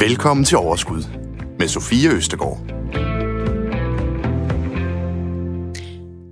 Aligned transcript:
Velkommen 0.00 0.44
til 0.44 0.58
Overskud 0.58 1.02
med 1.58 1.68
Sofie 1.68 2.10
Østegård. 2.10 2.58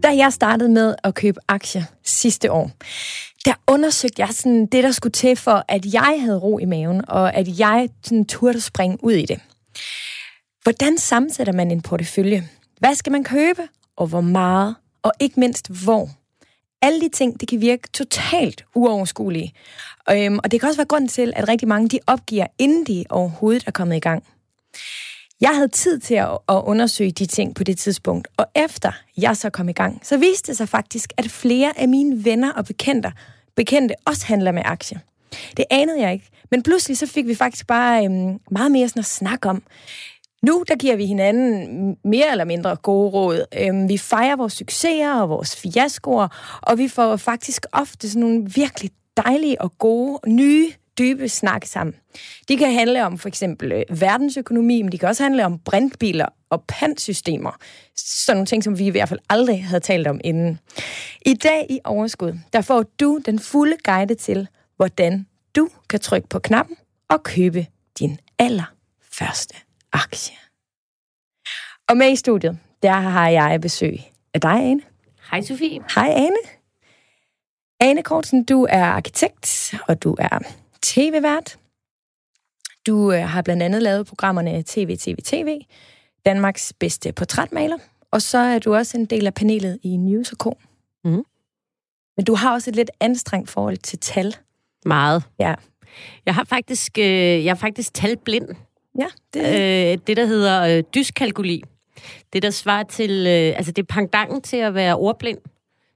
Da 0.03 0.09
jeg 0.17 0.33
startede 0.33 0.69
med 0.69 0.95
at 1.05 1.15
købe 1.15 1.41
aktier 1.49 1.85
sidste 2.05 2.53
år, 2.53 2.71
der 3.45 3.55
undersøgte 3.67 4.23
jeg 4.23 4.29
sådan 4.31 4.67
det, 4.67 4.85
der 4.85 4.91
skulle 4.91 5.13
til 5.13 5.37
for, 5.37 5.65
at 5.69 5.95
jeg 5.95 6.17
havde 6.21 6.39
ro 6.39 6.59
i 6.59 6.65
maven, 6.65 7.05
og 7.09 7.35
at 7.35 7.59
jeg 7.59 7.89
sådan 8.03 8.25
turde 8.25 8.61
springe 8.61 8.99
ud 9.05 9.13
i 9.13 9.27
det. 9.27 9.41
Hvordan 10.63 10.99
sammensætter 10.99 11.53
man 11.53 11.71
en 11.71 11.83
portefølje? 11.83 12.49
Hvad 12.79 12.95
skal 12.95 13.13
man 13.13 13.25
købe, 13.25 13.63
og 13.97 14.07
hvor 14.07 14.21
meget, 14.21 14.75
og 15.03 15.13
ikke 15.21 15.41
mindst 15.41 15.83
hvor? 15.85 16.09
Alle 16.83 17.01
de 17.01 17.09
ting, 17.09 17.41
det 17.41 17.49
kan 17.49 17.61
virke 17.61 17.89
totalt 17.93 18.65
uoverskuelige. 18.75 19.53
Øhm, 20.11 20.39
og 20.45 20.51
det 20.51 20.61
kan 20.61 20.69
også 20.69 20.79
være 20.79 20.87
grund 20.87 21.09
til, 21.09 21.33
at 21.37 21.49
rigtig 21.49 21.69
mange 21.69 21.89
de 21.89 21.99
opgiver, 22.07 22.47
inden 22.59 22.85
de 22.85 23.05
overhovedet 23.11 23.65
er 23.67 23.71
kommet 23.71 23.97
i 23.97 24.01
gang. 24.01 24.25
Jeg 25.41 25.51
havde 25.55 25.69
tid 25.69 25.99
til 25.99 26.15
at, 26.15 26.29
at 26.49 26.63
undersøge 26.65 27.11
de 27.11 27.27
ting 27.27 27.55
på 27.55 27.65
det 27.65 27.79
tidspunkt, 27.79 28.29
og 28.37 28.47
efter 28.55 28.93
jeg 29.17 29.37
så 29.37 29.51
kom 29.51 29.69
i 29.69 29.73
gang, 29.73 30.01
så 30.03 30.17
viste 30.17 30.47
det 30.47 30.57
sig 30.57 30.69
faktisk, 30.69 31.13
at 31.17 31.31
flere 31.31 31.79
af 31.79 31.89
mine 31.89 32.25
venner 32.25 32.53
og 32.53 32.65
bekendte, 32.65 33.13
bekendte 33.57 33.95
også 34.05 34.27
handler 34.27 34.53
med 34.53 34.63
aktier. 34.65 34.99
Det 35.57 35.65
anede 35.71 36.01
jeg 36.01 36.13
ikke, 36.13 36.29
men 36.51 36.63
pludselig 36.63 36.99
så 36.99 37.07
fik 37.07 37.27
vi 37.27 37.35
faktisk 37.35 37.67
bare 37.67 38.05
øhm, 38.05 38.41
meget 38.51 38.73
mere 38.73 38.89
sådan 38.89 39.01
at 39.01 39.07
snakke 39.07 39.49
om. 39.49 39.63
Nu 40.43 40.65
der 40.69 40.77
giver 40.77 40.97
vi 40.97 41.07
hinanden 41.07 41.97
mere 42.05 42.31
eller 42.31 42.45
mindre 42.45 42.77
gode 42.77 43.11
råd. 43.11 43.45
Øhm, 43.59 43.89
vi 43.89 43.99
fejrer 43.99 44.37
vores 44.37 44.53
succeser 44.53 45.15
og 45.15 45.29
vores 45.29 45.57
fiaskoer, 45.57 46.29
og 46.63 46.79
vi 46.79 46.89
får 46.89 47.17
faktisk 47.17 47.67
ofte 47.73 48.11
sådan 48.11 48.21
nogle 48.21 48.47
virkelig 48.55 48.91
dejlige 49.17 49.61
og 49.61 49.79
gode, 49.79 50.19
nye, 50.27 50.73
dybe 50.99 51.29
snak 51.29 51.65
sammen. 51.65 51.95
De 52.49 52.57
kan 52.57 52.73
handle 52.73 53.07
om 53.07 53.19
for 53.19 53.29
eksempel 53.29 53.73
øh, 53.73 54.01
verdensøkonomi, 54.01 54.83
men 54.83 54.93
de 54.93 54.99
kan 54.99 55.09
også 55.09 55.23
handle 55.23 55.45
om 55.45 55.59
brintbiler 55.59 56.27
og 56.51 56.65
pantsystemer. 56.69 57.51
Sådan 57.97 58.37
nogle 58.37 58.47
ting, 58.47 58.65
som 58.65 58.79
vi 58.79 58.87
i 58.87 58.91
hvert 58.91 59.09
fald 59.09 59.21
aldrig 59.31 59.65
havde 59.65 59.81
talt 59.81 60.07
om 60.07 60.21
inden. 60.25 60.59
I 61.27 61.35
dag 61.35 61.67
i 61.71 61.79
Overskud, 61.85 62.39
der 62.53 62.61
får 62.61 62.85
du 63.01 63.21
den 63.27 63.39
fulde 63.39 63.77
guide 63.85 64.15
til, 64.15 64.49
hvordan 64.77 65.27
du 65.57 65.69
kan 65.89 66.01
trykke 66.01 66.29
på 66.29 66.39
knappen 66.39 66.77
og 67.09 67.23
købe 67.23 67.67
din 67.99 68.19
allerførste 68.39 69.68
aktie. 70.05 70.37
Og 71.89 71.97
med 71.97 72.13
i 72.13 72.17
studiet, 72.17 72.59
der 72.83 72.93
har 72.93 73.29
jeg 73.29 73.61
besøg 73.61 73.99
af 74.35 74.41
dig, 74.41 74.51
Ane. 74.51 74.83
Hej 75.31 75.43
Sofie. 75.43 75.85
Hej, 75.95 76.11
Ane. 76.17 76.37
Ane 77.81 78.03
Kortsen, 78.03 78.45
du 78.45 78.67
er 78.71 78.85
arkitekt, 78.85 79.75
og 79.89 80.03
du 80.03 80.17
er 80.19 80.39
tv-vært. 80.83 81.59
Du 82.87 83.13
øh, 83.13 83.23
har 83.23 83.43
blandt 83.43 83.63
andet 83.63 83.83
lavet 83.83 84.07
programmerne 84.07 84.63
TV, 84.67 84.97
TV, 84.97 85.17
TV, 85.25 85.61
Danmarks 86.25 86.73
bedste 86.81 87.13
portrætmaler, 87.13 87.79
og 88.11 88.23
så 88.23 88.39
er 88.39 88.59
du 88.59 88.75
også 88.75 88.97
en 88.97 89.07
del 89.07 89.27
af 89.27 89.35
panelet 89.35 89.79
i 89.83 89.97
News 89.97 90.35
K. 90.41 90.47
Mm. 91.05 91.25
Men 92.17 92.25
du 92.25 92.35
har 92.35 92.53
også 92.53 92.71
et 92.71 92.77
lidt 92.77 92.91
anstrengt 93.01 93.51
forhold 93.51 93.77
til 93.77 93.99
tal. 93.99 94.37
Meget. 94.85 95.23
Ja. 95.39 95.55
Jeg 96.27 96.35
har 96.35 96.45
faktisk, 96.45 96.99
øh, 96.99 97.45
jeg 97.45 97.51
er 97.51 97.55
faktisk 97.55 97.95
talblind. 97.95 98.49
Ja, 98.99 99.07
det, 99.35 99.41
Øh, 99.41 99.99
det, 100.07 100.17
der 100.17 100.27
hedder 100.27 100.77
øh, 100.77 100.85
dyskalkuli. 100.95 101.63
Det, 102.33 102.43
der 102.43 102.51
svarer 102.51 102.83
til... 102.83 103.11
Øh, 103.11 103.57
altså, 103.57 103.73
det 103.73 103.83
er 103.83 103.87
pangdangen 103.87 104.43
til 104.43 104.57
at 104.57 104.75
være 104.75 104.97
ordblind. 104.97 105.39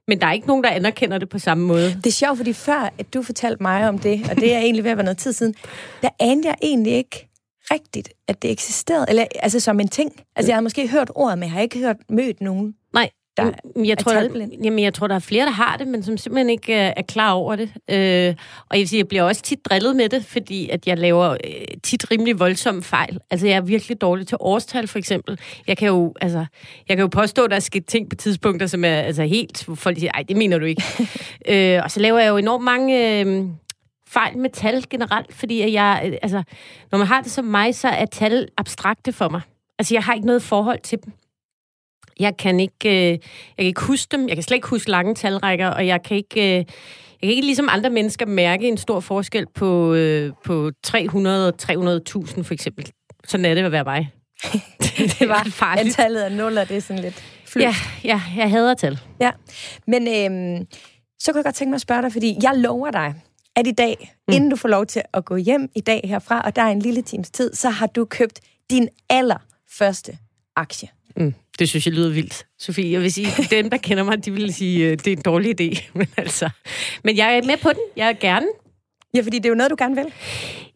Men 0.07 0.21
der 0.21 0.27
er 0.27 0.31
ikke 0.31 0.47
nogen, 0.47 0.63
der 0.63 0.69
anerkender 0.69 1.17
det 1.17 1.29
på 1.29 1.39
samme 1.39 1.65
måde. 1.65 1.93
det 1.93 2.07
er 2.07 2.11
sjovt, 2.11 2.37
fordi 2.37 2.53
før 2.53 2.93
at 2.97 3.13
du 3.13 3.21
fortalte 3.21 3.63
mig 3.63 3.87
om 3.87 3.99
det, 3.99 4.29
og 4.29 4.35
det 4.35 4.53
er 4.53 4.59
egentlig 4.65 4.83
ved 4.83 4.91
at 4.91 4.97
være 4.97 5.03
noget 5.03 5.17
tid 5.17 5.33
siden, 5.33 5.55
der 6.01 6.09
anede 6.19 6.47
jeg 6.47 6.55
egentlig 6.61 6.93
ikke 6.93 7.29
rigtigt, 7.71 8.09
at 8.27 8.41
det 8.41 8.51
eksisterede. 8.51 9.05
Eller 9.09 9.25
altså 9.39 9.59
som 9.59 9.79
en 9.79 9.87
ting. 9.87 10.11
Altså 10.35 10.49
jeg 10.51 10.55
havde 10.55 10.63
måske 10.63 10.87
hørt 10.87 11.11
ordet, 11.15 11.37
men 11.37 11.43
jeg 11.43 11.51
har 11.51 11.61
ikke 11.61 11.79
hørt 11.79 11.97
mødt 12.09 12.41
nogen. 12.41 12.75
Nej, 12.93 13.09
Der 13.37 13.43
der, 13.43 13.51
jeg 13.75 13.91
er 13.91 13.95
tror, 13.95 14.13
der, 14.13 14.19
talblind. 14.19 14.63
jamen, 14.63 14.79
jeg 14.79 14.93
tror, 14.93 15.07
der 15.07 15.15
er 15.15 15.19
flere, 15.19 15.45
der 15.45 15.51
har 15.51 15.77
det, 15.77 15.87
men 15.87 16.03
som 16.03 16.17
simpelthen 16.17 16.49
ikke 16.49 16.73
øh, 16.73 16.93
er 16.97 17.01
klar 17.01 17.31
over 17.31 17.55
det. 17.55 17.69
Øh, 17.89 18.35
og 18.69 18.75
jeg 18.75 18.79
vil 18.79 18.87
sige, 18.87 18.97
jeg 18.97 19.07
bliver 19.07 19.23
også 19.23 19.41
tit 19.41 19.65
drillet 19.65 19.95
med 19.95 20.09
det, 20.09 20.25
fordi 20.25 20.69
at 20.69 20.87
jeg 20.87 20.97
laver 20.97 21.31
øh, 21.31 21.37
tit 21.83 22.11
rimelig 22.11 22.39
voldsomme 22.39 22.83
fejl. 22.83 23.19
Altså, 23.31 23.47
jeg 23.47 23.55
er 23.55 23.61
virkelig 23.61 24.01
dårlig 24.01 24.27
til 24.27 24.37
årstal, 24.39 24.87
for 24.87 24.99
eksempel. 24.99 25.39
Jeg 25.67 25.77
kan 25.77 25.87
jo, 25.87 26.13
altså, 26.21 26.45
jeg 26.89 26.97
kan 26.97 26.99
jo 26.99 27.07
påstå, 27.07 27.43
at 27.43 27.49
der 27.49 27.55
er 27.55 27.59
sket 27.59 27.85
ting 27.85 28.09
på 28.09 28.15
tidspunkter, 28.15 28.67
som 28.67 28.85
er 28.85 28.95
altså, 28.95 29.23
helt... 29.23 29.65
hvor 29.65 29.75
Folk 29.75 29.99
siger, 29.99 30.11
ej, 30.13 30.23
det 30.27 30.37
mener 30.37 30.57
du 30.57 30.65
ikke. 30.65 30.83
øh, 31.49 31.81
og 31.83 31.91
så 31.91 31.99
laver 31.99 32.19
jeg 32.19 32.29
jo 32.29 32.37
enormt 32.37 32.63
mange... 32.63 33.19
Øh, 33.19 33.45
fejl 34.07 34.37
med 34.37 34.49
tal 34.49 34.83
generelt, 34.89 35.33
fordi 35.33 35.61
at 35.61 35.73
jeg, 35.73 36.01
øh, 36.05 36.13
altså, 36.21 36.43
når 36.91 36.97
man 36.97 37.07
har 37.07 37.21
det 37.21 37.31
som 37.31 37.45
mig, 37.45 37.75
så 37.75 37.87
er 37.87 38.05
tal 38.05 38.47
abstrakte 38.57 39.11
for 39.11 39.29
mig. 39.29 39.41
Altså, 39.79 39.93
jeg 39.95 40.03
har 40.03 40.13
ikke 40.13 40.27
noget 40.27 40.43
forhold 40.43 40.79
til 40.79 40.99
dem. 41.05 41.13
Jeg 42.19 42.37
kan 42.37 42.59
ikke, 42.59 42.89
øh, 42.89 43.09
jeg 43.11 43.19
kan 43.57 43.65
ikke 43.65 43.81
huske 43.81 44.17
dem. 44.17 44.27
Jeg 44.27 44.35
kan 44.35 44.43
slet 44.43 44.55
ikke 44.55 44.67
huske 44.67 44.91
lange 44.91 45.15
talrækker, 45.15 45.67
og 45.67 45.87
jeg 45.87 46.03
kan 46.03 46.17
ikke, 46.17 46.41
øh, 46.41 46.55
jeg 46.55 46.65
kan 47.21 47.29
ikke 47.29 47.45
ligesom 47.45 47.67
andre 47.71 47.89
mennesker 47.89 48.25
mærke 48.25 48.67
en 48.67 48.77
stor 48.77 48.99
forskel 48.99 49.45
på, 49.55 49.93
øh, 49.93 50.31
på 50.45 50.71
300 50.83 51.47
og 51.47 51.53
300.000 51.61 52.43
for 52.43 52.53
eksempel. 52.53 52.91
Sådan 53.27 53.45
er 53.45 53.53
det 53.53 53.63
at 53.63 53.71
være 53.71 53.83
mig. 53.83 54.11
Det 55.19 55.29
var 55.35 55.43
farligt. 55.43 55.85
antallet 55.85 56.21
af 56.21 56.31
nuller, 56.31 56.63
det 56.63 56.77
er 56.77 56.81
sådan 56.81 57.03
lidt 57.03 57.23
flyt. 57.45 57.63
Ja, 57.63 57.75
ja, 58.03 58.21
jeg 58.37 58.49
hader 58.49 58.73
tal. 58.73 58.99
Ja, 59.19 59.31
men 59.87 60.07
øhm, 60.07 60.67
så 61.19 61.31
kunne 61.31 61.37
jeg 61.37 61.43
godt 61.43 61.55
tænke 61.55 61.69
mig 61.69 61.75
at 61.75 61.81
spørge 61.81 62.01
dig, 62.01 62.11
fordi 62.11 62.37
jeg 62.43 62.51
lover 62.55 62.91
dig, 62.91 63.15
at 63.55 63.67
i 63.67 63.71
dag, 63.71 64.15
mm. 64.27 64.33
inden 64.33 64.49
du 64.49 64.55
får 64.55 64.69
lov 64.69 64.85
til 64.85 65.01
at 65.13 65.25
gå 65.25 65.35
hjem 65.35 65.69
i 65.75 65.81
dag 65.81 66.01
herfra, 66.03 66.41
og 66.41 66.55
der 66.55 66.61
er 66.61 66.69
en 66.69 66.79
lille 66.79 67.01
times 67.01 67.31
tid, 67.31 67.53
så 67.53 67.69
har 67.69 67.87
du 67.87 68.05
købt 68.05 68.39
din 68.69 68.89
allerførste 69.09 70.17
aktie. 70.55 70.87
Mm, 71.17 71.33
det 71.59 71.69
synes 71.69 71.85
jeg 71.85 71.93
lyder 71.93 72.09
vildt, 72.09 72.45
Sofie. 72.59 72.91
Jeg 72.91 73.01
vil 73.01 73.13
sige, 73.13 73.27
dem, 73.55 73.69
der 73.69 73.77
kender 73.77 74.03
mig, 74.03 74.25
de 74.25 74.31
vil 74.31 74.53
sige, 74.53 74.91
at 74.91 75.05
det 75.05 75.13
er 75.13 75.17
en 75.17 75.21
dårlig 75.21 75.61
idé. 75.61 75.83
Men, 75.97 76.07
altså, 76.17 76.49
men 77.03 77.17
jeg 77.17 77.37
er 77.37 77.43
med 77.43 77.57
på 77.57 77.69
den. 77.69 77.81
Jeg 77.97 78.09
er 78.09 78.13
gerne. 78.13 78.47
Ja, 79.15 79.21
fordi 79.21 79.37
det 79.37 79.45
er 79.45 79.49
jo 79.49 79.55
noget, 79.55 79.71
du 79.71 79.75
gerne 79.79 79.95
vil. 79.95 80.05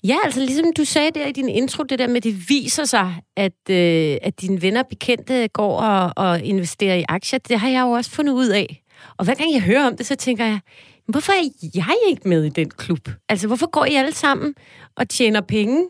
Ja, 0.03 0.17
altså 0.23 0.39
ligesom 0.39 0.73
du 0.77 0.85
sagde 0.85 1.11
der 1.11 1.27
i 1.27 1.31
din 1.31 1.49
intro, 1.49 1.83
det 1.83 1.99
der 1.99 2.07
med, 2.07 2.21
det 2.21 2.49
viser 2.49 2.85
sig, 2.85 3.15
at, 3.37 3.69
øh, 3.69 4.17
at 4.21 4.41
dine 4.41 4.61
venner 4.61 4.83
og 4.83 4.87
bekendte 4.87 5.47
går 5.47 5.81
og, 5.81 6.13
og 6.15 6.41
investerer 6.41 6.95
i 6.95 7.03
aktier, 7.09 7.39
det 7.39 7.59
har 7.59 7.69
jeg 7.69 7.81
jo 7.81 7.91
også 7.91 8.11
fundet 8.11 8.33
ud 8.33 8.47
af. 8.47 8.83
Og 9.17 9.25
hver 9.25 9.33
gang 9.33 9.53
jeg 9.53 9.61
hører 9.61 9.87
om 9.87 9.97
det, 9.97 10.05
så 10.05 10.15
tænker 10.15 10.45
jeg, 10.45 10.59
hvorfor 11.07 11.31
er 11.31 11.49
jeg 11.73 11.85
ikke 12.09 12.29
med 12.29 12.43
i 12.43 12.49
den 12.49 12.69
klub? 12.69 13.09
Altså, 13.29 13.47
hvorfor 13.47 13.69
går 13.69 13.85
I 13.85 13.95
alle 13.95 14.11
sammen 14.11 14.55
og 14.95 15.09
tjener 15.09 15.41
penge, 15.41 15.83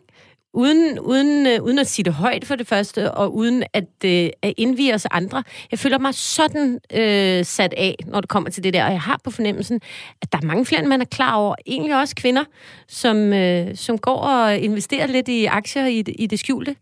uden, 0.58 1.00
uden, 1.00 1.48
øh, 1.48 1.64
uden 1.64 1.80
at 1.80 1.88
sige 1.88 2.04
det 2.04 2.14
højt 2.14 2.46
for 2.46 2.56
det 2.56 2.68
første, 2.68 3.12
og 3.12 3.36
uden 3.36 3.64
at, 3.74 3.88
øh, 4.06 4.30
at 4.42 4.54
indvige 4.58 4.94
os 4.94 5.08
andre. 5.12 5.44
Jeg 5.72 5.80
føler 5.80 5.98
mig 5.98 6.14
sådan 6.14 6.80
øh, 6.94 7.46
sat 7.46 7.74
af, 7.78 7.96
når 8.06 8.22
det 8.22 8.30
kommer 8.30 8.50
til 8.50 8.64
det 8.64 8.74
der, 8.74 8.86
og 8.86 8.92
jeg 8.92 9.02
har 9.02 9.20
på 9.24 9.32
fornemmelsen, 9.32 9.82
at 10.22 10.32
der 10.32 10.38
er 10.38 10.46
mange 10.46 10.66
flere, 10.66 10.82
end 10.82 10.88
man 10.88 11.02
er 11.02 11.06
klar 11.06 11.36
over. 11.36 11.56
Egentlig 11.68 12.00
også 12.00 12.16
kvinder, 12.16 12.44
som, 12.88 13.34
øh, 13.34 13.76
som 13.76 13.98
går 13.98 14.18
og 14.18 14.58
investerer 14.58 15.08
lidt 15.08 15.28
i 15.28 15.46
aktier 15.46 15.86
i 15.86 16.00
i 16.00 16.28
det 16.28 16.40
skjulte. 16.40 16.76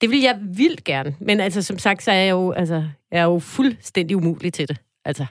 Det 0.00 0.10
vil 0.10 0.20
jeg 0.20 0.38
vildt 0.42 0.84
gerne, 0.84 1.14
men 1.20 1.40
altså, 1.40 1.62
som 1.62 1.78
sagt, 1.78 2.02
så 2.02 2.10
er 2.10 2.14
jeg 2.14 2.30
jo, 2.30 2.52
altså, 2.52 2.84
jeg 3.12 3.18
er 3.20 3.24
jo 3.24 3.38
fuldstændig 3.38 4.16
umulig 4.16 4.52
til 4.52 4.68
det. 4.68 4.76
Altså, 5.04 5.26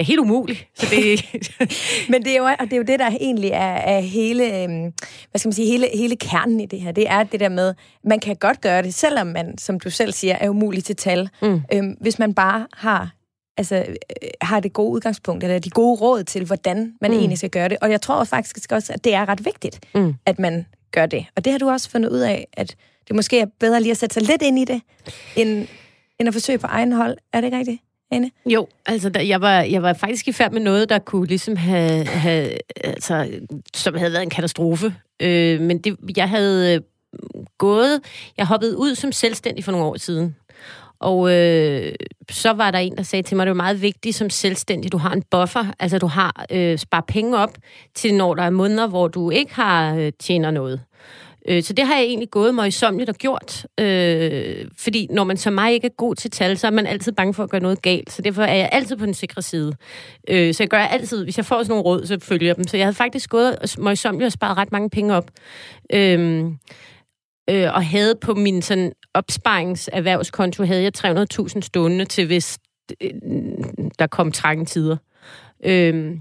er 0.00 0.04
helt 0.04 0.20
umulig, 0.20 0.66
så 0.74 0.86
det... 0.90 1.24
Men 2.10 2.24
det 2.24 2.32
er 2.32 2.36
jo, 2.36 2.44
og 2.44 2.64
det 2.64 2.72
er 2.72 2.76
jo 2.76 2.82
det, 2.82 2.98
der 2.98 3.10
egentlig 3.20 3.50
er, 3.50 3.74
er 3.74 4.00
hele, 4.00 4.62
øhm, 4.62 4.92
hvad 5.30 5.38
skal 5.38 5.48
man 5.48 5.52
sige, 5.52 5.66
hele, 5.66 5.88
hele 5.94 6.16
kernen 6.16 6.60
i 6.60 6.66
det 6.66 6.80
her. 6.80 6.92
Det 6.92 7.10
er 7.10 7.22
det 7.22 7.40
der 7.40 7.48
med, 7.48 7.74
man 8.04 8.20
kan 8.20 8.36
godt 8.36 8.60
gøre 8.60 8.82
det, 8.82 8.94
selvom 8.94 9.26
man, 9.26 9.58
som 9.58 9.80
du 9.80 9.90
selv 9.90 10.12
siger, 10.12 10.34
er 10.34 10.48
umulig 10.48 10.84
til 10.84 10.96
tal. 10.96 11.28
Mm. 11.42 11.60
Øhm, 11.72 11.96
hvis 12.00 12.18
man 12.18 12.34
bare 12.34 12.66
har 12.72 13.10
altså, 13.56 13.76
øh, 13.76 14.28
har 14.40 14.60
det 14.60 14.72
gode 14.72 14.90
udgangspunkt, 14.90 15.44
eller 15.44 15.58
de 15.58 15.70
gode 15.70 16.00
råd 16.00 16.22
til, 16.24 16.44
hvordan 16.44 16.94
man 17.00 17.10
mm. 17.10 17.16
egentlig 17.16 17.38
skal 17.38 17.50
gøre 17.50 17.68
det. 17.68 17.76
Og 17.80 17.90
jeg 17.90 18.00
tror 18.00 18.24
faktisk 18.24 18.72
også, 18.72 18.92
at 18.92 19.04
det 19.04 19.14
er 19.14 19.28
ret 19.28 19.44
vigtigt, 19.44 19.80
Mm. 19.94 20.14
at 20.26 20.38
man 20.38 20.66
gør 20.92 21.06
det. 21.06 21.26
Og 21.36 21.44
det 21.44 21.52
har 21.52 21.58
du 21.58 21.70
også 21.70 21.90
fundet 21.90 22.10
ud 22.10 22.18
af, 22.20 22.46
at 22.52 22.76
det 23.08 23.16
måske 23.16 23.40
er 23.40 23.46
bedre 23.60 23.80
lige 23.80 23.90
at 23.90 23.96
sætte 23.96 24.14
sig 24.14 24.22
lidt 24.22 24.42
ind 24.42 24.58
i 24.58 24.64
det, 24.64 24.80
end, 25.36 25.66
end 26.18 26.28
at 26.28 26.34
forsøge 26.34 26.58
på 26.58 26.66
egen 26.66 26.92
hold. 26.92 27.16
Er 27.32 27.40
det 27.40 27.46
ikke 27.46 27.58
rigtigt, 27.58 27.82
Anne? 28.10 28.30
Jo, 28.46 28.66
altså 28.86 29.08
der, 29.08 29.20
jeg, 29.20 29.40
var, 29.40 29.60
jeg 29.60 29.82
var 29.82 29.92
faktisk 29.92 30.28
i 30.28 30.32
færd 30.32 30.52
med 30.52 30.60
noget, 30.60 30.88
der 30.88 30.98
kunne 30.98 31.26
ligesom 31.26 31.56
have, 31.56 32.04
have 32.06 32.52
altså, 32.84 33.28
som 33.74 33.94
havde 33.94 34.12
været 34.12 34.22
en 34.22 34.30
katastrofe. 34.30 34.94
Øh, 35.22 35.60
men 35.60 35.78
det, 35.78 35.96
jeg 36.16 36.28
havde 36.28 36.74
øh, 36.74 36.80
gået, 37.58 38.00
jeg 38.38 38.46
hoppede 38.46 38.78
ud 38.78 38.94
som 38.94 39.12
selvstændig 39.12 39.64
for 39.64 39.72
nogle 39.72 39.86
år 39.86 39.96
siden. 39.96 40.36
Og 41.00 41.32
øh, 41.32 41.94
så 42.30 42.52
var 42.52 42.70
der 42.70 42.78
en, 42.78 42.96
der 42.96 43.02
sagde 43.02 43.22
til 43.22 43.36
mig, 43.36 43.42
at 43.42 43.46
det 43.46 43.50
er 43.50 43.54
meget 43.54 43.82
vigtigt 43.82 44.16
som 44.16 44.30
selvstændig, 44.30 44.92
du 44.92 44.98
har 44.98 45.12
en 45.12 45.22
buffer, 45.30 45.64
altså 45.78 45.98
du 45.98 46.06
har 46.06 46.46
øh, 46.50 46.78
spare 46.78 47.02
penge 47.08 47.38
op 47.38 47.54
til, 47.94 48.14
når 48.14 48.34
der 48.34 48.42
er 48.42 48.50
måneder, 48.50 48.86
hvor 48.86 49.08
du 49.08 49.30
ikke 49.30 49.54
har 49.54 49.94
øh, 49.94 50.12
tjener 50.18 50.50
noget. 50.50 50.80
Øh, 51.48 51.62
så 51.62 51.72
det 51.72 51.86
har 51.86 51.94
jeg 51.94 52.04
egentlig 52.04 52.30
gået 52.30 52.54
møjsomligt 52.54 53.10
og 53.10 53.14
gjort. 53.14 53.66
Øh, 53.80 54.64
fordi 54.78 55.06
når 55.10 55.24
man 55.24 55.36
som 55.36 55.52
mig 55.52 55.72
ikke 55.72 55.86
er 55.86 55.94
god 55.96 56.14
til 56.14 56.30
tal, 56.30 56.58
så 56.58 56.66
er 56.66 56.70
man 56.70 56.86
altid 56.86 57.12
bange 57.12 57.34
for 57.34 57.44
at 57.44 57.50
gøre 57.50 57.60
noget 57.60 57.82
galt. 57.82 58.12
Så 58.12 58.22
derfor 58.22 58.42
er 58.42 58.54
jeg 58.54 58.68
altid 58.72 58.96
på 58.96 59.06
den 59.06 59.14
sikre 59.14 59.42
side. 59.42 59.72
Øh, 60.28 60.54
så 60.54 60.62
jeg 60.62 60.68
gør 60.68 60.78
altid, 60.78 61.24
hvis 61.24 61.36
jeg 61.36 61.44
får 61.46 61.62
sådan 61.62 61.70
nogle 61.70 61.84
råd, 61.84 62.06
så 62.06 62.18
følger 62.22 62.46
jeg 62.46 62.56
dem. 62.56 62.64
Så 62.64 62.76
jeg 62.76 62.86
havde 62.86 62.96
faktisk 62.96 63.30
gået 63.30 63.76
møjsomligt 63.78 64.26
og 64.26 64.32
sparet 64.32 64.56
ret 64.56 64.72
mange 64.72 64.90
penge 64.90 65.14
op. 65.14 65.30
Øh, 65.92 66.44
øh, 67.50 67.74
og 67.74 67.86
havde 67.86 68.14
på 68.14 68.34
min 68.34 68.62
sådan 68.62 68.92
opsparingserhvervskonto, 69.14 70.64
havde 70.64 70.82
jeg 70.82 70.92
300.000 71.38 71.60
stående 71.60 72.04
til, 72.04 72.26
hvis 72.26 72.58
øh, 73.00 73.10
der 73.98 74.06
kom 74.06 74.32
trange 74.32 74.64
tider. 74.64 74.96
Øh, 75.64 76.16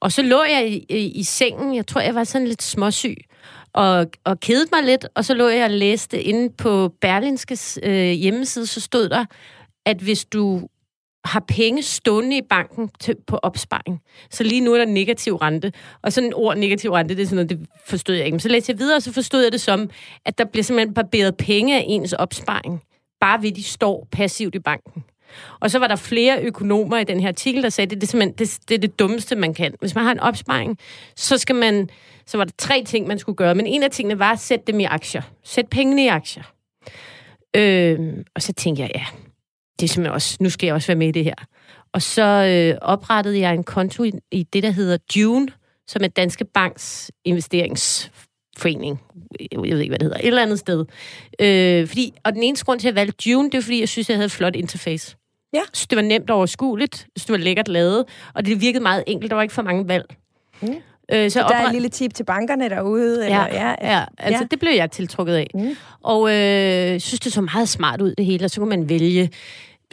og 0.00 0.12
så 0.12 0.22
lå 0.22 0.42
jeg 0.42 0.68
i, 0.68 0.86
i, 0.88 1.10
i 1.10 1.22
sengen, 1.22 1.76
jeg 1.76 1.86
tror, 1.86 2.00
jeg 2.00 2.14
var 2.14 2.24
sådan 2.24 2.46
lidt 2.46 2.62
småsyg, 2.62 3.16
og, 3.72 4.06
og 4.24 4.40
kedede 4.40 4.68
mig 4.72 4.82
lidt, 4.82 5.06
og 5.14 5.24
så 5.24 5.34
lå 5.34 5.48
jeg 5.48 5.64
og 5.64 5.70
læste 5.70 6.22
inde 6.22 6.50
på 6.58 6.92
Berlinskes 7.00 7.78
øh, 7.82 8.10
hjemmeside, 8.10 8.66
så 8.66 8.80
stod 8.80 9.08
der, 9.08 9.24
at 9.86 9.96
hvis 9.96 10.24
du 10.24 10.68
har 11.24 11.44
penge 11.48 11.82
stående 11.82 12.36
i 12.36 12.42
banken 12.50 12.90
til, 13.00 13.16
på 13.26 13.36
opsparing. 13.36 14.00
Så 14.30 14.44
lige 14.44 14.60
nu 14.60 14.74
er 14.74 14.78
der 14.78 14.84
negativ 14.84 15.36
rente. 15.36 15.72
Og 16.02 16.12
sådan 16.12 16.28
et 16.28 16.34
ord 16.34 16.56
negativ 16.56 16.90
rente, 16.90 17.16
det 17.16 17.22
er 17.22 17.26
sådan 17.26 17.36
noget, 17.36 17.50
det 17.50 17.68
forstod 17.86 18.14
jeg 18.14 18.24
ikke. 18.24 18.34
Men 18.34 18.40
så 18.40 18.48
læste 18.48 18.70
jeg 18.70 18.78
videre, 18.78 18.96
og 18.96 19.02
så 19.02 19.12
forstod 19.12 19.42
jeg 19.42 19.52
det 19.52 19.60
som, 19.60 19.90
at 20.24 20.38
der 20.38 20.44
bliver 20.44 20.64
simpelthen 20.64 20.94
barberet 20.94 21.36
penge 21.36 21.76
af 21.76 21.84
ens 21.88 22.12
opsparing. 22.12 22.82
Bare 23.20 23.42
ved, 23.42 23.52
de 23.52 23.62
står 23.62 24.08
passivt 24.12 24.54
i 24.54 24.58
banken. 24.58 25.04
Og 25.60 25.70
så 25.70 25.78
var 25.78 25.86
der 25.86 25.96
flere 25.96 26.42
økonomer 26.42 26.98
i 26.98 27.04
den 27.04 27.20
her 27.20 27.28
artikel, 27.28 27.62
der 27.62 27.68
sagde, 27.68 27.86
at 27.86 27.90
det, 27.90 28.12
det, 28.12 28.14
er 28.14 28.32
det, 28.38 28.58
det 28.68 28.74
er 28.74 28.78
det 28.78 28.98
dummeste, 28.98 29.36
man 29.36 29.54
kan. 29.54 29.74
Hvis 29.80 29.94
man 29.94 30.04
har 30.04 30.12
en 30.12 30.20
opsparing, 30.20 30.78
så 31.16 31.38
skal 31.38 31.54
man, 31.54 31.88
så 32.30 32.36
var 32.36 32.44
der 32.44 32.52
tre 32.58 32.84
ting, 32.84 33.06
man 33.06 33.18
skulle 33.18 33.36
gøre. 33.36 33.54
Men 33.54 33.66
en 33.66 33.82
af 33.82 33.90
tingene 33.90 34.18
var 34.18 34.32
at 34.32 34.40
sætte 34.40 34.64
dem 34.66 34.80
i 34.80 34.84
aktier. 34.84 35.22
Sæt 35.44 35.68
pengene 35.68 36.04
i 36.04 36.06
aktier. 36.06 36.42
Øh, 37.56 37.98
og 38.34 38.42
så 38.42 38.52
tænkte 38.52 38.82
jeg, 38.82 38.90
ja, 38.94 39.04
det 39.80 39.86
er 39.86 39.88
simpelthen 39.88 40.14
også, 40.14 40.36
nu 40.40 40.50
skal 40.50 40.66
jeg 40.66 40.74
også 40.74 40.86
være 40.86 40.96
med 40.96 41.08
i 41.08 41.10
det 41.10 41.24
her. 41.24 41.34
Og 41.92 42.02
så 42.02 42.22
øh, 42.22 42.78
oprettede 42.82 43.38
jeg 43.38 43.54
en 43.54 43.64
konto 43.64 44.04
i, 44.04 44.12
i 44.30 44.42
det, 44.42 44.62
der 44.62 44.70
hedder 44.70 44.98
June, 45.16 45.48
som 45.86 46.04
er 46.04 46.08
Danske 46.08 46.44
Banks 46.44 47.10
investeringsforening. 47.24 49.00
Jeg 49.50 49.60
ved 49.60 49.78
ikke, 49.78 49.90
hvad 49.90 49.98
det 49.98 50.06
hedder. 50.06 50.18
Et 50.18 50.26
eller 50.26 50.42
andet 50.42 50.58
sted. 50.58 50.84
Øh, 51.40 51.88
fordi, 51.88 52.14
og 52.24 52.32
den 52.32 52.42
eneste 52.42 52.64
grund 52.64 52.80
til, 52.80 52.88
at 52.88 52.94
jeg 52.94 53.00
valgte 53.00 53.30
June, 53.30 53.50
det 53.50 53.58
er, 53.58 53.62
fordi 53.62 53.80
jeg 53.80 53.88
synes, 53.88 54.08
jeg 54.08 54.16
havde 54.16 54.26
et 54.26 54.32
flot 54.32 54.56
interface. 54.56 55.16
Ja. 55.52 55.62
Så 55.72 55.86
det 55.90 55.96
var 55.96 56.02
nemt 56.02 56.30
overskueligt, 56.30 57.06
så 57.16 57.24
det 57.26 57.32
var 57.32 57.38
lækkert 57.38 57.68
lavet, 57.68 58.04
og 58.34 58.46
det 58.46 58.60
virkede 58.60 58.82
meget 58.82 59.04
enkelt. 59.06 59.30
Der 59.30 59.34
var 59.34 59.42
ikke 59.42 59.54
for 59.54 59.62
mange 59.62 59.88
valg. 59.88 60.16
Mm. 60.62 60.82
Øh, 61.12 61.30
så 61.30 61.38
der 61.38 61.44
opret... 61.44 61.60
er 61.60 61.66
et 61.66 61.72
lille 61.72 61.88
tip 61.88 62.14
til 62.14 62.24
bankerne 62.24 62.68
derude? 62.68 63.24
Eller, 63.24 63.38
ja, 63.38 63.68
ja, 63.68 63.74
ja, 63.96 64.04
altså 64.18 64.42
ja. 64.42 64.46
det 64.50 64.58
blev 64.58 64.72
jeg 64.72 64.90
tiltrukket 64.90 65.34
af. 65.34 65.46
Mm. 65.54 65.76
Og 66.02 66.30
øh, 66.30 67.00
synes, 67.00 67.20
det 67.20 67.32
så 67.32 67.40
meget 67.40 67.68
smart 67.68 68.00
ud 68.00 68.14
det 68.14 68.24
hele, 68.26 68.44
og 68.44 68.50
så 68.50 68.60
kunne 68.60 68.68
man 68.68 68.88
vælge 68.88 69.30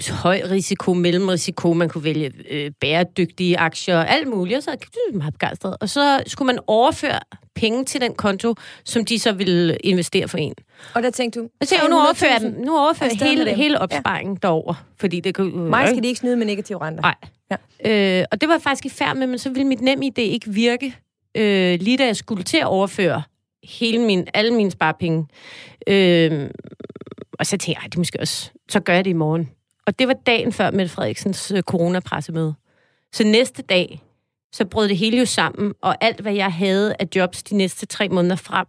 høj 0.09 0.41
risiko, 0.51 0.93
mellemrisiko, 0.93 1.73
man 1.73 1.89
kunne 1.89 2.03
vælge 2.03 2.31
øh, 2.49 2.71
bæredygtige 2.81 3.57
aktier, 3.57 3.99
alt 3.99 4.27
muligt, 4.27 4.57
og 4.57 4.63
så 4.63 4.71
er 4.71 5.17
meget 5.17 5.33
begejstret. 5.33 5.77
Og 5.81 5.89
så 5.89 6.23
skulle 6.27 6.45
man 6.45 6.59
overføre 6.67 7.19
penge 7.55 7.85
til 7.85 8.01
den 8.01 8.13
konto, 8.13 8.55
som 8.83 9.05
de 9.05 9.19
så 9.19 9.31
ville 9.31 9.77
investere 9.83 10.27
for 10.27 10.37
en. 10.37 10.53
Og 10.93 11.03
der 11.03 11.09
tænkte 11.09 11.39
du... 11.39 11.49
Så 11.63 11.75
jeg, 11.75 11.89
nu 11.89 11.95
overfører 11.95 12.39
jeg, 12.41 12.53
nu 12.65 12.77
overfører 12.77 13.09
jeg 13.19 13.29
hele, 13.29 13.53
hele 13.53 13.79
opsparingen 13.79 14.37
ja. 14.43 14.47
derover, 14.47 14.73
fordi 14.99 15.19
det 15.19 15.35
kunne... 15.35 15.63
Øh, 15.63 15.69
Mig 15.69 15.87
skal 15.87 16.03
de 16.03 16.07
ikke 16.07 16.19
snyde 16.19 16.35
med 16.35 16.45
negative 16.45 16.81
renter. 16.81 17.01
Nej. 17.01 17.15
Ja. 17.51 18.19
Øh, 18.19 18.25
og 18.31 18.41
det 18.41 18.49
var 18.49 18.57
faktisk 18.57 18.85
i 18.85 18.89
færd 18.89 19.15
med, 19.15 19.27
men 19.27 19.39
så 19.39 19.49
ville 19.49 19.67
mit 19.67 19.81
nem 19.81 20.01
idé 20.03 20.21
ikke 20.21 20.49
virke, 20.49 20.95
øh, 21.35 21.79
lige 21.81 21.97
da 21.97 22.05
jeg 22.05 22.15
skulle 22.15 22.43
til 22.43 22.57
at 22.57 22.65
overføre 22.65 23.23
hele 23.63 23.99
min, 23.99 24.27
alle 24.33 24.53
mine 24.53 24.71
sparepenge. 24.71 25.27
Øh, 25.87 26.49
og 27.39 27.45
så 27.45 27.57
tænkte 27.57 27.81
jeg, 27.83 27.91
det 27.91 27.97
måske 27.97 28.19
også, 28.19 28.51
så 28.69 28.79
gør 28.79 28.93
jeg 28.93 29.05
det 29.05 29.09
i 29.09 29.13
morgen. 29.13 29.49
Og 29.87 29.99
det 29.99 30.07
var 30.07 30.13
dagen 30.13 30.53
før 30.53 30.71
Mette 30.71 30.89
Frederiksens 30.89 31.51
øh, 31.51 31.61
coronapressemøde. 31.61 32.53
Så 33.13 33.23
næste 33.23 33.61
dag, 33.61 34.01
så 34.51 34.65
brød 34.65 34.89
det 34.89 34.97
hele 34.97 35.17
jo 35.17 35.25
sammen, 35.25 35.73
og 35.81 36.03
alt, 36.03 36.19
hvad 36.19 36.33
jeg 36.33 36.53
havde 36.53 36.95
af 36.99 37.07
jobs 37.15 37.43
de 37.43 37.55
næste 37.55 37.85
tre 37.85 38.09
måneder 38.09 38.35
frem, 38.35 38.67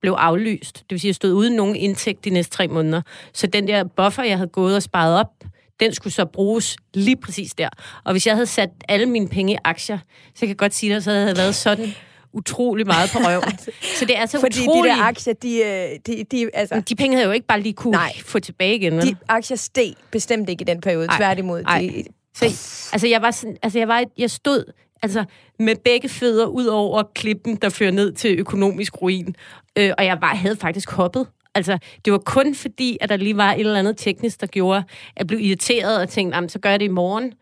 blev 0.00 0.12
aflyst. 0.12 0.74
Det 0.74 0.90
vil 0.90 1.00
sige, 1.00 1.08
at 1.08 1.10
jeg 1.10 1.14
stod 1.14 1.32
uden 1.32 1.56
nogen 1.56 1.76
indtægt 1.76 2.24
de 2.24 2.30
næste 2.30 2.56
tre 2.56 2.68
måneder. 2.68 3.02
Så 3.32 3.46
den 3.46 3.68
der 3.68 3.84
buffer, 3.84 4.22
jeg 4.22 4.36
havde 4.36 4.50
gået 4.50 4.76
og 4.76 4.82
sparet 4.82 5.20
op, 5.20 5.44
den 5.80 5.94
skulle 5.94 6.12
så 6.12 6.24
bruges 6.24 6.76
lige 6.94 7.16
præcis 7.16 7.54
der. 7.54 7.68
Og 8.04 8.12
hvis 8.12 8.26
jeg 8.26 8.34
havde 8.34 8.46
sat 8.46 8.70
alle 8.88 9.06
mine 9.06 9.28
penge 9.28 9.52
i 9.52 9.56
aktier, 9.64 9.98
så 10.34 10.40
kan 10.40 10.48
jeg 10.48 10.56
godt 10.56 10.74
sige, 10.74 10.94
at 10.94 11.04
så 11.04 11.10
havde 11.10 11.26
jeg 11.26 11.36
været 11.36 11.54
sådan 11.54 11.94
utrolig 12.32 12.86
meget 12.86 13.10
på 13.12 13.18
røven. 13.18 13.58
så 13.98 14.04
det 14.04 14.18
er 14.18 14.26
så 14.26 14.40
Fordi 14.40 14.60
utrolig... 14.62 14.92
de 14.92 14.96
der 14.96 15.02
aktier, 15.02 15.34
de, 15.34 15.58
øh, 15.58 15.98
de, 16.06 16.24
de, 16.30 16.50
altså... 16.54 16.82
De 16.88 16.94
penge 16.94 17.16
havde 17.16 17.26
jo 17.26 17.32
ikke 17.32 17.46
bare 17.46 17.60
lige 17.60 17.72
kunne 17.72 17.90
Nej. 17.90 18.12
få 18.24 18.38
tilbage 18.38 18.76
igen. 18.76 18.92
De 19.00 19.16
aktier 19.28 19.56
steg 19.56 19.94
bestemt 20.10 20.48
ikke 20.48 20.62
i 20.62 20.64
den 20.64 20.80
periode, 20.80 21.06
Ej. 21.06 21.16
tværtimod. 21.16 21.62
Ej. 21.66 21.80
De... 21.80 22.04
Så, 22.34 22.44
altså, 22.92 23.08
jeg 23.08 23.22
var 23.22 23.30
sådan, 23.30 23.56
altså, 23.62 23.78
jeg, 23.78 23.88
var, 23.88 24.04
jeg 24.18 24.30
stod 24.30 24.72
altså, 25.02 25.24
med 25.58 25.76
begge 25.84 26.08
fødder 26.08 26.46
ud 26.46 26.66
over 26.66 27.02
klippen, 27.14 27.56
der 27.56 27.68
fører 27.68 27.90
ned 27.90 28.12
til 28.12 28.38
økonomisk 28.38 29.02
ruin. 29.02 29.34
Øh, 29.78 29.92
og 29.98 30.04
jeg 30.04 30.18
var, 30.20 30.34
havde 30.34 30.56
faktisk 30.56 30.90
hoppet. 30.90 31.26
Altså, 31.54 31.78
det 32.04 32.12
var 32.12 32.18
kun 32.18 32.54
fordi, 32.54 32.98
at 33.00 33.08
der 33.08 33.16
lige 33.16 33.36
var 33.36 33.52
et 33.52 33.60
eller 33.60 33.78
andet 33.78 33.96
teknisk, 33.96 34.40
der 34.40 34.46
gjorde, 34.46 34.78
at 34.78 34.84
jeg 35.18 35.26
blev 35.26 35.40
irriteret 35.40 36.00
og 36.00 36.08
tænkte, 36.08 36.48
så 36.48 36.58
gør 36.58 36.70
jeg 36.70 36.80
det 36.80 36.86
i 36.86 36.88
morgen. 36.88 37.32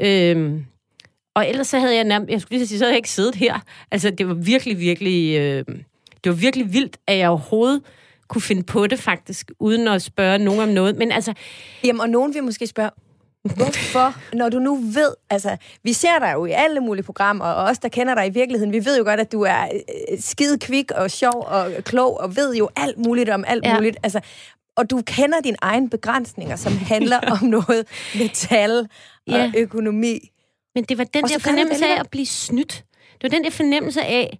Øhm, 0.00 0.64
og 1.34 1.48
ellers 1.48 1.66
så 1.66 1.78
havde 1.78 1.94
jeg 1.94 2.04
nærmest, 2.04 2.30
jeg 2.30 2.40
skulle 2.40 2.58
lige 2.58 2.68
sige, 2.68 2.78
så 2.78 2.84
havde 2.84 2.92
jeg 2.92 2.98
ikke 2.98 3.10
siddet 3.10 3.34
her. 3.34 3.60
Altså, 3.90 4.10
det 4.10 4.28
var 4.28 4.34
virkelig, 4.34 4.78
virkelig, 4.78 5.38
øh, 5.38 5.64
det 6.24 6.30
var 6.30 6.36
virkelig 6.36 6.72
vildt, 6.72 6.96
at 7.06 7.18
jeg 7.18 7.28
overhovedet 7.28 7.82
kunne 8.28 8.42
finde 8.42 8.62
på 8.62 8.86
det 8.86 8.98
faktisk, 8.98 9.50
uden 9.58 9.88
at 9.88 10.02
spørge 10.02 10.38
nogen 10.38 10.60
om 10.60 10.68
noget. 10.68 10.96
Men 10.96 11.12
altså... 11.12 11.32
Jamen, 11.84 12.00
og 12.00 12.08
nogen 12.08 12.34
vil 12.34 12.44
måske 12.44 12.66
spørge, 12.66 12.90
Hvorfor? 13.44 14.36
Når 14.36 14.48
du 14.48 14.58
nu 14.58 14.76
ved, 14.76 15.14
altså, 15.30 15.56
vi 15.82 15.92
ser 15.92 16.18
dig 16.18 16.32
jo 16.34 16.44
i 16.44 16.50
alle 16.50 16.80
mulige 16.80 17.04
programmer, 17.04 17.44
og 17.44 17.64
os, 17.64 17.78
der 17.78 17.88
kender 17.88 18.14
dig 18.14 18.26
i 18.26 18.30
virkeligheden, 18.30 18.72
vi 18.72 18.84
ved 18.84 18.98
jo 18.98 19.04
godt, 19.04 19.20
at 19.20 19.32
du 19.32 19.42
er 19.42 19.68
øh, 20.10 20.18
skide 20.20 20.58
kvik 20.58 20.90
og 20.90 21.10
sjov 21.10 21.46
og 21.48 21.72
klog, 21.84 22.20
og 22.20 22.36
ved 22.36 22.54
jo 22.54 22.68
alt 22.76 22.98
muligt 22.98 23.30
om 23.30 23.44
alt 23.46 23.64
ja. 23.64 23.74
muligt. 23.74 23.96
Altså, 24.02 24.20
og 24.76 24.90
du 24.90 25.02
kender 25.06 25.40
dine 25.40 25.56
egne 25.62 25.90
begrænsninger, 25.90 26.56
som 26.56 26.72
handler 26.76 27.20
om 27.20 27.48
noget 27.48 27.86
metal 28.18 28.78
og 28.78 28.86
ja. 29.26 29.52
økonomi. 29.56 30.30
Men 30.74 30.84
det 30.84 30.98
var 30.98 31.04
den 31.04 31.24
der 31.24 31.38
fornemmelse 31.38 31.86
af 31.86 32.00
at 32.00 32.10
blive 32.10 32.26
snydt. 32.26 32.84
Det 33.12 33.22
var 33.22 33.28
den 33.28 33.44
der 33.44 33.50
fornemmelse 33.50 34.02
af, 34.02 34.38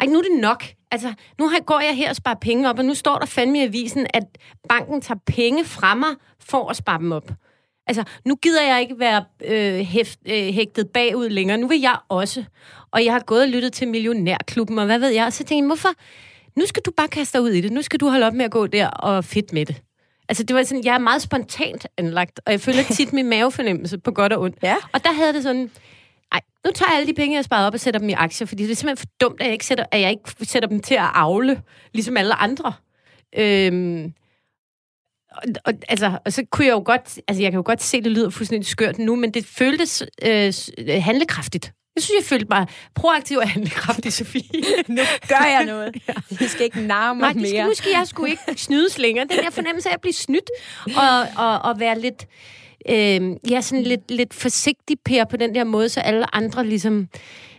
ej, 0.00 0.06
nu 0.06 0.18
er 0.18 0.22
det 0.22 0.40
nok. 0.40 0.64
Altså, 0.90 1.14
nu 1.38 1.50
går 1.66 1.80
jeg 1.80 1.96
her 1.96 2.10
og 2.10 2.16
sparer 2.16 2.38
penge 2.40 2.68
op, 2.68 2.78
og 2.78 2.84
nu 2.84 2.94
står 2.94 3.18
der 3.18 3.26
fandme 3.26 3.58
i 3.58 3.62
avisen, 3.62 4.06
at 4.14 4.24
banken 4.68 5.00
tager 5.00 5.18
penge 5.26 5.64
fra 5.64 5.94
mig 5.94 6.10
for 6.40 6.68
at 6.68 6.76
spare 6.76 6.98
dem 6.98 7.12
op. 7.12 7.30
Altså, 7.86 8.04
nu 8.24 8.34
gider 8.34 8.62
jeg 8.62 8.80
ikke 8.80 8.98
være 8.98 9.24
øh, 9.44 9.80
hæft, 9.80 10.18
øh, 10.26 10.34
hægtet 10.34 10.90
bagud 10.90 11.28
længere. 11.28 11.58
Nu 11.58 11.68
vil 11.68 11.80
jeg 11.80 11.96
også. 12.08 12.44
Og 12.90 13.04
jeg 13.04 13.12
har 13.12 13.20
gået 13.20 13.42
og 13.42 13.48
lyttet 13.48 13.72
til 13.72 13.88
Millionærklubben, 13.88 14.78
og 14.78 14.86
hvad 14.86 14.98
ved 14.98 15.08
jeg. 15.08 15.26
Og 15.26 15.32
så 15.32 15.38
tænkte 15.38 15.56
jeg, 15.56 15.66
hvorfor? 15.66 15.88
Nu 16.56 16.66
skal 16.66 16.82
du 16.86 16.90
bare 16.96 17.08
kaste 17.08 17.38
dig 17.38 17.44
ud 17.44 17.50
i 17.50 17.60
det. 17.60 17.72
Nu 17.72 17.82
skal 17.82 18.00
du 18.00 18.08
holde 18.08 18.26
op 18.26 18.34
med 18.34 18.44
at 18.44 18.50
gå 18.50 18.66
der 18.66 18.88
og 18.88 19.24
fedt 19.24 19.52
med 19.52 19.66
det. 19.66 19.82
Altså, 20.28 20.42
det 20.42 20.56
var 20.56 20.62
sådan, 20.62 20.84
jeg 20.84 20.94
er 20.94 20.98
meget 20.98 21.22
spontant 21.22 21.86
anlagt, 21.98 22.40
og 22.46 22.52
jeg 22.52 22.60
føler 22.60 22.82
tit 22.82 23.12
min 23.12 23.28
mavefornemmelse 23.28 23.98
på 23.98 24.10
godt 24.10 24.32
og 24.32 24.40
ondt. 24.40 24.56
Ja. 24.62 24.76
Og 24.92 25.04
der 25.04 25.12
havde 25.12 25.32
det 25.32 25.42
sådan, 25.42 25.70
nej, 26.32 26.40
nu 26.64 26.70
tager 26.74 26.90
jeg 26.90 26.98
alle 26.98 27.06
de 27.06 27.14
penge, 27.14 27.32
jeg 27.32 27.38
har 27.38 27.42
sparet 27.42 27.66
op 27.66 27.74
og 27.74 27.80
sætter 27.80 28.00
dem 28.00 28.08
i 28.08 28.12
aktier, 28.12 28.46
fordi 28.46 28.62
det 28.62 28.70
er 28.70 28.74
simpelthen 28.74 28.96
for 28.96 29.14
dumt, 29.20 29.40
at 29.40 29.44
jeg 29.44 29.52
ikke 29.52 29.66
sætter, 29.66 29.84
at 29.92 30.00
jeg 30.00 30.10
ikke 30.10 30.22
sætter 30.42 30.68
dem 30.68 30.80
til 30.80 30.94
at 30.94 31.10
afle, 31.14 31.62
ligesom 31.94 32.16
alle 32.16 32.34
andre. 32.34 32.72
Øhm, 33.38 34.12
og, 35.36 35.42
og, 35.64 35.72
altså, 35.88 36.18
og 36.26 36.32
så 36.32 36.44
kunne 36.50 36.66
jeg 36.66 36.72
jo 36.72 36.82
godt, 36.84 37.18
altså 37.28 37.42
jeg 37.42 37.52
kan 37.52 37.58
jo 37.58 37.62
godt 37.66 37.82
se, 37.82 37.96
at 37.96 38.04
det 38.04 38.12
lyder 38.12 38.30
fuldstændig 38.30 38.68
skørt 38.68 38.98
nu, 38.98 39.16
men 39.16 39.30
det 39.30 39.46
føltes 39.46 40.02
øh, 40.22 40.52
handlekraftigt. 40.88 41.72
Jeg 41.96 42.02
synes, 42.02 42.18
jeg 42.18 42.26
følte 42.26 42.46
mig 42.50 42.66
proaktiv 42.94 43.38
og 43.38 43.48
handlekraftig, 43.48 44.12
Sofie. 44.22 44.42
nu 44.88 45.02
gør 45.28 45.46
jeg 45.46 45.64
noget. 45.66 45.96
ja. 46.08 46.12
Vi 46.38 46.48
skal 46.48 46.64
ikke 46.64 46.80
narme 46.80 47.20
mig 47.20 47.36
mere. 47.36 47.66
Nu 47.66 47.74
skal 47.74 47.90
jeg 47.90 48.06
sgu 48.06 48.24
ikke 48.24 48.42
snydes 48.56 48.98
længere. 48.98 49.26
Den 49.30 49.44
der 49.44 49.50
fornemmelse 49.50 49.88
af 49.88 49.94
at 49.94 50.00
blive 50.00 50.12
snydt 50.12 50.50
og, 50.96 51.44
og, 51.46 51.58
og 51.62 51.80
være 51.80 52.00
lidt, 52.00 52.26
øh, 52.88 53.50
ja, 53.50 53.60
sådan 53.60 53.84
lidt, 53.84 54.10
lidt 54.10 54.34
forsigtig 54.34 54.96
per 55.04 55.24
på 55.24 55.36
den 55.36 55.54
der 55.54 55.64
måde, 55.64 55.88
så 55.88 56.00
alle 56.00 56.34
andre 56.34 56.66
ligesom 56.66 57.08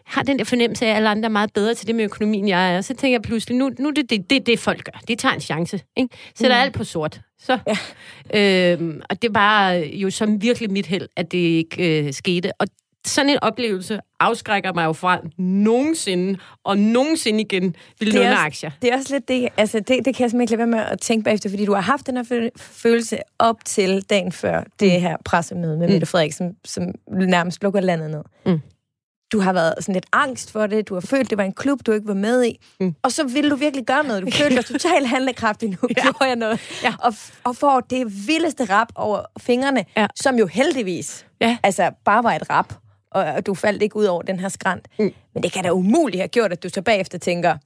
har 0.06 0.24
den 0.24 0.40
der 0.40 0.46
fornemmelse 0.46 0.86
af, 0.86 0.90
at 0.90 0.96
alle 0.96 1.10
andre 1.10 1.26
er 1.26 1.32
meget 1.32 1.54
bedre 1.54 1.74
til 1.74 1.88
det 1.88 1.96
med 1.96 2.04
økonomien, 2.04 2.48
jeg 2.48 2.76
er. 2.76 2.82
Så 2.82 2.94
tænker 2.94 3.16
jeg 3.16 3.22
pludselig, 3.22 3.58
nu, 3.58 3.72
nu 3.80 3.90
det, 3.90 4.10
det, 4.10 4.30
det, 4.30 4.46
det 4.46 4.60
folk 4.60 4.84
gør. 4.84 5.00
De 5.08 5.16
tager 5.16 5.34
en 5.36 5.42
chance. 5.42 5.82
Ikke? 5.98 6.16
Sætter 6.36 6.58
mm. 6.58 6.62
alt 6.62 6.74
på 6.74 6.84
sort. 6.84 7.22
Så. 7.44 7.60
Ja. 7.68 8.74
Øhm, 8.74 9.02
og 9.10 9.22
det 9.22 9.36
var 9.36 9.72
jo 9.72 10.10
som 10.10 10.42
virkelig 10.42 10.72
mit 10.72 10.86
held, 10.86 11.08
at 11.18 11.32
det 11.32 11.38
ikke 11.38 12.06
øh, 12.06 12.14
skete. 12.14 12.52
Og 12.60 12.68
sådan 13.06 13.30
en 13.30 13.38
oplevelse 13.42 14.00
afskrækker 14.20 14.74
mig 14.74 14.86
jo 14.86 14.94
fra 14.94 15.20
nogensinde, 15.38 16.40
og 16.64 16.78
nogensinde 16.78 17.42
igen 17.42 17.76
vil 18.00 18.14
låne 18.14 18.36
aktier. 18.36 18.72
Det 18.82 18.92
er 18.92 18.98
også 18.98 19.14
lidt 19.14 19.28
det, 19.28 19.50
altså 19.58 19.80
det, 19.80 19.88
det 20.06 20.16
kan 20.16 20.24
jeg 20.24 20.32
simpelthen 20.32 20.42
ikke 20.42 20.52
lade 20.52 20.58
være 20.58 20.68
med 20.68 20.80
at 20.80 21.00
tænke 21.00 21.24
bagefter, 21.24 21.50
fordi 21.50 21.66
du 21.66 21.74
har 21.74 21.82
haft 21.82 22.08
den 22.08 22.18
her 22.18 22.50
følelse 22.58 23.18
op 23.40 23.66
til 23.66 24.02
dagen 24.02 24.32
før 24.32 24.64
det 24.80 24.94
mm. 24.94 25.02
her 25.02 25.18
pressemøde 25.26 25.78
med 25.78 25.88
mm. 25.88 25.94
Mette 25.94 26.08
Frederiksen, 26.08 26.56
som 26.66 26.84
nærmest 27.12 27.64
lukker 27.64 27.80
landet 27.80 28.12
ned. 28.12 28.24
Mm. 28.46 28.62
Du 29.34 29.40
har 29.40 29.54
været 29.54 29.74
sådan 29.80 29.94
lidt 29.94 30.06
angst 30.12 30.52
for 30.52 30.68
det, 30.68 30.90
du 30.90 30.94
har 30.94 31.02
følt, 31.02 31.30
det 31.30 31.38
var 31.38 31.44
en 31.44 31.54
klub, 31.54 31.80
du 31.86 31.92
ikke 31.92 32.08
var 32.08 32.14
med 32.14 32.46
i, 32.46 32.60
mm. 32.80 32.96
og 33.04 33.12
så 33.12 33.24
vil 33.24 33.52
du 33.52 33.56
virkelig 33.56 33.86
gøre 33.86 34.04
noget. 34.04 34.24
Du 34.24 34.32
følte 34.42 34.56
dig 34.56 34.66
totalt 34.66 35.08
handlekraftig, 35.08 35.70
nu 35.70 35.78
ja. 35.98 36.02
gjorde 36.02 36.26
jeg 36.26 36.36
noget. 36.36 36.60
Ja. 36.84 36.94
Og, 37.00 37.14
og 37.44 37.56
får 37.56 37.80
det 37.80 38.28
vildeste 38.28 38.66
rap 38.66 38.88
over 38.96 39.20
fingrene, 39.40 39.86
ja. 39.98 40.08
som 40.16 40.36
jo 40.36 40.48
heldigvis 40.48 41.26
ja. 41.42 41.58
altså 41.64 41.92
bare 42.06 42.24
var 42.24 42.34
et 42.34 42.50
rap, 42.50 42.74
og, 43.12 43.24
og 43.24 43.46
du 43.46 43.54
faldt 43.54 43.82
ikke 43.82 43.96
ud 43.96 44.06
over 44.06 44.22
den 44.22 44.40
her 44.40 44.50
skrant. 44.50 44.88
Mm. 45.00 45.12
Men 45.34 45.44
det 45.44 45.52
kan 45.52 45.64
da 45.64 45.72
umuligt 45.72 46.22
have 46.22 46.28
gjort, 46.28 46.52
at 46.52 46.64
du 46.64 46.70
så 46.70 46.82
bagefter 46.82 47.18
tænker, 47.18 47.58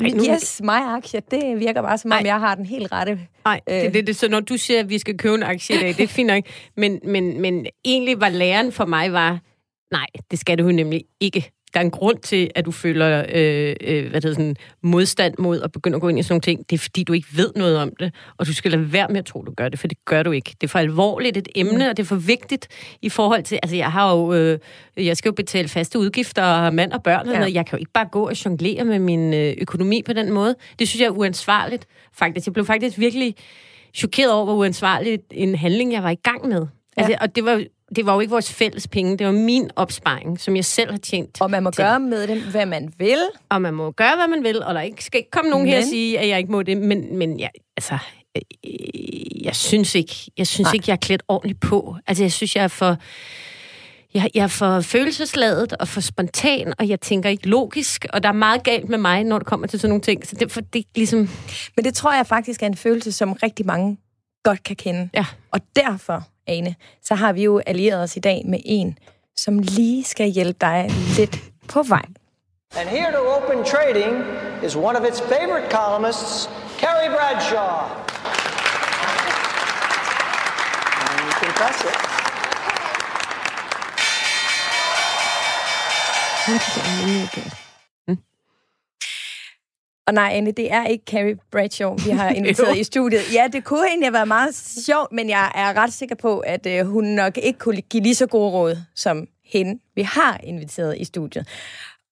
nu... 0.00 0.24
Yes, 0.24 0.60
mig 0.64 0.82
aktie, 0.96 1.22
det 1.30 1.60
virker 1.60 1.82
bare 1.82 1.98
som 1.98 2.12
om, 2.12 2.26
jeg 2.26 2.40
har 2.40 2.54
den 2.54 2.66
helt 2.66 2.92
rette. 2.92 3.18
Nej, 3.44 3.60
øh. 3.68 3.74
det, 3.74 3.94
det, 3.94 4.06
det, 4.06 4.16
så 4.16 4.28
når 4.28 4.40
du 4.40 4.56
siger, 4.56 4.80
at 4.80 4.88
vi 4.88 4.98
skal 4.98 5.18
købe 5.18 5.34
en 5.34 5.42
aktie 5.42 5.76
i 5.76 5.78
dag, 5.78 5.88
det 5.88 6.00
er 6.00 6.08
fint 6.08 6.26
nok. 6.26 6.44
Men, 6.76 7.00
men, 7.04 7.40
men 7.40 7.66
egentlig 7.84 8.20
var 8.20 8.28
læren 8.28 8.72
for 8.72 8.84
mig 8.84 9.12
var, 9.12 9.38
nej, 9.90 10.06
det 10.30 10.38
skal 10.38 10.58
du 10.58 10.70
nemlig 10.70 11.04
ikke 11.20 11.50
der 11.74 11.80
er 11.80 11.84
en 11.84 11.90
grund 11.90 12.18
til, 12.18 12.50
at 12.54 12.66
du 12.66 12.70
føler 12.70 13.24
øh, 13.34 13.76
øh, 13.80 14.10
hvad 14.10 14.20
det 14.20 14.34
sådan, 14.34 14.56
modstand 14.82 15.34
mod 15.38 15.60
at 15.60 15.72
begynde 15.72 15.94
at 15.94 16.00
gå 16.00 16.08
ind 16.08 16.18
i 16.18 16.22
sådan 16.22 16.32
nogle 16.32 16.40
ting. 16.40 16.70
Det 16.70 16.76
er, 16.76 16.78
fordi 16.78 17.04
du 17.04 17.12
ikke 17.12 17.28
ved 17.36 17.52
noget 17.56 17.78
om 17.78 17.90
det, 18.00 18.14
og 18.36 18.46
du 18.46 18.54
skal 18.54 18.70
lade 18.70 18.92
være 18.92 19.08
med 19.08 19.18
at 19.18 19.24
tro, 19.24 19.42
du 19.42 19.52
gør 19.56 19.68
det, 19.68 19.78
for 19.78 19.88
det 19.88 20.04
gør 20.04 20.22
du 20.22 20.30
ikke. 20.30 20.54
Det 20.60 20.66
er 20.66 20.68
for 20.68 20.78
alvorligt 20.78 21.36
et 21.36 21.48
emne, 21.54 21.90
og 21.90 21.96
det 21.96 22.02
er 22.02 22.06
for 22.06 22.16
vigtigt 22.16 22.68
i 23.02 23.08
forhold 23.08 23.42
til... 23.42 23.58
Altså, 23.62 23.76
jeg 23.76 23.92
har 23.92 24.16
jo... 24.16 24.32
Øh, 24.34 24.58
jeg 24.96 25.16
skal 25.16 25.28
jo 25.28 25.34
betale 25.34 25.68
faste 25.68 25.98
udgifter 25.98 26.42
og 26.42 26.74
mand 26.74 26.92
og 26.92 27.02
børn, 27.02 27.28
og 27.28 27.32
ja. 27.32 27.38
noget. 27.38 27.54
Jeg 27.54 27.66
kan 27.66 27.78
jo 27.78 27.80
ikke 27.80 27.92
bare 27.92 28.08
gå 28.12 28.28
og 28.28 28.44
jonglere 28.44 28.84
med 28.84 28.98
min 28.98 29.34
øh, 29.34 29.54
økonomi 29.60 30.02
på 30.02 30.12
den 30.12 30.32
måde. 30.32 30.54
Det 30.78 30.88
synes 30.88 31.00
jeg 31.00 31.06
er 31.06 31.10
uansvarligt, 31.10 31.86
faktisk. 32.12 32.46
Jeg 32.46 32.52
blev 32.52 32.66
faktisk 32.66 32.98
virkelig 32.98 33.34
chokeret 33.94 34.32
over, 34.32 34.44
hvor 34.44 34.54
uansvarligt 34.54 35.22
en 35.30 35.54
handling, 35.54 35.92
jeg 35.92 36.02
var 36.02 36.10
i 36.10 36.20
gang 36.22 36.48
med. 36.48 36.66
Altså, 36.96 37.12
ja. 37.12 37.18
Og 37.20 37.36
det 37.36 37.44
var 37.44 37.64
det 37.96 38.06
var 38.06 38.14
jo 38.14 38.20
ikke 38.20 38.30
vores 38.30 38.52
fælles 38.52 38.88
penge, 38.88 39.16
det 39.16 39.26
var 39.26 39.32
min 39.32 39.70
opsparing, 39.76 40.40
som 40.40 40.56
jeg 40.56 40.64
selv 40.64 40.90
har 40.90 40.98
tjent. 40.98 41.40
Og 41.40 41.50
man 41.50 41.62
må 41.62 41.70
til. 41.70 41.84
gøre 41.84 42.00
med 42.00 42.26
dem, 42.26 42.42
hvad 42.50 42.66
man 42.66 42.92
vil. 42.98 43.18
Og 43.48 43.62
man 43.62 43.74
må 43.74 43.90
gøre, 43.90 44.16
hvad 44.16 44.28
man 44.28 44.44
vil, 44.44 44.62
og 44.62 44.74
der 44.74 44.80
ikke, 44.80 45.04
skal 45.04 45.18
ikke 45.18 45.30
komme 45.30 45.50
nogen 45.50 45.64
men... 45.64 45.72
her 45.72 45.80
og 45.80 45.88
sige, 45.88 46.18
at 46.18 46.28
jeg 46.28 46.38
ikke 46.38 46.52
må 46.52 46.62
det, 46.62 46.76
men, 46.76 47.18
men 47.18 47.40
jeg, 47.40 47.50
altså, 47.76 47.98
øh, 48.36 49.44
jeg 49.44 49.56
synes 49.56 49.94
ikke, 49.94 50.14
jeg 50.38 50.46
synes 50.46 50.66
Nej. 50.66 50.74
ikke, 50.74 50.84
jeg 50.88 50.92
er 50.92 50.98
klædt 50.98 51.22
ordentligt 51.28 51.60
på. 51.60 51.96
Altså, 52.06 52.24
jeg 52.24 52.32
synes, 52.32 52.56
jeg 52.56 52.64
er 52.64 52.68
for... 52.68 52.96
Jeg, 54.14 54.30
jeg 54.34 54.42
er 54.42 54.48
for 54.48 54.80
følelsesladet 54.80 55.72
og 55.72 55.88
for 55.88 56.00
spontan, 56.00 56.74
og 56.78 56.88
jeg 56.88 57.00
tænker 57.00 57.30
ikke 57.30 57.48
logisk, 57.48 58.06
og 58.12 58.22
der 58.22 58.28
er 58.28 58.32
meget 58.32 58.62
galt 58.62 58.88
med 58.88 58.98
mig, 58.98 59.24
når 59.24 59.38
det 59.38 59.46
kommer 59.46 59.66
til 59.66 59.80
sådan 59.80 59.90
nogle 59.90 60.02
ting. 60.02 60.26
Så 60.26 60.36
det, 60.36 60.52
for 60.52 60.60
det 60.60 60.84
ligesom... 60.94 61.28
Men 61.76 61.84
det 61.84 61.94
tror 61.94 62.14
jeg 62.14 62.26
faktisk 62.26 62.62
er 62.62 62.66
en 62.66 62.76
følelse, 62.76 63.12
som 63.12 63.32
rigtig 63.32 63.66
mange 63.66 63.98
godt 64.42 64.62
kan 64.62 64.76
kende. 64.76 65.10
Ja. 65.14 65.26
Og 65.50 65.60
derfor 65.76 66.24
Ane, 66.46 66.74
så 67.02 67.14
har 67.14 67.32
vi 67.32 67.42
jo 67.42 67.60
allieret 67.66 68.02
os 68.02 68.16
i 68.16 68.20
dag 68.20 68.42
med 68.46 68.58
en, 68.64 68.98
som 69.36 69.58
lige 69.58 70.04
skal 70.04 70.26
hjælpe 70.26 70.58
dig 70.60 70.90
lidt 71.16 71.38
på 71.68 71.82
vej. 71.82 72.04
And 72.76 72.88
here 72.88 73.12
to 73.12 73.18
open 73.18 73.64
trading 73.64 74.24
is 74.64 74.76
one 74.76 74.98
of 74.98 75.04
its 75.08 75.20
favorite 75.20 75.70
columnists, 75.70 76.48
Carrie 76.78 77.10
Bradshaw. 77.10 77.88
And 81.08 81.20
you 81.26 81.32
can 81.40 81.52
press 81.52 81.84
it. 81.84 81.96
Og 90.10 90.14
nej, 90.14 90.30
Anne, 90.32 90.50
det 90.50 90.72
er 90.72 90.86
ikke 90.86 91.04
Carrie 91.04 91.36
Bradshaw, 91.50 91.96
vi 92.04 92.10
har 92.10 92.28
inviteret 92.38 92.76
i 92.76 92.84
studiet. 92.84 93.34
Ja, 93.34 93.48
det 93.52 93.64
kunne 93.64 93.86
egentlig 93.86 94.06
have 94.06 94.12
været 94.12 94.28
meget 94.28 94.54
sjovt, 94.54 95.12
men 95.12 95.28
jeg 95.28 95.52
er 95.54 95.76
ret 95.76 95.92
sikker 95.92 96.14
på, 96.14 96.38
at 96.38 96.66
øh, 96.66 96.86
hun 96.86 97.04
nok 97.04 97.38
ikke 97.38 97.58
kunne 97.58 97.80
give 97.80 98.02
lige 98.02 98.14
så 98.14 98.26
gode 98.26 98.50
råd 98.50 98.76
som 98.94 99.26
hende, 99.44 99.80
vi 99.94 100.02
har 100.02 100.40
inviteret 100.42 100.98
i 100.98 101.04
studiet. 101.04 101.48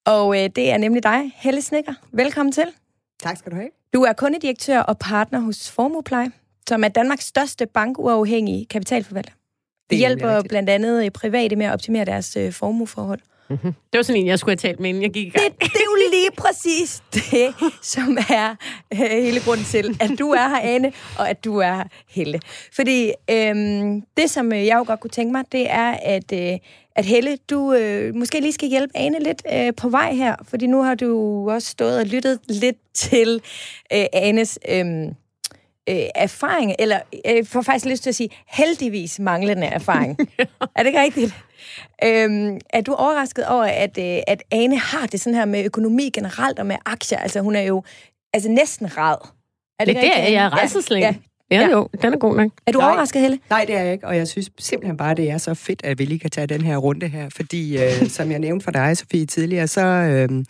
Og 0.07 0.43
øh, 0.43 0.51
det 0.57 0.71
er 0.71 0.79
nemlig 0.79 1.03
dig, 1.03 1.33
Helle 1.35 1.63
Snikker. 1.63 1.93
Velkommen 2.13 2.53
til. 2.53 2.65
Tak 3.21 3.37
skal 3.37 3.53
du 3.53 3.57
have. 3.57 3.69
Du 3.95 4.03
er 4.03 4.13
kundedirektør 4.13 4.81
og 4.81 4.99
partner 4.99 5.39
hos 5.39 5.71
Formupleje, 5.71 6.31
som 6.69 6.85
er 6.85 6.89
Danmarks 6.89 7.25
største 7.25 7.67
bankuafhængige 7.67 8.67
kapitalforvalter. 8.67 9.33
Det 9.91 9.99
hjælper 9.99 10.43
blandt 10.49 10.71
andet 10.71 11.13
private 11.13 11.57
med 11.57 11.67
at 11.67 11.73
optimere 11.73 12.05
deres 12.05 12.37
øh, 12.37 12.53
formueforhold. 12.53 13.21
Mm-hmm. 13.51 13.73
Det 13.93 13.99
var 13.99 14.03
sådan 14.03 14.21
en, 14.21 14.27
jeg 14.27 14.39
skulle 14.39 14.51
have 14.51 14.71
talt 14.71 14.81
med, 14.81 14.89
inden 14.89 15.03
jeg 15.03 15.11
gik 15.11 15.27
i 15.27 15.31
gang. 15.31 15.45
Det, 15.45 15.61
det 15.61 15.77
er 15.77 15.85
jo 15.85 16.11
lige 16.11 16.31
præcis 16.37 17.03
det, 17.15 17.55
som 17.83 18.19
er 18.31 18.57
øh, 18.93 18.99
hele 18.99 19.41
grunden 19.41 19.65
til, 19.65 19.97
at 20.01 20.19
du 20.19 20.31
er 20.31 20.49
her, 20.49 20.61
Ane, 20.61 20.93
og 21.19 21.31
at 21.31 21.45
du 21.45 21.59
er 21.59 21.75
her, 21.75 21.85
Helle. 22.09 22.41
Fordi 22.73 23.13
øhm, 23.31 24.03
det, 24.17 24.31
som 24.31 24.53
jeg 24.53 24.77
jo 24.79 24.85
godt 24.87 25.01
kunne 25.01 25.11
tænke 25.11 25.33
mig, 25.33 25.45
det 25.53 25.71
er, 25.71 25.91
at, 26.03 26.33
øh, 26.33 26.59
at 26.97 27.05
Helle, 27.05 27.37
du 27.51 27.73
øh, 27.73 28.15
måske 28.15 28.41
lige 28.41 28.53
skal 28.53 28.69
hjælpe 28.69 28.97
Ane 28.97 29.19
lidt 29.19 29.43
øh, 29.53 29.73
på 29.77 29.89
vej 29.89 30.15
her, 30.15 30.37
fordi 30.49 30.67
nu 30.67 30.83
har 30.83 30.95
du 30.95 31.51
også 31.51 31.69
stået 31.69 31.99
og 31.99 32.07
lyttet 32.07 32.39
lidt 32.49 32.77
til 32.95 33.41
øh, 33.93 34.05
Anes... 34.13 34.59
Øh, 34.69 34.87
øh, 35.89 36.07
erfaring, 36.15 36.75
eller 36.79 37.01
øh, 37.27 37.47
får 37.47 37.63
faktisk 37.63 37.87
lyst 37.87 38.03
til 38.03 38.11
at 38.11 38.15
sige 38.15 38.31
heldigvis 38.47 39.19
manglende 39.19 39.67
erfaring. 39.67 40.19
ja. 40.39 40.45
Er 40.77 40.83
det 40.83 40.87
ikke 40.87 41.01
rigtigt? 41.01 41.35
Øhm, 42.05 42.59
er 42.71 42.81
du 42.81 42.95
overrasket 42.95 43.47
over, 43.47 43.65
at, 43.65 43.99
øh, 43.99 44.23
at 44.27 44.43
Ane 44.51 44.79
har 44.79 45.07
det 45.07 45.21
sådan 45.21 45.35
her 45.35 45.45
med 45.45 45.65
økonomi 45.65 46.11
generelt 46.15 46.59
og 46.59 46.67
med 46.67 46.77
aktier? 46.87 47.19
Altså 47.19 47.41
hun 47.41 47.57
er 47.57 47.63
jo 47.63 47.83
altså 48.35 48.49
næsten 48.49 48.97
rad. 48.97 49.17
Er 49.79 49.85
det, 49.85 49.95
det, 49.95 50.03
det 50.03 50.11
er 50.17 50.29
jeg 50.29 50.53
rædselslænge. 50.53 51.07
Ja, 51.07 51.13
ja. 51.15 51.19
Ja, 51.51 51.69
jo, 51.71 51.89
den 52.03 52.15
er 52.15 52.19
god 52.19 52.37
nok. 52.37 52.51
Er 52.67 52.73
du 52.73 52.79
nej, 52.79 52.89
overrasket, 52.89 53.23
Helle? 53.23 53.39
Nej, 53.51 53.65
det 53.65 53.75
er 53.77 53.83
jeg 53.83 53.93
ikke, 53.93 54.07
og 54.07 54.17
jeg 54.17 54.29
synes 54.29 54.51
simpelthen 54.59 54.97
bare, 54.97 55.15
det 55.15 55.31
er 55.31 55.39
så 55.39 55.55
fedt, 55.55 55.81
at 55.85 55.99
vi 55.99 56.05
lige 56.05 56.19
kan 56.19 56.31
tage 56.31 56.47
den 56.47 56.61
her 56.61 56.77
runde 56.77 57.09
her, 57.09 57.29
fordi 57.37 57.79
øh, 57.79 58.09
som 58.17 58.31
jeg 58.31 58.39
nævnte 58.39 58.65
for 58.65 58.71
dig, 58.71 58.97
Sofie, 58.97 59.27
tidligere, 59.27 59.67
så 59.67 59.85
øh, 59.85 60.45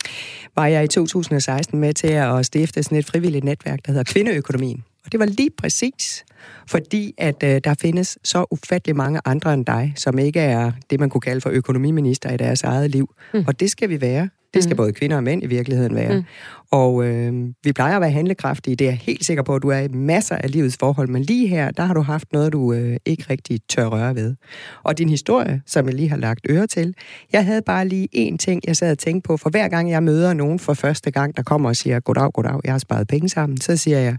var 0.55 0.67
jeg 0.67 0.83
i 0.83 0.87
2016 0.87 1.79
med 1.79 1.93
til 1.93 2.07
at 2.07 2.45
stifte 2.45 2.83
sådan 2.83 2.97
et 2.97 3.05
frivilligt 3.05 3.45
netværk, 3.45 3.79
der 3.85 3.91
hedder 3.91 4.03
Kvindeøkonomien. 4.03 4.83
Og 5.09 5.11
det 5.11 5.19
var 5.19 5.25
lige 5.25 5.49
præcis, 5.57 6.25
fordi 6.67 7.13
at 7.17 7.43
øh, 7.43 7.61
der 7.63 7.73
findes 7.73 8.17
så 8.23 8.45
ufattelig 8.51 8.95
mange 8.95 9.21
andre 9.25 9.53
end 9.53 9.65
dig, 9.65 9.93
som 9.95 10.19
ikke 10.19 10.39
er 10.39 10.71
det, 10.89 10.99
man 10.99 11.09
kunne 11.09 11.21
kalde 11.21 11.41
for 11.41 11.49
økonomiminister 11.49 12.31
i 12.33 12.37
deres 12.37 12.63
eget 12.63 12.91
liv. 12.91 13.13
Mm. 13.33 13.43
Og 13.47 13.59
det 13.59 13.71
skal 13.71 13.89
vi 13.89 14.01
være. 14.01 14.29
Det 14.53 14.63
skal 14.63 14.73
mm. 14.73 14.77
både 14.77 14.93
kvinder 14.93 15.17
og 15.17 15.23
mænd 15.23 15.43
i 15.43 15.47
virkeligheden 15.47 15.95
være. 15.95 16.15
Mm. 16.15 16.23
Og 16.71 17.05
øh, 17.05 17.33
vi 17.63 17.73
plejer 17.73 17.95
at 17.95 18.01
være 18.01 18.11
handlekraftige. 18.11 18.75
Det 18.75 18.87
er 18.87 18.91
jeg 18.91 18.97
helt 18.97 19.25
sikker 19.25 19.43
på, 19.43 19.55
at 19.55 19.61
du 19.61 19.69
er 19.69 19.79
i 19.79 19.87
masser 19.87 20.35
af 20.35 20.51
livets 20.51 20.77
forhold. 20.79 21.07
Men 21.09 21.23
lige 21.23 21.47
her, 21.47 21.71
der 21.71 21.83
har 21.83 21.93
du 21.93 22.01
haft 22.01 22.33
noget, 22.33 22.53
du 22.53 22.73
øh, 22.73 22.97
ikke 23.05 23.25
rigtig 23.29 23.59
tør 23.69 23.85
røre 23.85 24.15
ved. 24.15 24.35
Og 24.83 24.97
din 24.97 25.09
historie, 25.09 25.61
som 25.65 25.85
jeg 25.85 25.93
lige 25.93 26.09
har 26.09 26.17
lagt 26.17 26.41
øre 26.49 26.67
til, 26.67 26.93
jeg 27.33 27.45
havde 27.45 27.61
bare 27.61 27.87
lige 27.87 28.07
én 28.15 28.37
ting, 28.37 28.61
jeg 28.67 28.77
sad 28.77 28.91
og 28.91 28.97
tænkte 28.97 29.27
på. 29.27 29.37
For 29.37 29.49
hver 29.49 29.67
gang 29.67 29.91
jeg 29.91 30.03
møder 30.03 30.33
nogen 30.33 30.59
for 30.59 30.73
første 30.73 31.11
gang, 31.11 31.37
der 31.37 31.43
kommer 31.43 31.69
og 31.69 31.75
siger, 31.75 31.99
goddag, 31.99 32.31
goddag, 32.33 32.59
jeg 32.63 32.73
har 32.73 32.79
sparet 32.79 33.07
penge 33.07 33.29
sammen, 33.29 33.61
så 33.61 33.77
siger 33.77 33.99
jeg, 33.99 34.17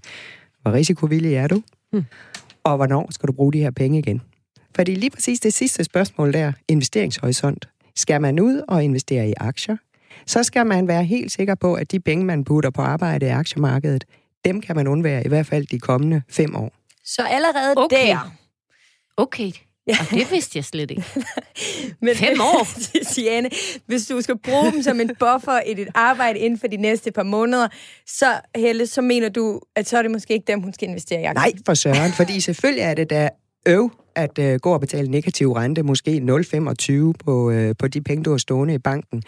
hvor 0.63 0.73
risikovillig 0.73 1.35
er 1.35 1.47
du? 1.47 1.63
Hmm. 1.93 2.05
Og 2.65 2.77
hvornår 2.77 3.09
skal 3.13 3.27
du 3.27 3.33
bruge 3.33 3.53
de 3.53 3.59
her 3.59 3.71
penge 3.71 3.99
igen? 3.99 4.23
Fordi 4.77 4.95
lige 4.95 5.11
præcis 5.11 5.41
det 5.41 5.55
sidste 5.55 5.85
spørgsmål 5.85 6.33
der, 6.33 6.53
investeringshorisont. 6.69 7.69
Skal 7.97 8.21
man 8.21 8.41
ud 8.41 8.63
og 8.69 8.85
investere 8.85 9.29
i 9.29 9.33
aktier? 9.37 9.77
Så 10.27 10.43
skal 10.43 10.67
man 10.67 10.89
være 10.89 11.05
helt 11.05 11.33
sikker 11.33 11.55
på, 11.55 11.75
at 11.75 11.93
de 11.93 12.01
penge, 12.01 12.25
man 12.25 12.45
putter 12.45 12.71
på 12.71 12.83
arbejde 12.83 13.27
i 13.27 13.29
aktiemarkedet, 13.29 14.05
dem 14.45 14.61
kan 14.61 14.77
man 14.77 14.87
undvære 14.87 15.25
i 15.25 15.29
hvert 15.29 15.47
fald 15.47 15.67
de 15.67 15.79
kommende 15.79 16.23
fem 16.29 16.57
år. 16.57 16.73
Så 17.05 17.23
allerede 17.23 17.75
okay. 17.77 18.09
der... 18.09 18.37
Okay. 19.17 19.53
Ja. 19.87 19.97
Og 20.01 20.11
det 20.11 20.31
vidste 20.31 20.59
jeg 20.59 20.65
slet 20.65 20.91
ikke. 20.91 21.05
Men 22.03 22.17
Fem 22.17 22.41
år? 22.41 22.67
Siane, 23.13 23.51
hvis 23.87 24.07
du 24.07 24.21
skal 24.21 24.39
bruge 24.39 24.73
dem 24.73 24.83
som 24.83 25.01
en 25.01 25.11
buffer 25.21 25.61
i 25.61 25.75
dit 25.75 25.89
arbejde 25.95 26.39
inden 26.39 26.59
for 26.59 26.67
de 26.67 26.77
næste 26.77 27.13
par 27.13 27.23
måneder, 27.23 27.69
så 28.07 28.41
Helle, 28.57 28.87
så 28.87 29.03
mener 29.03 29.29
du, 29.29 29.61
at 29.77 29.89
så 29.89 29.99
er 29.99 30.03
det 30.03 30.11
måske 30.11 30.35
ikke 30.35 30.47
dem, 30.47 30.61
hun 30.61 30.73
skal 30.73 30.89
investere 30.89 31.21
i 31.21 31.25
aktier? 31.25 31.43
Nej, 31.43 31.53
for 31.67 31.75
søren, 31.75 32.13
fordi 32.13 32.41
selvfølgelig 32.41 32.83
er 32.83 32.95
det 32.95 33.11
da 33.11 33.29
øv 33.69 33.91
at 34.15 34.39
øh, 34.39 34.59
gå 34.59 34.73
og 34.73 34.81
betale 34.81 35.09
negativ 35.09 35.53
rente, 35.53 35.83
måske 35.83 36.23
0,25 37.11 37.13
på, 37.25 37.51
øh, 37.51 37.75
på 37.79 37.89
de 37.89 38.01
penge, 38.01 38.25
du 38.25 38.31
har 38.31 38.39
stående 38.39 38.75
i 38.75 38.79
banken. 38.79 39.23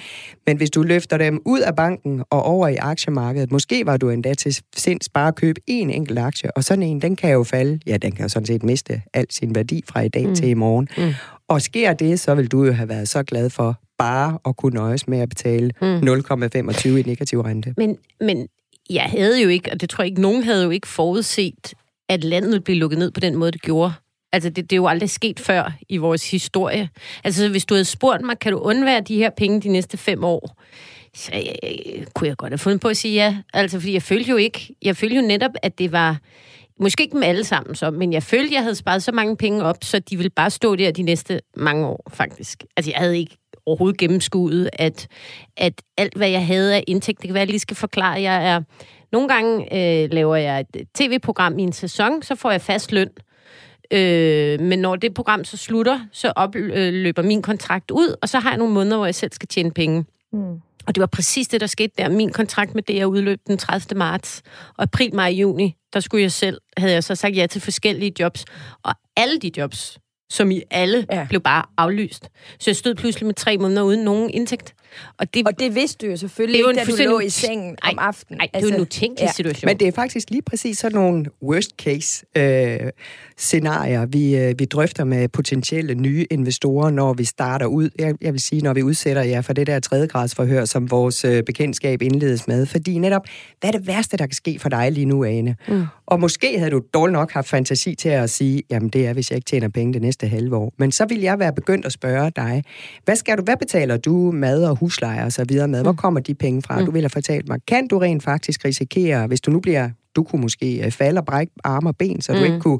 Men 0.47 0.57
hvis 0.57 0.71
du 0.71 0.83
løfter 0.83 1.19
dem 1.19 1.43
ud 1.45 1.61
af 1.61 1.77
banken 1.77 2.23
og 2.31 2.43
over 2.43 2.69
i 2.69 2.77
aktiemarkedet, 2.77 3.53
måske 3.53 3.87
var 3.87 3.97
du 3.97 4.11
endda 4.11 4.35
til 4.35 4.59
sinds 4.77 5.09
bare 5.09 5.29
at 5.29 5.35
købe 5.35 5.61
en 5.67 5.91
enkelt 5.91 6.19
aktie, 6.19 6.57
og 6.57 6.65
sådan 6.65 6.83
en, 6.83 7.03
den 7.03 7.17
kan 7.17 7.33
jo 7.33 7.45
falde, 7.45 7.81
ja, 7.87 7.97
den 7.97 8.13
kan 8.13 8.23
jo 8.23 8.29
sådan 8.29 8.47
set 8.47 8.63
miste 8.63 9.03
al 9.15 9.27
sin 9.31 9.55
værdi 9.55 9.83
fra 9.89 10.01
i 10.01 10.09
dag 10.09 10.29
mm. 10.29 10.35
til 10.35 10.49
i 10.49 10.55
morgen. 10.55 10.89
Mm. 10.97 11.15
Og 11.49 11.63
sker 11.63 11.93
det, 11.93 12.21
så 12.21 12.35
vil 12.35 12.49
du 12.49 12.65
jo 12.65 12.73
have 12.73 12.89
været 12.89 13.09
så 13.09 13.23
glad 13.23 13.51
for 13.51 13.81
bare 13.99 14.39
at 14.47 14.57
kunne 14.57 14.75
nøjes 14.75 15.09
med 15.09 15.19
at 15.19 15.29
betale 15.29 15.71
mm. 15.83 15.97
0,25 15.97 16.89
i 16.89 17.03
negativ 17.03 17.41
rente. 17.41 17.75
Men, 17.77 17.99
men 18.21 18.47
jeg 18.91 19.03
havde 19.03 19.43
jo 19.43 19.49
ikke, 19.49 19.73
og 19.73 19.81
det 19.81 19.91
tror 19.91 20.03
jeg 20.03 20.11
ikke, 20.11 20.23
nogen 20.23 20.43
havde 20.43 20.65
jo 20.65 20.71
ikke 20.71 20.89
forudset, 20.89 21.75
at 22.09 22.25
landet 22.25 22.51
ville 22.51 22.65
blive 22.65 22.79
lukket 22.79 22.99
ned 22.99 23.11
på 23.11 23.21
den 23.21 23.37
måde, 23.37 23.53
det 23.53 23.63
gjorde. 23.63 23.93
Altså, 24.33 24.51
det, 24.51 24.71
det 24.71 24.73
er 24.73 24.81
jo 24.81 24.87
aldrig 24.87 25.11
sket 25.11 25.41
før 25.41 25.73
i 25.89 25.97
vores 25.97 26.31
historie. 26.31 26.89
Altså, 27.25 27.49
hvis 27.49 27.65
du 27.65 27.75
havde 27.75 27.85
spurgt 27.85 28.23
mig, 28.23 28.39
kan 28.39 28.53
du 28.53 28.59
undvære 28.59 29.01
de 29.01 29.17
her 29.17 29.31
penge 29.31 29.61
de 29.61 29.69
næste 29.69 29.97
fem 29.97 30.25
år? 30.25 30.57
Så 31.15 31.33
øh, 31.35 32.07
kunne 32.15 32.29
jeg 32.29 32.37
godt 32.37 32.53
have 32.53 32.59
fundet 32.59 32.81
på 32.81 32.89
at 32.89 32.97
sige 32.97 33.15
ja. 33.15 33.37
Altså, 33.55 33.81
fordi 33.81 33.93
jeg 33.93 34.03
følte 34.03 34.31
jo 34.31 34.37
ikke, 34.37 34.75
jeg 34.83 34.97
følte 34.97 35.17
jo 35.17 35.23
netop, 35.23 35.51
at 35.63 35.79
det 35.79 35.93
var, 35.93 36.19
måske 36.81 37.03
ikke 37.03 37.15
dem 37.15 37.23
alle 37.23 37.45
sammen 37.45 37.75
så, 37.75 37.91
men 37.91 38.13
jeg 38.13 38.23
følte, 38.23 38.55
jeg 38.55 38.63
havde 38.63 38.75
sparet 38.75 39.03
så 39.03 39.13
mange 39.13 39.37
penge 39.37 39.65
op, 39.65 39.77
så 39.83 39.99
de 39.99 40.17
ville 40.17 40.31
bare 40.31 40.51
stå 40.51 40.77
der 40.77 40.91
de 40.91 41.03
næste 41.03 41.41
mange 41.57 41.87
år, 41.87 42.11
faktisk. 42.15 42.65
Altså, 42.77 42.91
jeg 42.91 42.99
havde 42.99 43.19
ikke 43.19 43.37
overhovedet 43.67 43.99
gennemskuet, 43.99 44.71
at, 44.73 45.09
at 45.57 45.83
alt, 45.97 46.17
hvad 46.17 46.29
jeg 46.29 46.47
havde 46.47 46.77
af 46.77 46.85
indtægt, 46.87 47.19
det 47.19 47.29
kan 47.29 47.35
være, 47.35 47.41
jeg 47.41 47.49
lige 47.49 47.59
skal 47.59 47.77
forklare, 47.77 48.23
jeg 48.23 48.49
er... 48.49 48.63
Nogle 49.13 49.29
gange 49.29 49.75
øh, 49.75 50.11
laver 50.13 50.37
jeg 50.37 50.65
et 50.75 50.89
tv-program 50.95 51.59
i 51.59 51.63
en 51.63 51.73
sæson, 51.73 52.23
så 52.23 52.35
får 52.35 52.51
jeg 52.51 52.61
fast 52.61 52.93
løn. 52.93 53.09
Øh, 53.09 53.32
men 54.61 54.79
når 54.79 54.97
det 54.97 55.15
program 55.15 55.45
så 55.45 55.57
slutter, 55.57 56.01
så 56.13 56.33
opløber 56.37 57.23
min 57.23 57.43
kontrakt 57.43 57.91
ud, 57.91 58.15
og 58.23 58.29
så 58.29 58.39
har 58.39 58.51
jeg 58.51 58.59
nogle 58.59 58.75
måneder, 58.75 58.97
hvor 58.97 59.07
jeg 59.07 59.15
selv 59.15 59.33
skal 59.33 59.49
tjene 59.49 59.71
penge. 59.71 60.05
Mm. 60.33 60.61
Og 60.87 60.95
det 60.95 61.01
var 61.01 61.07
præcis 61.07 61.49
det, 61.49 61.61
der 61.61 61.67
skete 61.67 61.93
der. 61.99 62.09
Min 62.09 62.33
kontrakt 62.33 62.75
med 62.75 62.83
DR 62.83 63.05
udløb 63.05 63.41
den 63.47 63.59
30. 63.59 63.99
marts. 63.99 64.43
Og 64.77 64.83
april, 64.83 65.15
maj, 65.15 65.29
juni, 65.29 65.77
der 65.93 66.01
skulle 66.01 66.23
jeg 66.23 66.33
selv, 66.33 66.59
havde 66.77 66.93
jeg 66.93 67.05
så 67.05 67.15
sagt 67.15 67.37
ja 67.37 67.47
til 67.47 67.61
forskellige 67.61 68.13
jobs. 68.21 68.45
Og 68.83 68.95
alle 69.17 69.39
de 69.39 69.51
jobs, 69.57 69.99
som 70.31 70.51
i 70.51 70.63
alle, 70.71 71.07
ja. 71.13 71.27
blev 71.29 71.41
bare 71.41 71.65
aflyst. 71.77 72.29
Så 72.59 72.71
jeg 72.71 72.77
stod 72.77 72.95
pludselig 72.95 73.27
med 73.27 73.35
tre 73.35 73.59
måneder 73.59 73.83
uden 73.83 74.05
nogen 74.05 74.31
indtægt. 74.31 74.75
Og 75.19 75.35
det, 75.35 75.47
og 75.47 75.59
det 75.59 75.75
vidste 75.75 76.07
du 76.07 76.11
jo 76.11 76.17
selvfølgelig 76.17 76.65
det 76.65 76.71
ikke, 76.71 77.03
da 77.03 77.05
du 77.05 77.11
lå 77.11 77.21
i 77.21 77.29
sengen 77.29 77.77
ej, 77.83 77.91
om 77.91 77.99
aftenen. 77.99 78.39
Nej, 78.39 78.47
det 78.47 78.57
er 78.57 78.61
jo 78.61 78.67
en 78.67 78.75
altså, 78.75 78.83
utænkelig 78.83 79.27
ja. 79.27 79.33
situation. 79.33 79.69
Men 79.69 79.81
det 79.81 79.89
er 79.89 79.93
faktisk 79.93 80.31
lige 80.31 80.43
præcis 80.43 80.79
sådan 80.79 80.99
nogle 80.99 81.27
worst 81.43 81.71
case 81.79 82.25
øh, 82.37 82.91
scenarier, 83.43 84.07
vi, 84.07 84.37
øh, 84.37 84.55
vi 84.59 84.65
drøfter 84.65 85.05
med 85.05 85.29
potentielle 85.29 85.95
nye 85.95 86.27
investorer, 86.31 86.91
når 86.91 87.13
vi 87.13 87.25
starter 87.25 87.67
ud. 87.67 87.91
Jeg, 87.99 88.15
jeg 88.21 88.33
vil 88.33 88.41
sige, 88.41 88.63
når 88.63 88.75
vi 88.75 88.83
udsætter 88.83 89.23
jer 89.23 89.41
for 89.41 89.53
det 89.53 89.67
der 89.67 89.81
tredjegradsforhør, 89.81 90.65
som 90.65 90.91
vores 90.91 91.25
øh, 91.25 91.43
bekendtskab 91.43 92.03
indledes 92.03 92.49
med. 92.49 92.67
Fordi 92.67 92.99
netop, 92.99 93.23
hvad 93.61 93.75
er 93.75 93.79
det 93.79 93.87
værste, 93.87 94.17
der 94.17 94.27
kan 94.27 94.35
ske 94.35 94.59
for 94.59 94.69
dig 94.69 94.93
lige 94.93 95.05
nu, 95.07 95.25
Ane? 95.25 95.57
Mm. 95.69 95.85
Og 96.07 96.21
måske 96.21 96.59
havde 96.59 96.71
du 96.71 96.83
dårligt 96.95 97.13
nok 97.13 97.33
haft 97.33 97.49
fantasi 97.49 97.95
til 97.95 98.09
at 98.09 98.31
sige, 98.31 98.63
jamen 98.71 98.89
det 98.89 99.07
er, 99.07 99.13
hvis 99.13 99.31
jeg 99.31 99.37
ikke 99.37 99.47
tjener 99.47 99.69
penge 99.69 99.93
det 99.93 100.03
næste 100.03 100.29
halve 100.29 100.57
år. 100.57 100.73
Men 100.79 100.93
så 100.93 101.07
vil 101.07 101.21
jeg 101.21 101.39
være 101.39 101.53
begyndt 101.53 101.87
at 101.87 101.93
spørge 101.93 102.31
dig, 102.37 102.65
hvad, 103.05 103.17
skal 103.17 103.39
du, 103.39 103.43
hvad 103.43 103.57
betaler 103.57 103.97
du 103.97 104.31
mad 104.35 104.65
og 104.65 104.77
husleje 104.77 105.25
og 105.25 105.33
så 105.33 105.45
videre 105.49 105.69
med? 105.69 105.83
Hvor 105.83 105.93
mm. 105.93 105.99
kommer 105.99 106.21
de 106.21 106.35
penge 106.35 106.63
fra? 106.63 106.79
Mm. 106.79 106.85
Du 106.85 106.91
vil 106.91 107.03
have 107.03 107.11
fortalt 107.11 107.49
mig, 107.49 107.59
kan 107.69 107.89
du 107.89 107.99
rent 107.99 108.23
faktisk 108.23 108.65
risikere, 108.65 109.27
hvis 109.27 109.41
du 109.41 109.51
nu 109.51 109.61
bliver, 109.61 109.91
du 110.17 110.23
kunne 110.23 110.43
måske 110.43 110.85
øh, 110.85 110.91
falde 110.91 111.21
og 111.21 111.25
brække 111.25 111.53
arme 111.65 111.89
og 111.89 111.97
ben, 111.97 112.21
så 112.21 112.33
du 112.33 112.39
mm. 112.39 112.45
ikke 112.45 112.61
kunne 112.61 112.79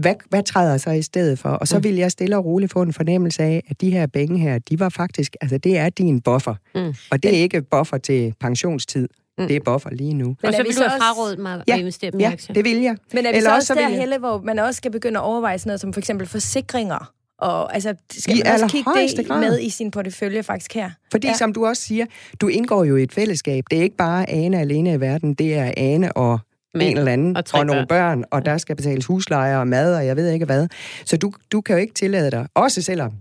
hvad, 0.00 0.14
hvad 0.28 0.42
træder 0.42 0.76
så 0.76 0.90
i 0.90 1.02
stedet 1.02 1.38
for? 1.38 1.48
Og 1.48 1.68
så 1.68 1.76
mm. 1.76 1.84
vil 1.84 1.94
jeg 1.94 2.10
stille 2.10 2.36
og 2.36 2.44
roligt 2.44 2.72
få 2.72 2.82
en 2.82 2.92
fornemmelse 2.92 3.42
af, 3.42 3.62
at 3.68 3.80
de 3.80 3.90
her 3.90 4.06
penge 4.06 4.38
her, 4.38 4.58
de 4.58 4.80
var 4.80 4.88
faktisk, 4.88 5.36
altså 5.40 5.58
det 5.58 5.78
er 5.78 5.88
din 5.88 6.20
buffer. 6.20 6.54
Mm. 6.74 6.94
Og 7.10 7.22
det 7.22 7.36
er 7.36 7.42
ikke 7.42 7.62
buffer 7.62 7.98
til 7.98 8.34
pensionstid. 8.40 9.08
Mm. 9.38 9.48
Det 9.48 9.56
er 9.56 9.60
buffer 9.64 9.90
lige 9.90 10.14
nu. 10.14 10.24
Men 10.24 10.36
og 10.42 10.54
så 10.54 10.62
vil 10.62 10.76
du 10.76 10.82
have 10.88 11.00
frarådet 11.00 11.38
mig 11.38 11.62
ja, 11.68 11.72
at 11.72 11.78
investere 11.78 12.10
ja, 12.18 12.30
aktier? 12.32 12.54
det 12.54 12.64
vil 12.64 12.76
jeg. 12.76 12.96
Men 13.12 13.26
er 13.26 13.30
vi 13.30 13.36
Eller 13.36 13.50
så 13.50 13.54
også 13.54 13.74
der, 13.74 13.88
jeg... 13.88 13.98
Helle, 13.98 14.18
hvor 14.18 14.40
man 14.40 14.58
også 14.58 14.78
skal 14.78 14.90
begynde 14.90 15.18
at 15.18 15.24
overveje 15.24 15.58
sådan 15.58 15.68
noget 15.68 15.80
som 15.80 15.92
for 15.92 16.00
eksempel 16.00 16.26
forsikringer? 16.26 17.12
Og 17.38 17.74
altså, 17.74 17.94
skal 18.12 18.38
I 18.38 18.42
man 18.44 18.52
også 18.52 18.66
kigge 18.68 19.16
det 19.16 19.26
grad. 19.26 19.40
med 19.40 19.60
i 19.60 19.70
sin 19.70 19.90
portefølje 19.90 20.42
faktisk 20.42 20.74
her? 20.74 20.90
Fordi 21.10 21.26
ja. 21.26 21.34
som 21.34 21.52
du 21.52 21.66
også 21.66 21.82
siger, 21.82 22.06
du 22.40 22.48
indgår 22.48 22.84
jo 22.84 22.96
i 22.96 23.02
et 23.02 23.12
fællesskab. 23.12 23.64
Det 23.70 23.78
er 23.78 23.82
ikke 23.82 23.96
bare 23.96 24.30
Ane 24.30 24.60
alene 24.60 24.92
i 24.94 25.00
verden, 25.00 25.34
det 25.34 25.54
er 25.54 25.72
Ane 25.76 26.12
og 26.12 26.38
Men, 26.74 26.82
en 26.82 26.98
eller 26.98 27.12
anden, 27.12 27.36
og, 27.36 27.44
og 27.54 27.66
nogle 27.66 27.86
børn, 27.86 28.24
og 28.30 28.44
der 28.44 28.58
skal 28.58 28.76
betales 28.76 29.06
husleje 29.06 29.58
og 29.58 29.68
mad, 29.68 29.96
og 29.96 30.06
jeg 30.06 30.16
ved 30.16 30.30
ikke 30.30 30.46
hvad. 30.46 30.68
Så 31.04 31.16
du, 31.16 31.32
du 31.52 31.60
kan 31.60 31.74
jo 31.74 31.80
ikke 31.80 31.94
tillade 31.94 32.30
dig, 32.30 32.46
også 32.54 32.82
selvom 32.82 33.12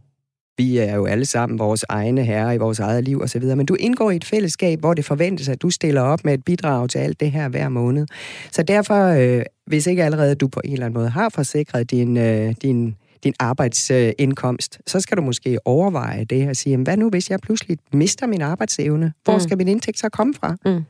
vi 0.60 0.77
er 0.77 0.96
jo 0.96 1.06
alle 1.06 1.25
sammen 1.25 1.60
vores 1.60 1.86
egne 1.89 2.24
herrer 2.24 2.51
i 2.51 2.58
vores 2.58 2.79
eget 2.79 3.03
liv 3.03 3.22
osv., 3.22 3.44
men 3.44 3.65
du 3.65 3.75
indgår 3.79 4.12
i 4.12 4.15
et 4.15 4.25
fællesskab, 4.25 4.79
hvor 4.79 4.94
det 4.94 5.06
forventes, 5.06 5.50
at 5.50 5.62
du 5.62 5.70
stiller 5.70 6.01
op 6.01 6.25
med 6.25 6.34
et 6.34 6.46
bidrag 6.46 6.89
til 6.89 7.00
alt 7.00 7.20
det 7.20 7.32
her 7.32 7.50
hver 7.50 7.70
måned. 7.70 8.08
Så 8.51 8.63
derfor, 8.63 9.06
øh, 9.06 9.41
hvis 9.65 9.88
ikke 9.88 10.03
allerede 10.03 10.36
du 10.36 10.48
på 10.48 10.62
en 10.63 10.74
eller 10.74 10.86
anden 10.86 11.00
måde 11.00 11.10
har 11.10 11.29
forsikret 11.29 11.91
din, 11.91 12.18
øh, 12.18 12.56
din 12.62 12.96
din 13.24 13.34
arbejdsindkomst, 13.39 14.79
så 14.88 15.00
skal 15.00 15.18
du 15.18 15.22
måske 15.22 15.58
overveje 15.65 16.24
det 16.24 16.50
og 16.50 16.56
sige, 16.56 16.77
hvad 16.77 16.98
nu 16.98 17.10
hvis 17.10 17.29
jeg 17.29 17.39
pludselig 17.39 17.77
mister 17.94 18.27
min 18.27 18.41
arbejdsevne? 18.41 19.13
Hvor 19.24 19.34
mm. 19.34 19.39
skal 19.39 19.58
min 19.58 19.68
indtægt 19.68 20.00
så 20.00 20.10
komme 20.10 20.34
fra? 20.34 20.56
Mm. 20.65 20.84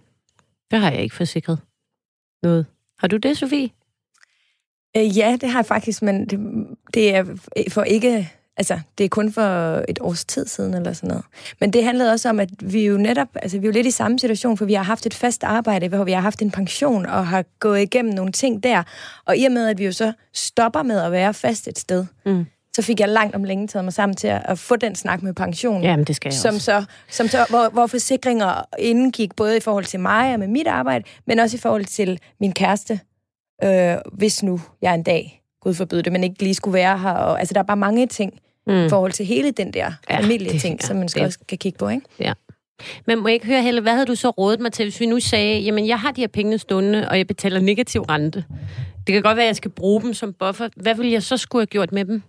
Det 0.71 0.79
har 0.79 0.91
jeg 0.91 1.01
ikke 1.01 1.15
forsikret 1.15 1.59
noget. 2.43 2.65
Har 2.99 3.07
du 3.07 3.17
det, 3.17 3.37
Sofie? 3.37 3.69
Øh, 4.97 5.17
ja, 5.17 5.37
det 5.41 5.49
har 5.49 5.59
jeg 5.59 5.65
faktisk, 5.65 6.01
men 6.01 6.25
det, 6.25 6.39
det 6.93 7.15
er 7.15 7.25
for 7.69 7.83
ikke 7.83 8.29
Altså, 8.59 8.79
det 8.97 9.03
er 9.03 9.09
kun 9.09 9.31
for 9.31 9.41
et 9.87 9.99
års 10.01 10.25
tid 10.25 10.45
siden 10.47 10.73
eller 10.73 10.93
sådan 10.93 11.07
noget. 11.07 11.23
Men 11.59 11.73
det 11.73 11.83
handlede 11.83 12.11
også 12.11 12.29
om, 12.29 12.39
at 12.39 12.49
vi 12.59 12.85
jo 12.85 12.97
netop, 12.97 13.27
altså 13.35 13.59
vi 13.59 13.65
er 13.65 13.67
jo 13.67 13.71
lidt 13.71 13.87
i 13.87 13.91
samme 13.91 14.19
situation, 14.19 14.57
for 14.57 14.65
vi 14.65 14.73
har 14.73 14.83
haft 14.83 15.05
et 15.05 15.13
fast 15.13 15.43
arbejde, 15.43 15.87
hvor 15.87 16.03
vi 16.03 16.11
har 16.11 16.21
haft 16.21 16.41
en 16.41 16.51
pension 16.51 17.05
og 17.05 17.27
har 17.27 17.45
gået 17.59 17.81
igennem 17.81 18.13
nogle 18.13 18.31
ting 18.31 18.63
der. 18.63 18.83
Og 19.25 19.37
i 19.37 19.45
og 19.45 19.51
med, 19.51 19.67
at 19.67 19.77
vi 19.77 19.85
jo 19.85 19.91
så 19.91 20.13
stopper 20.33 20.83
med 20.83 20.99
at 20.99 21.11
være 21.11 21.33
fast 21.33 21.67
et 21.67 21.79
sted, 21.79 22.05
mm. 22.25 22.45
Så 22.75 22.81
fik 22.81 22.99
jeg 22.99 23.09
langt 23.09 23.35
om 23.35 23.43
længe 23.43 23.67
taget 23.67 23.83
mig 23.83 23.93
sammen 23.93 24.15
til 24.15 24.27
at, 24.27 24.41
at 24.45 24.59
få 24.59 24.75
den 24.75 24.95
snak 24.95 25.23
med 25.23 25.33
pensionen. 25.33 25.83
Jamen, 25.83 26.05
det 26.05 26.15
skal 26.15 26.29
jeg 26.29 26.33
som 26.33 26.55
også. 26.55 26.65
Så, 26.65 26.85
som 27.09 27.27
så, 27.27 27.45
hvor, 27.49 27.69
hvor 27.69 27.87
forsikringer 27.87 28.61
indgik 28.79 29.35
både 29.35 29.57
i 29.57 29.59
forhold 29.59 29.85
til 29.85 29.99
mig 29.99 30.33
og 30.33 30.39
med 30.39 30.47
mit 30.47 30.67
arbejde, 30.67 31.05
men 31.27 31.39
også 31.39 31.57
i 31.57 31.59
forhold 31.59 31.85
til 31.85 32.19
min 32.39 32.53
kæreste, 32.53 32.99
øh, 33.63 33.95
hvis 34.13 34.43
nu 34.43 34.61
jeg 34.81 34.93
en 34.93 35.03
dag, 35.03 35.41
gud 35.61 35.73
forbyde 35.73 36.03
det, 36.03 36.11
men 36.11 36.23
ikke 36.23 36.43
lige 36.43 36.55
skulle 36.55 36.73
være 36.73 36.99
her. 36.99 37.11
Og, 37.11 37.39
altså, 37.39 37.53
der 37.53 37.59
er 37.59 37.63
bare 37.63 37.77
mange 37.77 38.07
ting, 38.07 38.39
mm. 38.67 38.85
i 38.85 38.89
forhold 38.89 39.11
til 39.11 39.25
hele 39.25 39.51
den 39.51 39.73
der 39.73 39.91
ja, 40.09 40.19
familieting, 40.19 40.83
som 40.83 40.97
man 40.97 41.09
skal 41.09 41.19
det. 41.19 41.27
også 41.27 41.39
kan 41.47 41.57
kigge 41.57 41.77
på, 41.77 41.89
ikke? 41.89 42.05
Ja. 42.19 42.33
Men 43.07 43.19
må 43.19 43.27
jeg 43.27 43.33
ikke 43.33 43.45
høre, 43.45 43.63
Helle, 43.63 43.81
hvad 43.81 43.93
havde 43.93 44.05
du 44.05 44.15
så 44.15 44.29
rådet 44.29 44.59
mig 44.59 44.71
til, 44.71 44.85
hvis 44.85 44.99
vi 44.99 45.05
nu 45.05 45.19
sagde, 45.19 45.59
jamen 45.59 45.87
jeg 45.87 45.99
har 45.99 46.11
de 46.11 46.21
her 46.21 46.27
penge 46.27 46.57
stående, 46.57 47.09
og 47.09 47.17
jeg 47.17 47.27
betaler 47.27 47.59
negativ 47.59 48.01
rente. 48.01 48.43
Det 49.07 49.13
kan 49.13 49.21
godt 49.21 49.37
være, 49.37 49.45
at 49.45 49.47
jeg 49.47 49.55
skal 49.55 49.71
bruge 49.71 50.01
dem 50.01 50.13
som 50.13 50.33
buffer. 50.33 50.69
Hvad 50.75 50.95
vil 50.95 51.09
jeg 51.09 51.23
så 51.23 51.37
skulle 51.37 51.61
have 51.61 51.67
gjort 51.67 51.91
med 51.91 52.05
dem? 52.05 52.21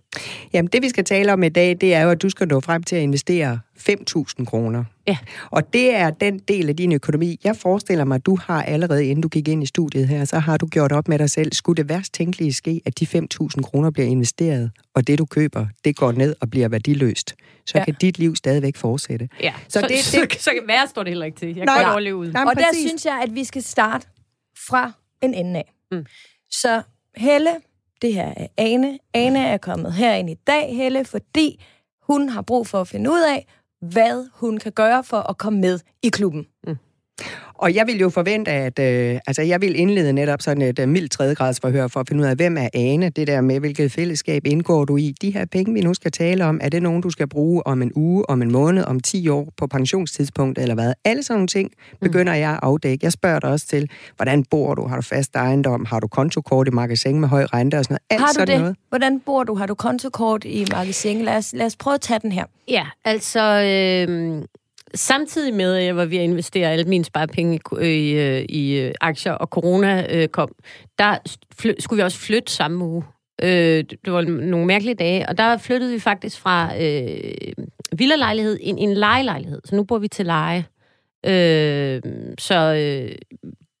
Jamen 0.53 0.69
det, 0.73 0.81
vi 0.81 0.89
skal 0.89 1.03
tale 1.03 1.33
om 1.33 1.43
i 1.43 1.49
dag, 1.49 1.77
det 1.81 1.93
er 1.93 2.01
jo, 2.01 2.09
at 2.09 2.21
du 2.21 2.29
skal 2.29 2.47
nå 2.47 2.59
frem 2.59 2.83
til 2.83 2.95
at 2.95 3.01
investere 3.01 3.59
5.000 3.89 4.45
kroner. 4.45 4.83
Ja. 5.07 5.17
Og 5.51 5.73
det 5.73 5.95
er 5.95 6.09
den 6.09 6.39
del 6.39 6.69
af 6.69 6.75
din 6.75 6.91
økonomi. 6.91 7.39
Jeg 7.43 7.55
forestiller 7.55 8.05
mig, 8.05 8.15
at 8.15 8.25
du 8.25 8.37
har 8.45 8.63
allerede, 8.63 9.05
inden 9.05 9.21
du 9.21 9.27
gik 9.27 9.47
ind 9.47 9.63
i 9.63 9.65
studiet 9.65 10.07
her, 10.07 10.25
så 10.25 10.39
har 10.39 10.57
du 10.57 10.65
gjort 10.65 10.91
op 10.91 11.07
med 11.07 11.19
dig 11.19 11.29
selv. 11.29 11.53
Skulle 11.53 11.77
det 11.77 11.89
værst 11.89 12.13
tænkelige 12.13 12.53
ske, 12.53 12.81
at 12.85 12.99
de 12.99 13.05
5.000 13.05 13.61
kroner 13.61 13.91
bliver 13.91 14.07
investeret, 14.07 14.71
og 14.95 15.07
det 15.07 15.19
du 15.19 15.25
køber, 15.25 15.65
det 15.85 15.95
går 15.95 16.11
ned 16.11 16.35
og 16.41 16.49
bliver 16.49 16.69
værdiløst, 16.69 17.35
så 17.65 17.77
ja. 17.77 17.85
kan 17.85 17.95
dit 18.01 18.19
liv 18.19 18.35
stadigvæk 18.35 18.75
fortsætte. 18.75 19.29
Ja, 19.41 19.53
så, 19.67 19.79
så, 19.79 19.81
det, 19.81 19.89
det, 19.89 20.03
så, 20.03 20.27
så 20.39 20.51
værre 20.67 20.87
står 20.87 21.03
det 21.03 21.09
heller 21.09 21.25
ikke 21.25 21.39
til. 21.39 21.55
Jeg 21.55 21.65
nej, 21.65 21.75
kan 21.75 21.83
godt 21.83 21.91
overleve 21.91 22.15
ud. 22.15 22.31
Nej, 22.31 22.43
og 22.43 22.55
der 22.55 22.73
synes 22.73 23.05
jeg, 23.05 23.19
at 23.23 23.35
vi 23.35 23.43
skal 23.43 23.63
starte 23.63 24.07
fra 24.67 24.91
en 25.21 25.33
ende 25.33 25.59
af. 25.59 25.73
Mm. 25.91 26.05
Så 26.51 26.81
Helle, 27.15 27.49
det 28.01 28.13
her 28.13 28.33
er 28.37 28.47
Ane. 28.57 28.99
Ane 29.13 29.39
er 29.39 29.57
kommet 29.57 29.93
herind 29.93 30.29
i 30.29 30.35
dag, 30.47 30.75
Helle, 30.75 31.05
fordi 31.05 31.63
hun 32.01 32.29
har 32.29 32.41
brug 32.41 32.67
for 32.67 32.81
at 32.81 32.87
finde 32.87 33.09
ud 33.09 33.21
af, 33.29 33.47
hvad 33.81 34.29
hun 34.33 34.57
kan 34.57 34.71
gøre 34.71 35.03
for 35.03 35.29
at 35.29 35.37
komme 35.37 35.59
med 35.59 35.79
i 36.01 36.09
klubben. 36.09 36.47
Mm. 36.67 36.77
Og 37.61 37.75
jeg 37.75 37.87
vil 37.87 37.99
jo 37.99 38.09
forvente, 38.09 38.51
at 38.51 38.79
øh, 38.79 39.19
altså 39.27 39.41
jeg 39.41 39.61
vil 39.61 39.79
indlede 39.79 40.13
netop 40.13 40.41
sådan 40.41 40.61
et 40.61 40.79
uh, 40.79 40.89
mildt 40.89 41.11
tredjegradsforhør 41.11 41.87
for 41.87 41.99
at 41.99 42.07
finde 42.07 42.23
ud 42.23 42.27
af, 42.27 42.35
hvem 42.35 42.57
er 42.57 42.69
Ane, 42.73 43.09
det 43.09 43.27
der 43.27 43.41
med, 43.41 43.59
hvilket 43.59 43.91
fællesskab 43.91 44.45
indgår 44.45 44.85
du 44.85 44.97
i. 44.97 45.15
De 45.21 45.31
her 45.31 45.45
penge, 45.45 45.73
vi 45.73 45.81
nu 45.81 45.93
skal 45.93 46.11
tale 46.11 46.45
om, 46.45 46.59
er 46.63 46.69
det 46.69 46.83
nogen, 46.83 47.01
du 47.01 47.09
skal 47.09 47.27
bruge 47.29 47.67
om 47.67 47.81
en 47.81 47.91
uge, 47.95 48.29
om 48.29 48.41
en 48.41 48.51
måned, 48.51 48.83
om 48.83 48.99
10 48.99 49.29
år 49.29 49.53
på 49.57 49.67
pensionstidspunkt 49.67 50.59
eller 50.59 50.75
hvad? 50.75 50.93
Alle 51.05 51.23
sådan 51.23 51.35
nogle 51.35 51.47
ting 51.47 51.71
begynder 52.01 52.33
jeg 52.33 52.51
at 52.51 52.59
afdække. 52.61 53.05
Jeg 53.05 53.11
spørger 53.11 53.39
dig 53.39 53.49
også 53.49 53.67
til, 53.67 53.89
hvordan 54.15 54.43
bor 54.43 54.75
du? 54.75 54.87
Har 54.87 54.95
du 54.95 55.01
fast 55.01 55.35
ejendom? 55.35 55.85
Har 55.85 55.99
du 55.99 56.07
kontokort 56.07 56.67
i 56.67 56.71
magasin 56.71 57.19
med 57.19 57.27
høj 57.27 57.45
rente 57.53 57.77
og 57.77 57.83
sådan 57.83 57.93
noget? 57.93 58.01
Alt 58.09 58.21
har 58.21 58.27
du 58.27 58.33
sådan 58.33 58.47
det? 58.47 58.59
Noget. 58.59 58.75
Hvordan 58.89 59.19
bor 59.19 59.43
du? 59.43 59.55
Har 59.55 59.65
du 59.65 59.73
kontokort 59.73 60.45
i 60.45 60.65
magasin? 60.71 61.21
Lad 61.21 61.37
os, 61.37 61.53
lad 61.53 61.65
os 61.65 61.75
prøve 61.75 61.93
at 61.93 62.01
tage 62.01 62.19
den 62.19 62.31
her. 62.31 62.45
Ja, 62.67 62.85
altså... 63.05 63.41
Øh 63.41 64.43
samtidig 64.95 65.53
med, 65.53 65.75
at 65.75 65.85
jeg 65.85 65.95
var 65.95 66.05
ved 66.05 66.17
at 66.17 66.23
investere 66.23 66.71
alle 66.71 66.85
mine 66.85 67.05
sparepenge 67.05 67.55
i, 67.55 67.77
øh, 67.77 67.87
i, 67.87 68.13
øh, 68.13 68.45
i 68.49 68.79
øh, 68.79 68.93
aktier, 69.01 69.33
og 69.33 69.47
corona 69.47 70.05
øh, 70.09 70.27
kom, 70.27 70.51
der 70.99 71.17
fly, 71.59 71.71
skulle 71.79 71.97
vi 71.97 72.03
også 72.03 72.17
flytte 72.17 72.51
samme 72.53 72.85
uge. 72.85 73.03
Øh, 73.41 73.83
det 74.05 74.13
var 74.13 74.21
nogle 74.21 74.65
mærkelige 74.65 74.95
dage, 74.95 75.29
og 75.29 75.37
der 75.37 75.57
flyttede 75.57 75.91
vi 75.91 75.99
faktisk 75.99 76.39
fra 76.39 76.81
øh, 76.81 77.53
villalejlighed 77.97 78.57
ind 78.61 78.79
i 78.79 78.83
en 78.83 78.93
lejelejlighed. 78.93 79.61
Så 79.65 79.75
nu 79.75 79.83
bor 79.83 79.97
vi 79.97 80.07
til 80.07 80.25
leje. 80.25 80.65
Øh, 81.25 82.01
så 82.39 82.55
øh, 82.55 83.15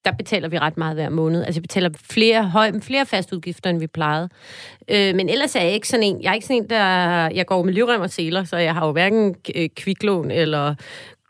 der 0.05 0.11
betaler 0.11 0.47
vi 0.47 0.59
ret 0.59 0.77
meget 0.77 0.95
hver 0.95 1.09
måned. 1.09 1.43
Altså, 1.43 1.61
vi 1.61 1.61
betaler 1.61 1.89
flere, 2.11 2.43
høj, 2.43 2.71
flere 2.81 3.05
fastudgifter, 3.05 3.69
end 3.69 3.79
vi 3.79 3.87
plejede. 3.87 4.29
Øh, 4.87 5.15
men 5.15 5.29
ellers 5.29 5.55
er 5.55 5.61
jeg 5.61 5.73
ikke 5.73 5.87
sådan 5.87 6.03
en, 6.03 6.21
jeg 6.21 6.29
er 6.29 6.33
ikke 6.33 6.47
sådan 6.47 6.63
en, 6.63 6.69
der, 6.69 6.85
jeg 7.29 7.45
går 7.45 7.63
med 7.63 7.73
livrem 7.73 8.01
og 8.01 8.09
seler, 8.09 8.43
så 8.43 8.57
jeg 8.57 8.73
har 8.73 8.85
jo 8.85 8.91
hverken 8.91 9.35
øh, 9.55 9.69
kviklån 9.75 10.31
eller 10.31 10.75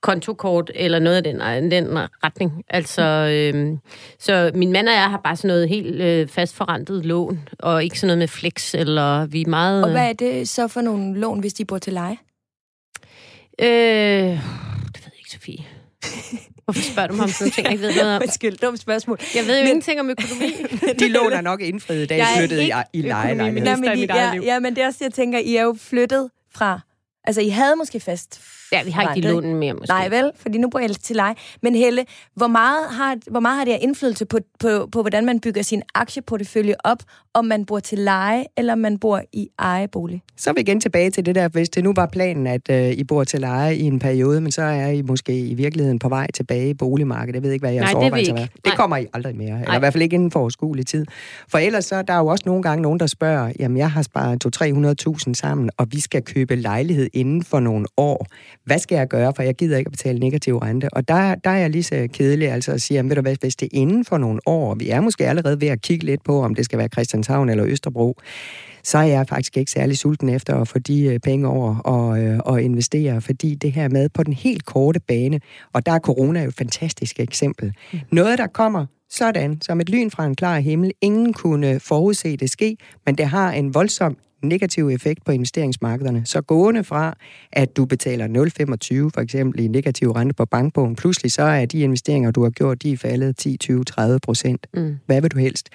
kontokort 0.02 0.72
eller 0.76 1.00
noget 1.00 1.18
af 1.18 1.24
den, 1.24 1.72
den 1.72 1.98
retning. 2.24 2.64
Altså, 2.70 3.02
øh, 3.04 3.78
så 4.20 4.52
min 4.56 4.72
mand 4.72 4.88
og 4.88 4.94
jeg 4.94 5.10
har 5.10 5.22
bare 5.24 5.36
sådan 5.36 5.48
noget 5.48 5.70
helt 5.70 6.02
øh, 6.02 6.28
fastforrentet 6.28 7.06
lån, 7.06 7.50
og 7.60 7.84
ikke 7.84 8.00
sådan 8.00 8.08
noget 8.08 8.18
med 8.18 8.28
flex, 8.28 8.74
eller 8.76 9.26
vi 9.26 9.42
er 9.42 9.50
meget... 9.50 9.84
Og 9.84 9.92
hvad 9.92 10.10
er 10.10 10.14
det 10.14 10.50
så 10.50 10.68
for 10.68 10.82
nogle 10.82 11.20
lån, 11.20 11.40
hvis 11.40 11.54
de 11.54 11.66
bor 11.66 11.78
til 11.78 11.94
leje? 11.94 12.18
Øh, 13.62 13.68
det 13.68 15.02
ved 15.04 15.12
jeg 15.12 15.20
ikke, 15.20 15.32
Sofie. 15.32 15.66
Hvorfor 16.74 16.92
spørger 16.92 17.08
du 17.08 17.16
mig 17.16 17.24
om 17.24 17.30
sådan 17.30 17.52
ting, 17.52 17.66
jeg 17.66 17.72
ikke 17.72 17.88
ved 17.88 17.96
noget 17.96 18.16
om? 18.16 18.22
Undskyld, 18.26 18.58
dumt 18.58 18.80
spørgsmål. 18.80 19.20
Jeg 19.36 19.46
ved 19.46 19.58
jo 19.58 19.62
men, 19.62 19.68
ingenting 19.68 20.00
om 20.00 20.10
økonomi. 20.10 20.54
de 21.00 21.08
lån 21.08 21.34
er 21.34 21.42
nok 21.42 21.62
indfriet, 21.62 22.10
da 22.10 22.18
I 22.18 22.38
flyttede 22.38 22.68
i, 22.68 22.72
i 22.94 23.02
lejelejlighed. 23.02 23.68
Ja, 23.68 23.76
men, 23.76 23.98
I, 23.98 24.06
ja, 24.06 24.34
ja, 24.36 24.60
men 24.60 24.76
det 24.76 24.84
er 24.84 24.88
også, 24.88 25.00
jeg 25.02 25.14
tænker, 25.14 25.40
I 25.40 25.56
er 25.56 25.64
jo 25.64 25.76
flyttet 25.80 26.30
fra 26.56 26.80
Altså, 27.24 27.42
I 27.42 27.50
havde 27.50 27.76
måske 27.76 28.00
fast... 28.00 28.42
Ja, 28.72 28.84
vi 28.84 28.92
har 28.92 29.16
ikke 29.16 29.28
de 29.28 29.34
lånen 29.34 29.56
mere, 29.56 29.74
måske. 29.74 29.88
Nej, 29.90 30.10
vel? 30.10 30.32
Fordi 30.36 30.58
nu 30.58 30.70
bor 30.70 30.80
jeg 30.80 30.90
til 30.90 31.16
leje. 31.16 31.36
Men 31.62 31.76
Helle, 31.76 32.06
hvor 32.36 32.48
meget 32.48 32.88
har, 32.90 33.18
hvor 33.32 33.40
meget 33.40 33.58
har 33.58 33.66
det 33.66 33.74
her 33.74 33.80
indflydelse 33.80 34.26
på, 34.26 34.38
på, 34.60 34.90
på, 34.92 35.02
hvordan 35.02 35.26
man 35.26 35.40
bygger 35.40 35.62
sin 35.62 35.82
aktieportefølje 35.96 36.76
op, 36.84 36.98
om 37.34 37.46
man 37.46 37.66
bor 37.66 37.80
til 37.80 37.98
leje, 37.98 38.46
eller 38.58 38.74
om 38.74 38.80
man 38.80 38.98
bor 38.98 39.22
i 39.34 39.48
ejebolig? 39.60 40.22
Så 40.38 40.50
er 40.50 40.54
vi 40.54 40.62
igen 40.62 40.80
tilbage 40.80 41.10
til 41.10 41.26
det 41.26 41.36
der, 41.36 41.48
hvis 41.48 41.70
det 41.70 41.84
nu 41.84 41.94
var 41.96 42.06
planen, 42.06 42.48
at 42.48 42.70
øh, 42.70 42.92
I 42.92 43.04
bor 43.04 43.24
til 43.24 43.40
leje 43.40 43.76
i 43.76 43.82
en 43.82 44.00
periode, 44.00 44.42
men 44.42 44.52
så 44.52 44.62
er 44.62 44.88
I 44.88 45.02
måske 45.02 45.40
i 45.40 45.54
virkeligheden 45.54 46.00
på 46.00 46.10
vej 46.10 46.28
tilbage 46.34 46.70
i 46.70 46.74
boligmarkedet. 46.74 47.36
Jeg 47.36 47.44
ved 47.44 47.52
ikke, 47.52 47.64
hvad 47.64 47.74
jeres 47.74 47.86
Nej, 47.86 47.92
er 47.92 47.96
overvejelser 47.96 48.34
ikke. 48.34 48.42
er. 48.42 48.46
Det 48.56 48.66
Nej. 48.66 48.76
kommer 48.76 48.98
I 48.98 49.06
aldrig 49.14 49.36
mere, 49.36 49.62
eller 49.62 49.76
i 49.76 49.80
hvert 49.80 49.94
fald 49.94 50.04
ikke 50.04 50.14
inden 50.14 50.32
for 50.32 50.40
overskuelig 50.40 50.86
tid. 50.86 51.06
For 51.50 51.58
ellers 51.58 51.86
så 51.86 51.96
er 51.96 52.02
der 52.02 52.18
jo 52.18 52.28
også 52.28 52.44
nogle 52.46 52.64
gange 52.64 52.82
nogen, 52.82 53.00
der 53.00 53.08
spørger, 53.08 53.54
jamen 53.60 53.78
jeg 53.78 53.92
har 53.92 54.02
sparet 54.02 54.46
200-300.000 55.28 55.34
sammen, 55.34 55.70
og 55.78 55.88
vi 55.92 56.00
skal 56.00 56.22
købe 56.22 56.56
lejlighed 56.56 57.10
inden 57.14 57.44
for 57.44 57.60
nogle 57.60 57.86
år. 57.98 58.28
Hvad 58.66 58.80
skal 58.80 58.96
jeg 58.96 59.08
gøre, 59.08 59.34
for 59.36 59.44
jeg 59.44 59.56
gider 59.56 59.78
ikke 59.78 59.88
at 59.88 59.92
betale 59.92 60.20
negativ 60.20 60.58
rente? 60.58 60.94
Og 60.94 61.08
der, 61.08 61.36
der 61.36 61.50
er 61.50 61.58
jeg 61.58 61.70
lige 61.70 61.84
så 61.84 62.08
kedelig 62.14 62.52
altså 62.52 62.72
at 62.72 62.82
sige, 62.82 62.96
jamen 62.96 63.10
ved 63.10 63.16
du 63.16 63.22
hvad, 63.22 63.36
hvis 63.42 63.56
det 63.56 63.66
er 63.66 63.70
inden 63.80 64.06
for 64.06 64.18
nogle 64.18 64.40
år, 64.46 64.76
vi 64.76 64.90
er 64.90 65.02
måske 65.02 65.28
allerede 65.28 65.62
ved 65.62 65.68
at 65.68 65.82
kigge 65.82 66.06
lidt 66.06 66.24
på, 66.24 66.44
om 66.44 66.56
det 66.56 66.66
skal 66.66 66.80
være 66.80 66.88
Christianshavn 66.88 67.50
eller 67.50 67.66
Østerbro, 67.66 68.18
så 68.84 68.98
er 68.98 69.04
jeg 69.04 69.28
faktisk 69.28 69.58
ikke 69.58 69.72
særlig 69.72 69.98
sulten 69.98 70.30
efter 70.30 70.56
at 70.56 70.68
få 70.68 70.80
de 70.80 71.04
øh, 71.04 71.20
penge 71.20 71.48
over 71.48 71.76
og, 71.76 72.20
øh, 72.24 72.40
og 72.46 72.62
investere, 72.62 73.22
fordi 73.22 73.56
det 73.56 73.72
her 73.72 73.90
med 73.90 74.10
på 74.10 74.24
den 74.24 74.34
helt 74.34 74.66
korte 74.66 75.00
bane, 75.00 75.40
og 75.74 75.86
der 75.86 75.92
er 75.92 76.00
corona 76.00 76.42
jo 76.42 76.48
et 76.48 76.56
fantastisk 76.56 77.20
eksempel. 77.20 77.74
Noget, 78.12 78.38
der 78.38 78.48
kommer 78.48 78.86
sådan, 79.10 79.62
som 79.62 79.82
et 79.82 79.90
lyn 79.90 80.10
fra 80.10 80.26
en 80.26 80.36
klar 80.36 80.60
himmel. 80.60 80.92
Ingen 81.02 81.34
kunne 81.34 81.80
forudse 81.80 82.38
det 82.38 82.50
ske, 82.50 82.78
men 83.06 83.16
det 83.16 83.26
har 83.26 83.52
en 83.52 83.74
voldsom 83.74 84.18
negativ 84.44 84.88
effekt 84.88 85.26
på 85.26 85.32
investeringsmarkederne. 85.32 86.22
Så 86.26 86.42
gående 86.42 86.84
fra, 86.84 87.18
at 87.52 87.78
du 87.78 87.86
betaler 87.86 88.28
0,25 88.28 89.10
for 89.14 89.22
eksempel 89.22 89.60
i 89.60 89.68
negativ 89.68 90.12
rente 90.12 90.34
på 90.34 90.46
bankbogen, 90.46 90.96
pludselig 90.96 91.32
så 91.32 91.44
er 91.44 91.66
de 91.66 91.80
investeringer, 91.80 92.32
du 92.32 92.44
har 92.44 92.50
gjort, 92.50 92.84
de 92.84 92.92
er 92.92 92.98
faldet 92.98 93.38
10, 93.38 93.58
20, 93.58 93.84
30 93.84 94.20
procent. 94.20 94.68
Mm. 94.74 94.98
Hvad 95.06 95.22
vil 95.22 95.32
du 95.32 95.38
helst? 95.40 95.70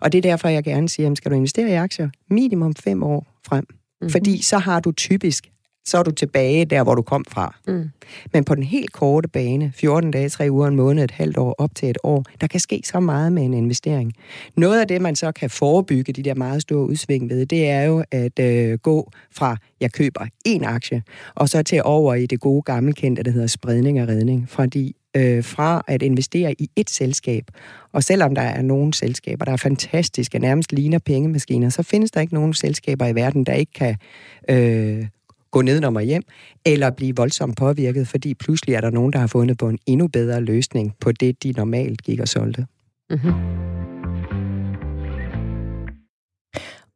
Og 0.00 0.12
det 0.12 0.18
er 0.18 0.22
derfor, 0.22 0.48
jeg 0.48 0.64
gerne 0.64 0.88
siger, 0.88 1.10
at 1.10 1.16
skal 1.16 1.30
du 1.30 1.36
investere 1.36 1.68
i 1.68 1.74
aktier 1.74 2.10
minimum 2.30 2.74
fem 2.74 3.02
år 3.02 3.26
frem? 3.46 3.64
Mm-hmm. 3.68 4.10
Fordi 4.10 4.42
så 4.42 4.58
har 4.58 4.80
du 4.80 4.92
typisk 4.92 5.50
så 5.90 5.98
er 5.98 6.02
du 6.02 6.10
tilbage 6.10 6.64
der, 6.64 6.82
hvor 6.82 6.94
du 6.94 7.02
kom 7.02 7.24
fra. 7.28 7.56
Mm. 7.66 7.90
Men 8.32 8.44
på 8.44 8.54
den 8.54 8.62
helt 8.62 8.92
korte 8.92 9.28
bane, 9.28 9.72
14 9.74 10.10
dage, 10.10 10.28
3 10.28 10.50
uger, 10.50 10.68
en 10.68 10.76
måned, 10.76 11.04
et 11.04 11.10
halvt 11.10 11.36
år, 11.36 11.54
op 11.58 11.74
til 11.74 11.90
et 11.90 11.98
år, 12.02 12.24
der 12.40 12.46
kan 12.46 12.60
ske 12.60 12.82
så 12.84 13.00
meget 13.00 13.32
med 13.32 13.42
en 13.42 13.54
investering. 13.54 14.12
Noget 14.56 14.80
af 14.80 14.88
det, 14.88 15.00
man 15.00 15.16
så 15.16 15.32
kan 15.32 15.50
forebygge 15.50 16.12
de 16.12 16.22
der 16.22 16.34
meget 16.34 16.62
store 16.62 16.86
udsving 16.86 17.30
ved, 17.30 17.46
det 17.46 17.68
er 17.68 17.82
jo 17.82 18.04
at 18.10 18.38
øh, 18.38 18.78
gå 18.78 19.10
fra, 19.32 19.56
jeg 19.80 19.92
køber 19.92 20.26
en 20.44 20.64
aktie, 20.64 21.02
og 21.34 21.48
så 21.48 21.62
til 21.62 21.82
over 21.84 22.14
i 22.14 22.26
det 22.26 22.40
gode 22.40 22.62
gammelkendte, 22.62 23.22
der 23.22 23.30
hedder 23.30 23.46
spredning 23.46 24.02
og 24.02 24.08
redning. 24.08 24.48
Fordi 24.48 24.96
øh, 25.16 25.44
fra 25.44 25.82
at 25.86 26.02
investere 26.02 26.52
i 26.58 26.70
et 26.76 26.90
selskab, 26.90 27.44
og 27.92 28.02
selvom 28.02 28.34
der 28.34 28.42
er 28.42 28.62
nogle 28.62 28.94
selskaber, 28.94 29.44
der 29.44 29.52
er 29.52 29.56
fantastiske, 29.56 30.38
nærmest 30.38 30.72
ligner 30.72 30.98
pengemaskiner, 30.98 31.68
så 31.68 31.82
findes 31.82 32.10
der 32.10 32.20
ikke 32.20 32.34
nogen 32.34 32.54
selskaber 32.54 33.06
i 33.06 33.14
verden, 33.14 33.44
der 33.44 33.52
ikke 33.52 33.72
kan 33.72 33.96
øh, 34.48 35.06
gå 35.50 35.62
ned 35.62 35.84
og 35.84 36.02
hjem, 36.02 36.22
eller 36.64 36.90
blive 36.90 37.16
voldsomt 37.16 37.56
påvirket, 37.56 38.08
fordi 38.08 38.34
pludselig 38.34 38.74
er 38.74 38.80
der 38.80 38.90
nogen, 38.90 39.12
der 39.12 39.18
har 39.18 39.26
fundet 39.26 39.58
på 39.58 39.68
en 39.68 39.78
endnu 39.86 40.08
bedre 40.08 40.40
løsning 40.40 40.94
på 41.00 41.12
det, 41.12 41.42
de 41.42 41.52
normalt 41.52 42.02
gik 42.02 42.20
og 42.20 42.28
solgte. 42.28 42.66
Mm-hmm. 43.10 43.32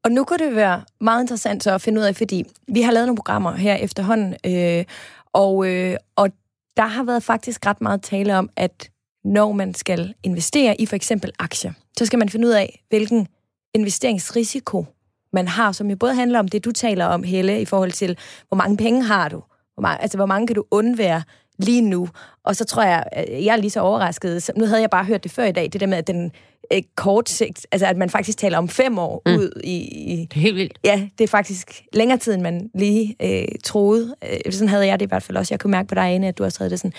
Og 0.05 0.12
nu 0.12 0.25
kunne 0.25 0.38
det 0.38 0.57
være 0.57 0.83
meget 1.01 1.23
interessant 1.23 1.64
så 1.64 1.75
at 1.75 1.81
finde 1.81 2.01
ud 2.01 2.05
af, 2.07 2.17
fordi 2.17 2.45
vi 2.69 2.83
har 2.83 2.93
lavet 2.93 3.07
nogle 3.07 3.17
programmer 3.17 3.53
her 3.53 3.75
efterhånden, 3.75 4.35
øh, 4.47 4.85
og, 5.33 5.67
øh, 5.67 5.97
og 6.17 6.31
der 6.77 6.87
har 6.87 7.05
været 7.05 7.23
faktisk 7.23 7.67
ret 7.67 7.81
meget 7.81 8.03
tale 8.03 8.38
om, 8.38 8.51
at 8.57 8.90
når 9.25 9.53
man 9.53 9.75
skal 9.75 10.14
investere 10.23 10.81
i 10.81 10.87
for 10.87 10.97
eksempel 10.97 11.33
aktier, 11.38 11.73
så 11.99 12.07
skal 12.07 12.19
man 12.19 12.29
finde 12.29 12.47
ud 12.47 12.53
af, 12.53 12.83
hvilken 12.88 13.29
investeringsrisiko 13.75 14.87
man 15.35 15.49
har, 15.49 15.73
som 15.73 15.90
jo 15.90 15.97
både 15.97 16.14
handler 16.14 16.38
om 16.38 16.49
det, 16.49 16.64
du 16.64 16.73
taler 16.73 17.05
om, 17.05 17.23
Helle, 17.23 17.61
i 17.61 17.64
forhold 17.64 17.92
til, 17.92 18.18
hvor 18.49 18.57
mange 18.57 18.77
penge 18.77 19.03
har 19.03 19.29
du? 19.29 19.42
Hvor 19.75 19.81
mange, 19.81 20.03
altså, 20.03 20.18
hvor 20.18 20.27
mange 20.27 20.47
kan 20.47 20.57
du 20.57 20.64
undvære 20.70 21.23
lige 21.59 21.81
nu? 21.81 22.09
Og 22.44 22.57
så 22.57 22.64
tror 22.64 22.83
jeg, 22.83 23.05
jeg 23.16 23.53
er 23.53 23.57
lige 23.57 23.70
så 23.70 23.81
overrasket. 23.81 24.42
Så 24.42 24.53
nu 24.57 24.66
havde 24.66 24.81
jeg 24.81 24.90
bare 24.90 25.05
hørt 25.05 25.25
det 25.25 25.33
før 25.33 25.44
i 25.44 25.53
dag, 25.53 25.68
det 25.73 25.81
der 25.81 25.87
med, 25.87 25.99
at 25.99 26.07
den 26.07 26.33
øh, 26.73 26.83
kort 26.97 27.29
sigt, 27.29 27.66
altså 27.73 27.87
at 27.87 27.97
man 27.97 28.11
faktisk 28.11 28.38
taler 28.38 28.59
om 28.59 28.68
fem 28.68 28.99
år 28.99 29.23
mm. 29.27 29.35
ud 29.35 29.61
i, 29.64 29.77
i... 30.12 30.27
Det 30.31 30.37
er 30.37 30.40
helt 30.40 30.57
vildt. 30.57 30.79
Ja, 30.85 31.09
det 31.18 31.25
er 31.25 31.29
faktisk 31.29 31.83
længere 31.92 32.18
tid, 32.18 32.35
end 32.35 32.42
man 32.42 32.70
lige 32.75 33.16
øh, 33.23 33.49
troede. 33.64 34.14
Øh, 34.25 34.53
sådan 34.53 34.68
havde 34.68 34.87
jeg 34.87 35.01
det 35.01 35.07
i 35.07 35.09
hvert 35.09 35.23
fald 35.23 35.37
også. 35.37 35.55
Jeg 35.55 35.61
kunne 35.61 35.70
mærke 35.70 35.88
på 35.88 35.94
dig, 35.94 36.03
Ane, 36.03 36.29
at 36.29 36.38
du 36.38 36.44
også 36.44 36.59
havde 36.59 36.70
det 36.70 36.81
sådan. 36.81 36.92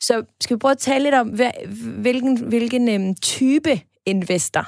Så 0.00 0.22
skal 0.40 0.56
vi 0.56 0.58
prøve 0.58 0.72
at 0.72 0.78
tale 0.78 1.02
lidt 1.02 1.14
om, 1.14 1.28
hvad, 1.28 1.50
hvilken, 1.82 2.36
hvilken 2.36 2.88
øh, 2.88 3.14
type 3.22 3.80
investor 4.06 4.66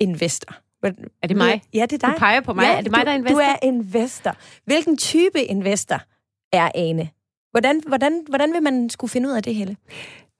investor 0.00 0.61
er 1.22 1.26
det 1.28 1.36
mig? 1.36 1.62
Ja, 1.74 1.82
det 1.82 1.92
er 1.92 2.08
dig. 2.08 2.14
Du 2.14 2.18
peger 2.18 2.40
på 2.40 2.52
mig. 2.52 2.62
Ja, 2.62 2.76
er 2.76 2.80
det 2.80 2.90
mig, 2.90 3.00
du, 3.00 3.04
der 3.06 3.12
er 3.12 3.16
investor? 3.16 3.34
Du 3.34 3.40
er 3.40 3.56
investor. 3.62 4.36
Hvilken 4.64 4.96
type 4.96 5.42
investor 5.42 6.02
er 6.52 6.70
Ane? 6.74 7.08
Hvordan, 7.50 7.80
hvordan, 7.88 8.24
hvordan 8.28 8.52
vil 8.52 8.62
man 8.62 8.90
skulle 8.90 9.10
finde 9.10 9.28
ud 9.28 9.34
af 9.34 9.42
det, 9.42 9.54
Helle? 9.54 9.76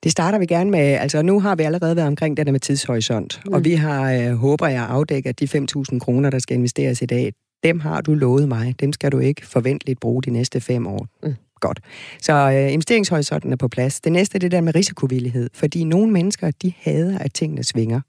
Det 0.03 0.13
starter 0.13 0.39
vi 0.39 0.47
gerne 0.47 0.71
med, 0.71 0.81
altså 0.81 1.23
nu 1.23 1.41
har 1.41 1.57
vi 1.57 1.63
allerede 1.63 1.97
været 1.97 2.09
omkring 2.09 2.37
det 2.37 2.47
der 2.47 2.53
med 2.53 2.61
tidshorisont, 2.61 3.41
mm. 3.47 3.53
og 3.53 3.65
vi 3.65 3.73
har, 3.73 4.13
øh, 4.13 4.33
håber 4.35 4.69
jeg, 4.69 4.87
afdækket 4.89 5.41
de 5.41 5.45
5.000 5.93 5.99
kroner, 5.99 6.31
der 6.31 6.39
skal 6.39 6.57
investeres 6.57 7.03
i 7.03 7.07
dag. 7.07 7.33
Dem 7.63 7.81
har 7.81 8.01
du 8.01 8.15
lovet 8.15 8.49
mig. 8.49 8.75
Dem 8.81 8.93
skal 8.93 9.13
du 9.13 9.19
ikke 9.19 9.47
forventeligt 9.47 10.01
bruge 10.01 10.23
de 10.23 10.31
næste 10.31 10.61
fem 10.61 10.87
år. 10.87 11.07
Mm. 11.23 11.35
Godt. 11.61 11.81
Så 12.21 12.33
øh, 12.33 12.73
investeringshorisonten 12.73 13.53
er 13.53 13.57
på 13.57 13.69
plads. 13.69 14.01
Det 14.01 14.13
næste 14.13 14.37
er 14.37 14.39
det 14.39 14.51
der 14.51 14.61
med 14.61 14.75
risikovillighed, 14.75 15.51
fordi 15.55 15.85
nogle 15.85 16.13
mennesker, 16.13 16.51
de 16.51 16.73
hader, 16.81 17.19
at 17.19 17.35
tingene 17.35 17.65
svinger. 17.65 18.01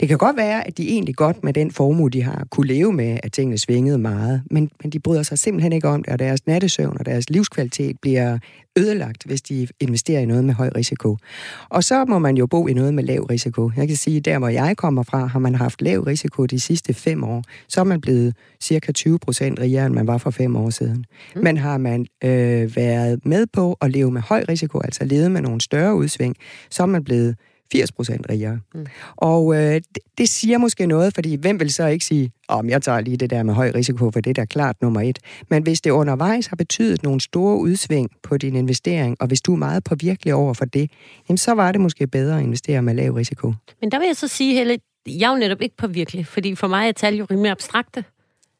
Det 0.00 0.08
kan 0.08 0.18
godt 0.18 0.36
være, 0.36 0.66
at 0.66 0.78
de 0.78 0.88
egentlig 0.88 1.16
godt 1.16 1.44
med 1.44 1.52
den 1.52 1.70
formue, 1.70 2.10
de 2.10 2.22
har, 2.22 2.46
kunne 2.50 2.66
leve 2.66 2.92
med, 2.92 3.18
at 3.22 3.32
tingene 3.32 3.58
svingede 3.58 3.98
meget, 3.98 4.42
men, 4.50 4.70
men 4.82 4.90
de 4.90 4.98
bryder 5.00 5.22
sig 5.22 5.38
simpelthen 5.38 5.72
ikke 5.72 5.88
om 5.88 6.02
det, 6.02 6.12
og 6.12 6.18
deres 6.18 6.46
nattesøvn 6.46 6.96
og 6.98 7.06
deres 7.06 7.30
livskvalitet 7.30 7.96
bliver 8.02 8.38
ødelagt, 8.78 9.24
hvis 9.24 9.42
de 9.42 9.68
investerer 9.80 10.20
i 10.20 10.24
noget 10.24 10.44
med 10.44 10.54
høj 10.54 10.70
risiko. 10.76 11.16
Og 11.68 11.84
så 11.84 12.04
må 12.04 12.18
man 12.18 12.36
jo 12.36 12.46
bo 12.46 12.66
i 12.66 12.72
noget 12.72 12.94
med 12.94 13.04
lav 13.04 13.22
risiko. 13.22 13.70
Jeg 13.76 13.88
kan 13.88 13.96
sige, 13.96 14.20
der 14.20 14.38
hvor 14.38 14.48
jeg 14.48 14.76
kommer 14.76 15.02
fra, 15.02 15.26
har 15.26 15.38
man 15.38 15.54
haft 15.54 15.82
lav 15.82 16.00
risiko 16.00 16.46
de 16.46 16.60
sidste 16.60 16.94
fem 16.94 17.24
år. 17.24 17.44
Så 17.68 17.80
er 17.80 17.84
man 17.84 18.00
blevet 18.00 18.34
cirka 18.60 18.92
20 18.92 19.18
procent 19.18 19.60
rigere, 19.60 19.86
end 19.86 19.94
man 19.94 20.06
var 20.06 20.18
for 20.18 20.30
fem 20.30 20.56
år 20.56 20.70
siden. 20.70 21.04
Mm. 21.34 21.42
Men 21.42 21.56
har 21.56 21.78
man 21.78 22.06
øh, 22.24 22.76
været 22.76 23.26
med 23.26 23.46
på 23.52 23.76
at 23.80 23.90
leve 23.90 24.10
med 24.10 24.22
høj 24.22 24.44
risiko, 24.48 24.80
altså 24.80 25.04
levet 25.04 25.30
med 25.30 25.40
nogle 25.40 25.60
større 25.60 25.94
udsving, 25.94 26.36
så 26.70 26.82
er 26.82 26.86
man 26.86 27.04
blevet 27.04 27.36
80 27.72 27.92
procent 27.92 28.26
rigere. 28.30 28.60
Mm. 28.74 28.86
Og 29.16 29.54
øh, 29.54 29.74
det, 29.74 29.98
det 30.18 30.28
siger 30.28 30.58
måske 30.58 30.86
noget, 30.86 31.14
fordi 31.14 31.34
hvem 31.34 31.60
vil 31.60 31.72
så 31.72 31.86
ikke 31.86 32.04
sige, 32.04 32.32
om 32.48 32.68
jeg 32.68 32.82
tager 32.82 33.00
lige 33.00 33.16
det 33.16 33.30
der 33.30 33.42
med 33.42 33.54
høj 33.54 33.72
risiko, 33.74 34.10
for 34.10 34.20
det 34.20 34.30
er 34.30 34.34
da 34.34 34.44
klart 34.44 34.82
nummer 34.82 35.00
et. 35.00 35.18
Men 35.50 35.62
hvis 35.62 35.80
det 35.80 35.90
undervejs 35.90 36.46
har 36.46 36.56
betydet 36.56 37.02
nogle 37.02 37.20
store 37.20 37.58
udsving 37.58 38.10
på 38.22 38.36
din 38.36 38.56
investering, 38.56 39.16
og 39.20 39.26
hvis 39.26 39.40
du 39.40 39.52
er 39.52 39.56
meget 39.56 39.84
påvirkelig 39.84 40.34
over 40.34 40.54
for 40.54 40.64
det, 40.64 40.90
jamen 41.28 41.38
så 41.38 41.52
var 41.52 41.72
det 41.72 41.80
måske 41.80 42.06
bedre 42.06 42.36
at 42.38 42.42
investere 42.42 42.82
med 42.82 42.94
lav 42.94 43.12
risiko. 43.12 43.54
Men 43.80 43.90
der 43.90 43.98
vil 43.98 44.06
jeg 44.06 44.16
så 44.16 44.28
sige, 44.28 44.54
Helle, 44.54 44.78
jeg 45.06 45.28
er 45.28 45.32
jo 45.32 45.38
netop 45.38 45.62
ikke 45.62 45.76
påvirkelig, 45.76 46.26
fordi 46.26 46.54
for 46.54 46.68
mig 46.68 46.88
er 46.88 46.92
tal 46.92 47.14
jo 47.14 47.26
rimelig 47.30 47.50
abstrakte. 47.50 48.04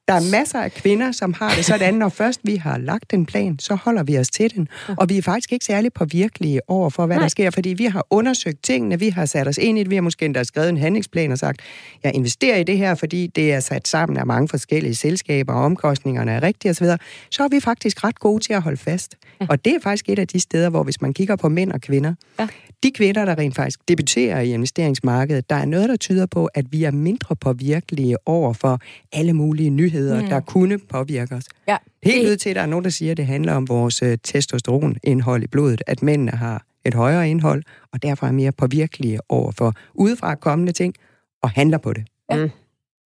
Der 0.09 0.15
er 0.15 0.31
masser 0.31 0.61
af 0.61 0.73
kvinder, 0.73 1.13
som 1.13 1.33
har 1.33 1.55
det 1.55 1.65
sådan, 1.65 1.95
når 1.95 2.09
først 2.09 2.41
vi 2.45 2.57
har 2.57 2.79
lagt 2.79 3.13
en 3.13 3.27
plan, 3.27 3.59
så 3.59 3.75
holder 3.75 4.03
vi 4.03 4.19
os 4.19 4.29
til 4.29 4.55
den. 4.55 4.69
Og 4.99 5.09
vi 5.09 5.19
er 5.19 5.23
faktisk 5.23 5.53
ikke 5.53 5.65
særlig 5.65 5.93
påvirkelige 5.93 6.61
over 6.71 6.91
for, 6.91 7.07
hvad 7.07 7.17
Nej. 7.17 7.23
der 7.23 7.29
sker, 7.29 7.51
fordi 7.51 7.69
vi 7.69 7.85
har 7.85 8.07
undersøgt 8.11 8.63
tingene, 8.63 8.99
vi 8.99 9.09
har 9.09 9.27
sat 9.27 9.49
os 9.49 9.59
ind 9.59 9.79
i 9.79 9.83
det, 9.83 9.91
vi 9.91 9.95
har 9.95 10.03
måske 10.03 10.25
endda 10.25 10.45
skrevet 10.45 10.69
en 10.69 10.77
handlingsplan 10.77 11.33
og 11.33 11.39
sagt, 11.39 11.61
jeg 12.05 12.15
investerer 12.15 12.57
i 12.57 12.65
det 12.65 12.79
her, 12.79 12.95
fordi 12.95 13.27
det 13.27 13.53
er 13.53 13.61
sat 13.61 13.89
sammen 13.89 14.19
af 14.19 14.27
mange 14.27 14.49
forskellige 14.49 14.95
selskaber, 14.95 15.53
og 15.53 15.65
omkostningerne 15.65 16.33
er 16.33 16.43
rigtige 16.43 16.71
osv., 16.71 16.87
så 17.31 17.45
er 17.45 17.49
vi 17.49 17.61
faktisk 17.61 18.05
ret 18.05 18.19
gode 18.19 18.45
til 18.45 18.53
at 18.53 18.63
holde 18.63 18.77
fast. 18.77 19.17
Ja. 19.41 19.47
Og 19.51 19.65
det 19.65 19.75
er 19.75 19.81
faktisk 19.83 20.09
et 20.09 20.19
af 20.19 20.29
de 20.29 20.41
steder, 20.41 20.71
hvor 20.71 20.83
hvis 20.83 21.01
man 21.01 21.15
kigger 21.15 21.37
på 21.37 21.49
mænd 21.49 21.73
og 21.73 21.81
kvinder, 21.81 22.15
ja. 22.39 22.49
de 22.83 22.91
kvinder, 22.91 23.25
der 23.25 23.39
rent 23.39 23.57
faktisk 23.57 23.89
debuterer 23.89 24.41
i 24.41 24.53
investeringsmarkedet, 24.53 25.51
der 25.51 25.57
er 25.57 25.65
noget, 25.65 25.89
der 25.89 25.97
tyder 25.97 26.27
på, 26.27 26.47
at 26.55 26.65
vi 26.71 26.85
er 26.85 26.91
mindre 26.91 27.37
påvirkelige 27.37 28.17
over 28.27 28.53
for 28.53 28.81
alle 29.13 29.33
mulige 29.33 29.71
nyheder, 29.71 29.98
mm. 30.01 30.29
der 30.29 30.41
kunne 30.41 30.79
påvirke 30.79 31.35
os. 31.35 31.45
Ja. 31.69 31.77
Helt 32.03 32.27
det... 32.27 32.33
ud 32.33 32.37
til, 32.37 32.51
at 32.51 32.57
der 32.57 32.63
er 32.63 32.67
nogen, 32.67 32.85
der 32.85 32.91
siger, 32.91 33.11
at 33.11 33.17
det 33.17 33.27
handler 33.27 33.55
om 33.55 33.69
vores 33.69 34.03
uh, 34.03 34.09
testosteronindhold 34.25 35.43
i 35.43 35.47
blodet, 35.47 35.83
at 35.87 36.03
mændene 36.03 36.31
har 36.31 36.63
et 36.85 36.95
højere 36.95 37.31
indhold, 37.31 37.63
og 37.93 38.03
derfor 38.03 38.27
er 38.27 38.33
mere 38.33 38.53
påvirkelige 38.53 39.19
over 39.29 39.53
for 39.53 39.75
udefra 39.95 40.35
kommende 40.35 40.73
ting, 40.73 40.95
og 41.43 41.51
handler 41.51 41.79
på 41.79 41.93
det. 41.93 42.05
Ja. 42.31 42.37
Mm. 42.37 42.51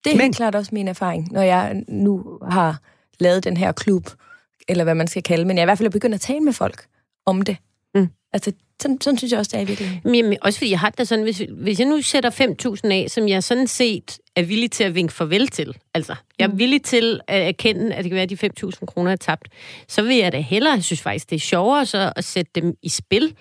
Det 0.04 0.12
er 0.12 0.16
Men... 0.16 0.22
helt 0.22 0.36
klart 0.36 0.56
også 0.56 0.70
min 0.74 0.88
erfaring, 0.88 1.32
når 1.32 1.42
jeg 1.42 1.84
nu 1.88 2.40
har 2.50 2.82
lavet 3.20 3.44
den 3.44 3.58
her 3.58 3.72
klub, 3.72 4.10
eller 4.68 4.84
hvad 4.84 4.96
man 4.96 5.08
skal 5.08 5.24
kalde, 5.24 5.46
men 5.46 5.58
jeg 5.58 5.62
er 5.62 5.66
i 5.66 5.68
hvert 5.68 5.78
fald 5.78 5.90
begyndt 5.90 6.16
at 6.16 6.22
tale 6.22 6.40
med 6.40 6.54
folk 6.54 6.86
om 7.26 7.42
det. 7.42 7.58
Mm. 8.34 8.36
Altså, 8.36 8.52
sådan, 8.82 9.02
sådan 9.02 9.18
synes 9.18 9.32
jeg 9.32 9.40
også, 9.40 9.50
det 9.54 9.58
er 9.58 9.64
i 9.64 9.68
virkeligheden. 9.68 10.16
Jamen, 10.16 10.38
også 10.42 10.60
fordi 10.60 10.72
jeg 10.72 10.80
har 10.80 10.90
det 10.90 11.08
sådan, 11.08 11.24
hvis, 11.24 11.42
hvis 11.50 11.80
jeg 11.80 11.88
nu 11.88 12.02
sætter 12.02 12.30
5.000 12.86 12.92
af, 12.92 13.06
som 13.10 13.28
jeg 13.28 13.44
sådan 13.44 13.68
set 13.68 14.18
er 14.36 14.44
villig 14.44 14.72
til 14.72 14.84
at 14.84 14.96
vinke 14.96 15.14
farvel 15.14 15.48
til, 15.48 15.78
altså, 15.94 16.16
jeg 16.40 16.46
er 16.46 16.56
villig 16.56 16.84
til 16.84 17.20
at 17.28 17.48
erkende, 17.48 17.96
at 17.96 18.04
det 18.04 18.12
kan 18.12 18.16
være, 18.16 18.24
at 18.24 18.30
de 18.30 18.68
5.000 18.68 18.86
kroner 18.86 19.12
er 19.12 19.16
tabt, 19.16 19.48
så 19.88 20.02
vil 20.02 20.18
jeg 20.18 20.32
da 20.32 20.40
hellere, 20.40 20.74
jeg 20.74 20.84
synes 20.84 21.02
faktisk, 21.02 21.30
det 21.30 21.36
er 21.36 21.40
sjovere 21.40 21.86
så 21.86 22.14
at 22.16 22.24
sætte 22.24 22.52
dem 22.56 22.74
i 22.84 22.90
spil, 22.90 23.36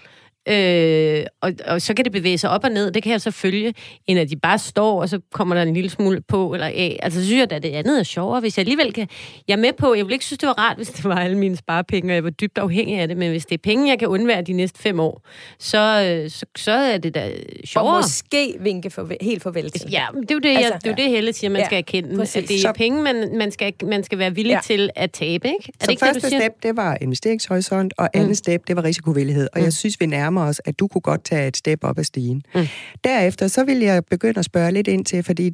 Øh, 0.49 1.25
og, 1.41 1.53
og 1.67 1.83
så 1.83 1.95
kan 1.95 2.05
det 2.05 2.13
bevæge 2.13 2.39
sig 2.39 2.51
op 2.51 2.65
og 2.65 2.71
ned, 2.71 2.91
det 2.91 3.03
kan 3.03 3.13
jeg 3.13 3.21
så 3.21 3.31
følge, 3.31 3.75
end 4.07 4.19
at 4.19 4.31
de 4.31 4.37
bare 4.37 4.59
står, 4.59 5.01
og 5.01 5.09
så 5.09 5.21
kommer 5.33 5.55
der 5.55 5.63
en 5.63 5.75
lille 5.75 5.91
smule 5.91 6.21
på 6.29 6.55
eller 6.55 6.67
af. 6.67 6.99
Altså, 7.03 7.21
så 7.21 7.27
synes 7.27 7.39
jeg, 7.39 7.53
at 7.53 7.63
det 7.63 7.69
andet 7.69 7.99
er 7.99 8.03
sjovere, 8.03 8.41
hvis 8.41 8.59
jeg 8.59 8.63
alligevel 8.63 8.93
kan... 8.93 9.09
Jeg 9.49 9.55
er 9.55 9.59
med 9.59 9.73
på, 9.73 9.95
jeg 9.95 10.07
vil 10.07 10.13
ikke 10.13 10.25
synes, 10.25 10.39
det 10.39 10.47
var 10.47 10.59
rart, 10.59 10.77
hvis 10.77 10.89
det 10.89 11.05
var 11.05 11.17
alle 11.17 11.39
mine 11.39 11.57
sparepenge, 11.57 12.13
og 12.13 12.15
jeg 12.15 12.25
var 12.25 12.31
dybt 12.31 12.59
afhængig 12.59 12.99
af 12.99 13.09
det, 13.09 13.17
men 13.17 13.31
hvis 13.31 13.47
det 13.47 13.55
er 13.55 13.63
penge, 13.63 13.89
jeg 13.89 13.99
kan 13.99 14.09
undvære 14.09 14.43
de 14.43 14.53
næste 14.53 14.79
fem 14.79 15.01
år, 15.01 15.27
så, 15.59 15.79
øh, 15.79 16.31
så, 16.31 16.47
så 16.57 16.73
er 16.73 16.99
det 16.99 17.15
da 17.15 17.31
sjovere. 17.65 17.97
Og 17.97 18.03
måske 18.03 18.57
vinke 18.61 18.91
for, 18.91 19.09
helt 19.21 19.43
farvel 19.43 19.71
til. 19.71 19.91
Ja, 19.91 20.07
det 20.21 20.31
er 20.31 20.35
jo 20.35 20.39
det, 20.39 20.49
altså, 20.49 20.73
jeg, 20.73 20.81
det, 20.85 20.87
er 20.87 20.91
jo 20.91 20.97
det 20.97 21.11
Helle 21.11 21.33
siger, 21.33 21.51
man 21.51 21.61
ja, 21.61 21.67
skal 21.67 21.79
erkende. 21.79 22.17
Præcis. 22.17 22.37
At 22.37 22.49
det 22.49 22.57
er 22.57 22.61
så, 22.61 22.73
penge, 22.73 23.03
man, 23.03 23.37
man, 23.37 23.53
skal, 23.53 23.73
man 23.83 24.05
skal 24.05 24.19
være 24.19 24.35
villig 24.35 24.53
ja. 24.53 24.61
til 24.65 24.91
at 24.97 25.11
tabe, 25.11 25.49
ikke? 25.49 25.57
Er 25.69 25.73
så 25.81 25.87
det 25.87 25.91
ikke 25.91 26.01
første 26.01 26.15
det, 26.15 26.23
du 26.23 26.29
siger? 26.29 26.41
step, 26.41 26.63
det 26.63 26.77
var 26.77 26.99
investeringshorisont, 27.01 27.95
og 27.99 28.09
andet 28.15 28.29
mm. 28.29 28.35
step, 28.35 28.69
det 28.69 28.77
var 28.77 28.85
risikovillighed. 28.85 29.49
Og 29.53 29.59
mm. 29.59 29.65
jeg 29.65 29.73
synes, 29.73 30.01
vi 30.01 30.07
nærmer 30.07 30.32
os, 30.41 30.61
at 30.65 30.79
du 30.79 30.87
kunne 30.89 31.03
godt 31.03 31.25
tage 31.25 31.49
et 31.49 31.57
step 31.57 31.85
op 31.85 31.99
ad 31.99 32.05
stigen. 32.05 32.43
Mm. 32.55 32.67
Derefter, 33.05 33.49
så 33.49 33.65
vil 33.65 33.79
jeg 33.79 34.05
begynde 34.05 34.39
at 34.39 34.45
spørge 34.45 34.73
lidt 34.73 34.89
ind 34.89 35.05
til, 35.05 35.23
fordi 35.23 35.53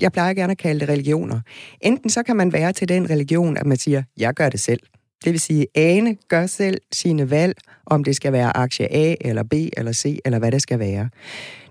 jeg 0.00 0.12
plejer 0.12 0.34
gerne 0.34 0.50
at 0.50 0.58
kalde 0.58 0.80
det 0.80 0.88
religioner. 0.88 1.40
Enten 1.80 2.10
så 2.10 2.22
kan 2.22 2.36
man 2.36 2.52
være 2.52 2.72
til 2.72 2.88
den 2.88 3.10
religion, 3.10 3.56
at 3.56 3.66
man 3.66 3.76
siger, 3.76 4.02
jeg 4.16 4.34
gør 4.34 4.48
det 4.48 4.60
selv. 4.60 4.80
Det 5.24 5.32
vil 5.32 5.40
sige, 5.40 5.66
Ane 5.74 6.16
gør 6.28 6.46
selv 6.46 6.78
sine 6.92 7.30
valg, 7.30 7.54
om 7.86 8.04
det 8.04 8.16
skal 8.16 8.32
være 8.32 8.56
aktie 8.56 8.92
A, 8.92 9.14
eller 9.20 9.42
B, 9.42 9.52
eller 9.52 9.92
C, 9.92 10.18
eller 10.24 10.38
hvad 10.38 10.52
det 10.52 10.62
skal 10.62 10.78
være. 10.78 11.08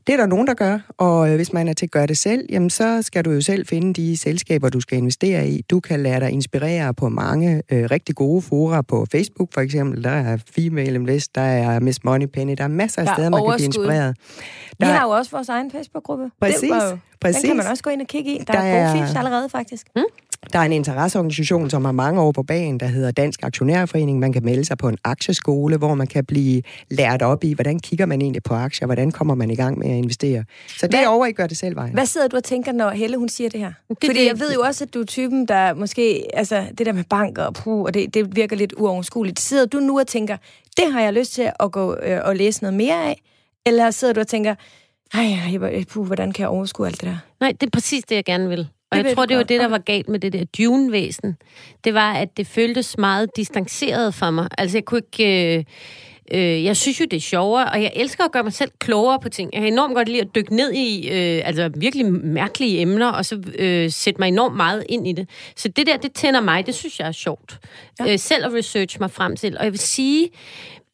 Det 0.09 0.13
er 0.13 0.17
der 0.17 0.25
nogen, 0.25 0.47
der 0.47 0.53
gør, 0.53 0.79
og 0.97 1.29
øh, 1.29 1.35
hvis 1.35 1.53
man 1.53 1.67
er 1.67 1.73
til 1.73 1.85
at 1.85 1.91
gøre 1.91 2.07
det 2.07 2.17
selv, 2.17 2.45
jamen 2.49 2.69
så 2.69 3.01
skal 3.01 3.25
du 3.25 3.31
jo 3.31 3.41
selv 3.41 3.67
finde 3.67 3.93
de 3.93 4.17
selskaber, 4.17 4.69
du 4.69 4.79
skal 4.79 4.97
investere 4.97 5.47
i. 5.47 5.61
Du 5.61 5.79
kan 5.79 6.03
lade 6.03 6.19
dig 6.19 6.31
inspirere 6.31 6.93
på 6.93 7.09
mange 7.09 7.63
øh, 7.71 7.87
rigtig 7.91 8.15
gode 8.15 8.41
fora 8.41 8.81
på 8.81 9.05
Facebook 9.11 9.53
for 9.53 9.61
eksempel. 9.61 10.03
Der 10.03 10.09
er 10.09 10.37
Female 10.55 10.93
Invest, 10.93 11.35
der 11.35 11.41
er 11.41 11.79
Miss 11.79 12.03
Money 12.03 12.25
Penny, 12.25 12.53
der 12.57 12.63
er 12.63 12.67
masser 12.67 13.01
af 13.01 13.05
der 13.05 13.13
steder, 13.13 13.29
man 13.29 13.45
kan 13.45 13.53
blive 13.55 13.65
inspireret. 13.65 14.17
Der... 14.79 14.85
Vi 14.85 14.91
har 14.91 15.03
jo 15.03 15.09
også 15.09 15.31
vores 15.31 15.49
egen 15.49 15.71
Facebook-gruppe. 15.71 16.31
Præcis, 16.41 16.59
det 16.59 16.69
var 16.69 16.89
jo, 16.89 16.97
præcis. 17.21 17.41
Den 17.41 17.49
kan 17.49 17.57
man 17.57 17.67
også 17.67 17.83
gå 17.83 17.89
ind 17.89 18.01
og 18.01 18.07
kigge 18.07 18.35
i. 18.35 18.37
Der, 18.37 18.53
der 18.53 18.59
er 18.59 18.93
gode 18.93 19.01
fifs 19.01 19.15
allerede, 19.15 19.49
faktisk. 19.49 19.87
Hmm? 19.95 20.05
Der 20.53 20.59
er 20.59 20.63
en 20.63 20.71
interesseorganisation, 20.71 21.69
som 21.69 21.85
har 21.85 21.91
mange 21.91 22.21
år 22.21 22.31
på 22.31 22.43
banen, 22.43 22.79
der 22.79 22.85
hedder 22.85 23.11
Dansk 23.11 23.43
Aktionærforening. 23.43 24.19
Man 24.19 24.33
kan 24.33 24.45
melde 24.45 24.65
sig 24.65 24.77
på 24.77 24.87
en 24.87 24.97
aktieskole, 25.03 25.77
hvor 25.77 25.95
man 25.95 26.07
kan 26.07 26.25
blive 26.25 26.61
lært 26.89 27.21
op 27.21 27.43
i, 27.43 27.53
hvordan 27.53 27.79
kigger 27.79 28.05
man 28.05 28.21
egentlig 28.21 28.43
på 28.43 28.53
aktier, 28.53 28.85
hvordan 28.85 29.11
kommer 29.11 29.35
man 29.35 29.51
i 29.51 29.55
gang 29.55 29.79
med 29.79 29.87
at 29.89 29.95
investere. 29.95 30.43
Så 30.67 30.87
det 30.87 30.99
er 30.99 31.07
over 31.07 31.25
i 31.25 31.31
gør 31.31 31.47
det 31.47 31.57
selv 31.57 31.75
vejen. 31.75 31.93
Hvad 31.93 32.05
sidder 32.05 32.27
du 32.27 32.37
og 32.37 32.43
tænker, 32.43 32.71
når 32.71 32.89
Helle 32.89 33.17
hun 33.17 33.29
siger 33.29 33.49
det 33.49 33.59
her? 33.59 33.73
Det, 33.89 33.97
Fordi 34.05 34.19
det, 34.19 34.25
jeg 34.25 34.39
ved 34.39 34.53
jo 34.53 34.61
også, 34.61 34.83
at 34.83 34.93
du 34.93 35.01
er 35.01 35.05
typen, 35.05 35.45
der 35.45 35.73
måske, 35.73 36.25
altså 36.33 36.65
det 36.77 36.85
der 36.85 36.91
med 36.91 37.03
banker 37.03 37.43
og 37.43 37.53
puh, 37.53 37.81
og 37.81 37.93
det, 37.93 38.13
det 38.13 38.35
virker 38.35 38.55
lidt 38.55 38.73
uoverskueligt. 38.77 39.39
Sidder 39.39 39.65
du 39.65 39.79
nu 39.79 39.99
og 39.99 40.07
tænker, 40.07 40.37
det 40.77 40.93
har 40.93 41.01
jeg 41.01 41.13
lyst 41.13 41.33
til 41.33 41.51
at 41.59 41.71
gå 41.71 41.95
øh, 42.03 42.19
og 42.23 42.35
læse 42.35 42.61
noget 42.61 42.73
mere 42.73 43.03
af? 43.03 43.21
Eller 43.65 43.91
sidder 43.91 44.13
du 44.13 44.19
og 44.19 44.27
tænker, 44.27 44.55
ej, 45.13 45.83
puh, 45.89 46.05
hvordan 46.05 46.31
kan 46.31 46.41
jeg 46.41 46.49
overskue 46.49 46.87
alt 46.87 47.01
det 47.01 47.09
der? 47.09 47.17
Nej, 47.39 47.51
det 47.51 47.67
er 47.67 47.71
præcis 47.71 48.03
det, 48.03 48.15
jeg 48.15 48.25
gerne 48.25 48.49
vil. 48.49 48.67
Og 48.91 48.97
det 48.97 49.05
jeg 49.05 49.15
tror, 49.15 49.25
det 49.25 49.37
var 49.37 49.43
det, 49.43 49.59
der 49.59 49.67
var 49.67 49.77
galt 49.77 50.09
med 50.09 50.19
det 50.19 50.33
der 50.33 50.43
dune-væsen. 50.57 51.35
Det 51.83 51.93
var, 51.93 52.13
at 52.13 52.37
det 52.37 52.47
føltes 52.47 52.97
meget 52.97 53.29
distanceret 53.35 54.13
for 54.13 54.31
mig. 54.31 54.47
Altså, 54.57 54.77
jeg 54.77 54.85
kunne 54.85 55.01
ikke... 55.13 55.57
Øh, 55.57 55.63
øh, 56.31 56.63
jeg 56.63 56.77
synes 56.77 56.99
jo, 56.99 57.05
det 57.11 57.17
er 57.17 57.21
sjovere, 57.21 57.65
og 57.65 57.81
jeg 57.81 57.91
elsker 57.95 58.23
at 58.23 58.31
gøre 58.31 58.43
mig 58.43 58.53
selv 58.53 58.71
klogere 58.79 59.19
på 59.19 59.29
ting. 59.29 59.49
Jeg 59.53 59.61
kan 59.61 59.73
enormt 59.73 59.95
godt 59.95 60.09
lide 60.09 60.21
at 60.21 60.35
dykke 60.35 60.55
ned 60.55 60.73
i 60.73 61.09
øh, 61.09 61.41
altså 61.45 61.71
virkelig 61.75 62.05
mærkelige 62.11 62.81
emner, 62.81 63.07
og 63.07 63.25
så 63.25 63.41
øh, 63.59 63.91
sætte 63.91 64.19
mig 64.19 64.27
enormt 64.27 64.55
meget 64.55 64.83
ind 64.89 65.07
i 65.07 65.13
det. 65.13 65.29
Så 65.55 65.67
det 65.67 65.87
der, 65.87 65.97
det 65.97 66.13
tænder 66.13 66.41
mig, 66.41 66.65
det 66.65 66.75
synes 66.75 66.99
jeg 66.99 67.07
er 67.07 67.11
sjovt. 67.11 67.59
Ja. 67.99 68.13
Øh, 68.13 68.19
selv 68.19 68.45
at 68.45 68.53
research 68.53 68.97
mig 68.99 69.11
frem 69.11 69.35
til. 69.35 69.57
Og 69.57 69.63
jeg 69.63 69.71
vil 69.71 69.79
sige, 69.79 70.29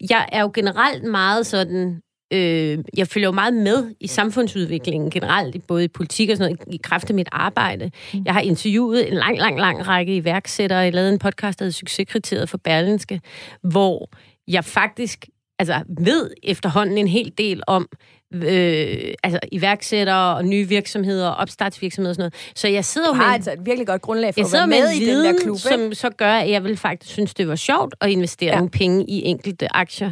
jeg 0.09 0.29
er 0.31 0.41
jo 0.41 0.51
generelt 0.53 1.03
meget 1.03 1.47
sådan 1.47 2.01
øh, 2.35 2.83
jeg 2.97 3.07
følger 3.07 3.27
jo 3.27 3.31
meget 3.31 3.53
med 3.53 3.95
i 3.99 4.07
samfundsudviklingen 4.07 5.09
generelt, 5.09 5.67
både 5.67 5.83
i 5.83 5.87
politik 5.87 6.29
og 6.29 6.37
sådan 6.37 6.51
noget, 6.51 6.73
i 6.73 6.79
kraft 6.83 7.09
af 7.09 7.15
mit 7.15 7.29
arbejde. 7.31 7.91
Jeg 8.25 8.33
har 8.33 8.41
interviewet 8.41 9.11
en 9.11 9.13
lang, 9.13 9.37
lang, 9.37 9.59
lang 9.59 9.87
række 9.87 10.15
iværksættere. 10.15 10.79
Jeg 10.79 10.93
lavede 10.93 11.13
en 11.13 11.19
podcast, 11.19 11.59
der 11.59 11.65
hedder 11.65 11.73
Succeskriteriet 11.73 12.49
for 12.49 12.57
Berlinske, 12.57 13.21
hvor 13.61 14.09
jeg 14.47 14.65
faktisk 14.65 15.25
altså, 15.59 15.83
ved 15.99 16.31
efterhånden 16.43 16.97
en 16.97 17.07
hel 17.07 17.33
del 17.37 17.63
om 17.67 17.87
øh, 18.33 19.13
altså 19.23 19.39
iværksættere 19.51 20.35
og 20.35 20.45
nye 20.45 20.67
virksomheder, 20.67 21.29
opstartsvirksomheder 21.29 22.11
og 22.11 22.15
sådan 22.15 22.21
noget. 22.21 22.51
Så 22.55 22.67
jeg 22.67 22.85
sidder 22.85 23.13
har 23.13 23.25
med, 23.25 23.33
altså 23.33 23.51
et 23.51 23.65
virkelig 23.65 23.87
godt 23.87 24.01
grundlag 24.01 24.33
for 24.33 24.41
at 24.41 24.53
være 24.53 24.67
med, 24.67 24.81
med 24.81 24.89
i 24.91 25.05
den 25.05 25.25
der 25.25 25.33
klub, 25.43 25.57
som 25.57 25.93
så 25.93 26.09
gør, 26.09 26.33
at 26.33 26.49
jeg 26.49 26.63
vil 26.63 26.77
faktisk 26.77 27.11
synes, 27.11 27.33
det 27.33 27.47
var 27.47 27.55
sjovt 27.55 27.95
at 28.01 28.09
investere 28.09 28.49
ja. 28.49 28.55
nogle 28.55 28.69
penge 28.69 29.05
i 29.09 29.23
enkelte 29.25 29.75
aktier 29.75 30.11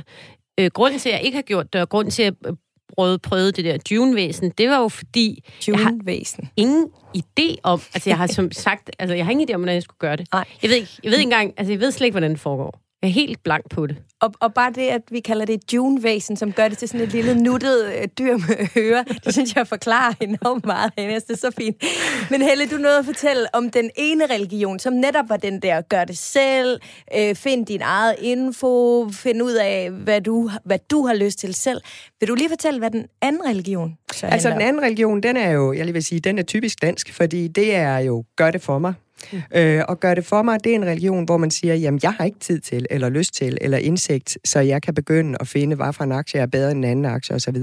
øh, 0.60 0.72
grunden 0.74 1.00
til, 1.00 1.10
at 1.10 1.16
jeg 1.16 1.24
ikke 1.24 1.36
har 1.36 1.42
gjort 1.42 1.74
det, 1.74 1.82
og 1.82 1.90
grunden 1.90 2.12
til, 2.12 2.24
at 2.24 2.34
jeg 2.46 2.54
prøvede, 2.96 3.20
prøvede 3.20 3.52
det 3.52 3.66
der 3.66 3.78
Dune-væsen, 3.78 4.50
det 4.58 4.70
var 4.70 4.80
jo 4.80 4.88
fordi, 4.88 5.44
jeg 5.68 5.80
har 5.80 6.50
ingen 6.56 6.88
idé 7.18 7.56
om, 7.64 7.82
altså 7.94 8.10
jeg 8.10 8.18
har 8.18 8.28
som 8.28 8.52
sagt, 8.66 8.90
altså 9.00 9.16
jeg 9.16 9.26
har 9.26 9.32
ingen 9.32 9.50
idé 9.50 9.54
om, 9.54 9.62
hvordan 9.62 9.76
jeg 9.76 9.84
skulle 9.84 9.98
gøre 10.00 10.16
det. 10.16 10.28
Nej. 10.34 10.46
Jeg 10.62 10.70
ved 10.70 10.78
ikke, 10.78 10.92
jeg 11.04 11.12
ved 11.12 11.18
ikke 11.18 11.24
engang, 11.24 11.54
altså 11.58 11.74
jeg 11.74 11.80
ved 11.80 11.92
slet 11.92 12.06
ikke, 12.06 12.14
hvordan 12.14 12.32
det 12.32 12.40
foregår. 12.40 12.80
Jeg 13.04 13.10
er 13.10 13.14
helt 13.14 13.44
blank 13.44 13.70
på 13.70 13.88
det. 13.88 13.98
Og, 14.20 14.34
og 14.40 14.54
bare 14.54 14.72
det, 14.72 14.88
at 14.88 15.02
vi 15.12 15.20
kalder 15.20 15.46
det 15.46 15.54
et 15.54 15.74
June-væsen, 15.74 16.36
som 16.36 16.52
gør 16.52 16.68
det 16.68 16.78
til 16.78 16.88
sådan 16.88 17.02
et 17.02 17.12
lille 17.12 17.44
nuttet 17.44 17.86
øh, 17.86 18.08
dyr 18.20 18.38
med 18.38 18.68
ører, 18.78 19.04
det 19.04 19.34
synes 19.34 19.56
jeg 19.56 19.68
forklarer 19.68 20.14
enormt 20.22 20.66
meget, 20.66 20.92
Hennes. 20.98 21.24
Det 21.24 21.34
er 21.34 21.38
så 21.38 21.52
fint. 21.58 21.84
Men 22.32 22.42
Helle, 22.42 22.68
du 22.68 22.78
nåede 22.78 23.00
at 23.00 23.06
fortælle 23.06 23.56
om 23.56 23.70
den 23.70 23.90
ene 23.96 24.26
religion, 24.26 24.80
som 24.80 24.94
netop 24.94 25.30
var 25.30 25.38
den 25.38 25.60
der, 25.60 25.82
gør 25.82 26.06
det 26.06 26.18
selv, 26.18 26.80
øh, 27.18 27.36
find 27.36 27.66
din 27.66 27.82
eget 27.82 28.16
info, 28.20 29.10
find 29.10 29.42
ud 29.42 29.54
af, 29.54 29.92
hvad 29.92 30.22
du, 30.22 30.50
hvad 30.66 30.80
du 30.92 31.06
har 31.08 31.14
lyst 31.14 31.40
til 31.40 31.54
selv. 31.54 31.82
Vil 32.20 32.30
du 32.30 32.36
lige 32.36 32.50
fortælle, 32.50 32.80
hvad 32.80 32.92
den 32.92 33.06
anden 33.22 33.46
religion 33.46 33.98
så 34.14 34.28
Altså 34.28 34.50
den 34.50 34.62
anden 34.62 34.82
religion, 34.82 35.24
den 35.24 35.38
er 35.38 35.50
jo, 35.50 35.74
jeg 35.74 35.86
lige 35.86 35.94
vil 35.94 36.04
sige, 36.04 36.20
den 36.20 36.40
er 36.40 36.44
typisk 36.44 36.82
dansk, 36.82 37.14
fordi 37.14 37.48
det 37.48 37.76
er 37.76 37.98
jo, 37.98 38.24
gør 38.36 38.52
det 38.52 38.62
for 38.62 38.80
mig. 38.80 38.94
Mm. 39.32 39.42
Øh, 39.56 39.84
og 39.88 40.00
gør 40.00 40.14
det 40.14 40.26
for 40.26 40.42
mig, 40.42 40.64
det 40.64 40.72
er 40.72 40.76
en 40.76 40.86
religion, 40.86 41.26
hvor 41.26 41.38
man 41.38 41.52
siger, 41.52 41.76
jamen 41.76 42.00
jeg 42.04 42.14
har 42.14 42.26
ikke 42.26 42.40
tid 42.40 42.60
til, 42.60 42.86
eller 42.90 43.10
lyst 43.10 43.34
til, 43.34 43.58
eller 43.62 43.78
indsigt, 43.78 44.38
så 44.46 44.60
jeg 44.60 44.82
kan 44.82 44.94
begynde 44.94 45.38
at 45.40 45.48
finde, 45.48 45.76
hvad 45.76 45.94
for 45.94 46.04
en 46.04 46.12
aktie 46.12 46.40
er 46.40 46.46
bedre 46.46 46.72
end 46.72 46.86
en 46.86 46.92
anden 46.92 47.06
aktie 47.06 47.36
osv. 47.36 47.58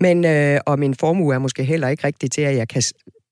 Men, 0.00 0.24
øh, 0.24 0.60
og 0.66 0.78
min 0.78 0.94
formue 0.94 1.34
er 1.34 1.38
måske 1.38 1.64
heller 1.64 1.88
ikke 1.88 2.06
rigtig 2.06 2.30
til, 2.30 2.42
at 2.42 2.56
jeg 2.56 2.68
kan 2.68 2.82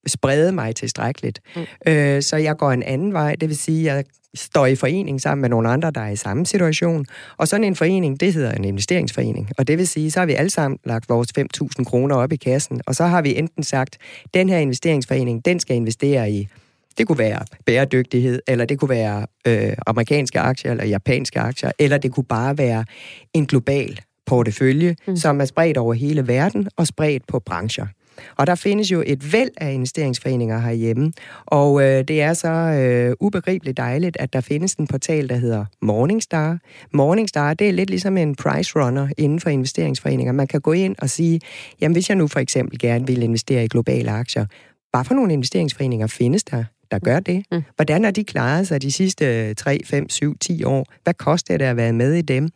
sprede 0.07 0.53
mig 0.53 0.77
tilstrækkeligt. 0.77 1.41
Mm. 1.57 1.93
Øh, 1.93 2.23
så 2.23 2.37
jeg 2.37 2.57
går 2.57 2.73
en 2.73 2.83
anden 2.83 3.13
vej, 3.13 3.35
det 3.35 3.49
vil 3.49 3.59
sige, 3.59 3.91
at 3.91 3.97
jeg 3.97 4.05
står 4.35 4.67
i 4.67 4.77
forening 4.77 5.21
sammen 5.21 5.41
med 5.41 5.49
nogle 5.49 5.69
andre, 5.69 5.91
der 5.91 6.01
er 6.01 6.11
i 6.11 6.17
samme 6.17 6.47
situation. 6.47 7.07
Og 7.37 7.49
sådan 7.49 7.65
en 7.65 7.77
forening, 7.77 8.21
det 8.21 8.33
hedder 8.33 8.53
en 8.53 8.65
investeringsforening. 8.65 9.51
Og 9.59 9.69
det 9.69 9.79
vil 9.79 9.89
sige, 9.89 10.11
så 10.11 10.19
har 10.19 10.27
vi 10.27 10.33
alle 10.33 10.51
sammen 10.51 10.79
lagt 10.85 11.09
vores 11.09 11.29
5.000 11.39 11.85
kroner 11.85 12.17
op 12.17 12.33
i 12.33 12.37
kassen, 12.37 12.81
og 12.87 12.95
så 12.95 13.05
har 13.05 13.23
vi 13.23 13.37
enten 13.37 13.63
sagt, 13.63 13.99
den 14.35 14.49
her 14.49 14.59
investeringsforening, 14.59 15.45
den 15.45 15.61
skal 15.61 15.77
investere 15.77 16.31
i 16.31 16.49
det 16.99 17.07
kunne 17.07 17.19
være 17.19 17.41
bæredygtighed, 17.67 18.43
eller 18.49 18.65
det 18.65 18.79
kunne 18.79 18.89
være 18.89 19.27
øh, 19.47 19.73
amerikanske 19.87 20.41
aktier, 20.41 20.71
eller 20.71 20.85
japanske 20.85 21.41
aktier, 21.41 21.73
eller 21.79 21.99
det 21.99 22.13
kunne 22.13 22.25
bare 22.25 22.59
være 22.59 22.85
en 23.35 23.47
global 23.47 24.01
portefølje, 24.27 24.97
mm. 25.07 25.17
som 25.17 25.41
er 25.41 25.45
spredt 25.45 25.77
over 25.77 25.95
hele 25.95 26.29
verden 26.29 26.69
og 26.77 26.87
spredt 26.87 27.27
på 27.27 27.39
brancher. 27.39 27.87
Og 28.37 28.47
der 28.47 28.55
findes 28.55 28.93
jo 28.93 29.03
et 29.07 29.33
væld 29.33 29.51
af 29.57 29.73
investeringsforeninger 29.73 30.59
herhjemme, 30.59 31.13
og 31.47 31.83
øh, 31.83 32.05
det 32.09 32.23
er 32.23 32.35
så 32.35 32.49
øh, 32.49 33.17
ubegribeligt 33.21 33.77
dejligt, 33.77 34.17
at 34.21 34.33
der 34.33 34.41
findes 34.41 34.75
en 34.75 34.87
portal, 34.87 35.29
der 35.29 35.37
hedder 35.37 35.65
Morningstar. 35.83 36.59
Morningstar, 36.93 37.55
det 37.55 37.69
er 37.69 37.73
lidt 37.73 37.91
ligesom 37.91 38.17
en 38.17 38.35
price 38.35 38.73
runner 38.77 39.09
inden 39.19 39.41
for 39.41 39.51
investeringsforeninger. 39.51 40.33
Man 40.33 40.47
kan 40.47 40.61
gå 40.61 40.73
ind 40.73 40.97
og 40.99 41.11
sige, 41.11 41.41
jamen 41.81 41.93
hvis 41.93 42.09
jeg 42.09 42.17
nu 42.17 42.29
for 42.29 42.41
eksempel 42.41 42.79
gerne 42.79 43.07
vil 43.07 43.23
investere 43.23 43.65
i 43.65 43.69
globale 43.69 44.11
aktier, 44.11 44.47
hvad 44.91 45.05
for 45.05 45.15
nogle 45.15 45.33
investeringsforeninger 45.33 46.07
findes 46.07 46.45
der? 46.45 46.65
Der 46.91 46.99
gør 46.99 47.21
det. 47.21 47.45
Mm. 47.53 47.63
Hvordan 47.77 48.05
har 48.05 48.11
de 48.11 48.25
klaret 48.25 48.69
sig 48.69 48.83
de 48.83 48.93
sidste 48.93 49.55
3, 49.55 49.81
5, 49.85 50.09
7, 50.09 50.39
10 50.39 50.65
år? 50.65 50.87
Hvad 51.05 51.15
koster 51.15 51.57
det 51.57 51.65
at 51.65 51.77
være 51.77 51.93
med 51.93 52.15
i 52.15 52.23
dem? 52.23 52.49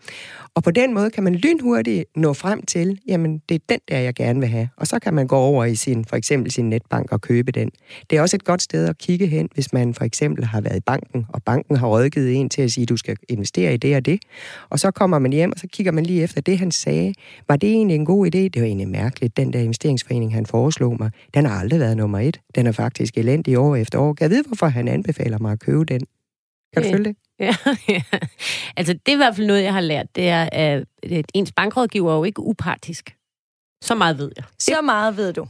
Og 0.54 0.62
på 0.62 0.70
den 0.70 0.94
måde 0.94 1.10
kan 1.10 1.24
man 1.24 1.34
lynhurtigt 1.34 2.04
nå 2.16 2.32
frem 2.32 2.62
til, 2.62 3.00
jamen 3.08 3.42
det 3.48 3.54
er 3.54 3.58
den 3.68 3.78
der, 3.88 3.98
jeg 3.98 4.14
gerne 4.14 4.40
vil 4.40 4.48
have. 4.48 4.68
Og 4.76 4.86
så 4.86 4.98
kan 4.98 5.14
man 5.14 5.26
gå 5.26 5.36
over 5.36 5.64
i 5.64 5.74
sin, 5.74 6.04
for 6.04 6.16
eksempel 6.16 6.52
sin 6.52 6.70
netbank 6.70 7.12
og 7.12 7.20
købe 7.20 7.52
den. 7.52 7.70
Det 8.10 8.18
er 8.18 8.22
også 8.22 8.36
et 8.36 8.44
godt 8.44 8.62
sted 8.62 8.88
at 8.88 8.98
kigge 8.98 9.26
hen, 9.26 9.48
hvis 9.54 9.72
man 9.72 9.94
for 9.94 10.04
eksempel 10.04 10.44
har 10.44 10.60
været 10.60 10.76
i 10.76 10.80
banken, 10.80 11.26
og 11.28 11.42
banken 11.42 11.76
har 11.76 11.86
rådgivet 11.86 12.34
en 12.34 12.48
til 12.48 12.62
at 12.62 12.72
sige, 12.72 12.86
du 12.86 12.96
skal 12.96 13.16
investere 13.28 13.74
i 13.74 13.76
det 13.76 13.96
og 13.96 14.06
det. 14.06 14.20
Og 14.70 14.78
så 14.78 14.90
kommer 14.90 15.18
man 15.18 15.32
hjem, 15.32 15.52
og 15.52 15.58
så 15.58 15.66
kigger 15.72 15.92
man 15.92 16.06
lige 16.06 16.22
efter 16.22 16.40
det, 16.40 16.58
han 16.58 16.70
sagde. 16.70 17.14
Var 17.48 17.56
det 17.56 17.70
egentlig 17.70 17.94
en 17.94 18.06
god 18.06 18.26
idé? 18.26 18.38
Det 18.38 18.56
var 18.56 18.66
egentlig 18.66 18.88
mærkeligt. 18.88 19.36
Den 19.36 19.52
der 19.52 19.60
investeringsforening, 19.60 20.34
han 20.34 20.46
foreslog 20.46 20.96
mig, 21.00 21.10
den 21.34 21.46
har 21.46 21.60
aldrig 21.60 21.80
været 21.80 21.96
nummer 21.96 22.18
et. 22.18 22.40
Den 22.54 22.66
er 22.66 22.72
faktisk 22.72 23.18
elendig 23.18 23.58
år 23.58 23.76
efter 23.76 23.98
år. 23.98 24.12
Kan 24.22 24.30
jeg 24.30 24.36
vide, 24.36 24.46
hvorfor 24.46 24.66
han 24.66 24.88
anbefaler 24.88 25.38
mig 25.38 25.52
at 25.52 25.60
købe 25.60 25.84
den? 25.84 26.06
Kan 26.72 26.82
du 26.82 26.90
følge 26.90 27.04
det? 27.04 27.16
Ja, 27.38 27.54
ja. 27.88 28.02
Altså, 28.76 28.92
det 28.92 29.08
er 29.08 29.12
i 29.12 29.16
hvert 29.16 29.36
fald 29.36 29.46
noget, 29.46 29.62
jeg 29.62 29.72
har 29.72 29.80
lært. 29.80 30.16
Det 30.16 30.28
er, 30.28 30.48
at 30.52 31.26
ens 31.34 31.52
bankrådgiver 31.52 32.12
er 32.12 32.16
jo 32.16 32.24
ikke 32.24 32.40
upartisk. 32.40 33.16
Så 33.82 33.94
meget 33.94 34.18
ved 34.18 34.32
jeg. 34.36 34.44
Så 34.58 34.82
meget 34.82 35.16
ved 35.16 35.32
du. 35.32 35.46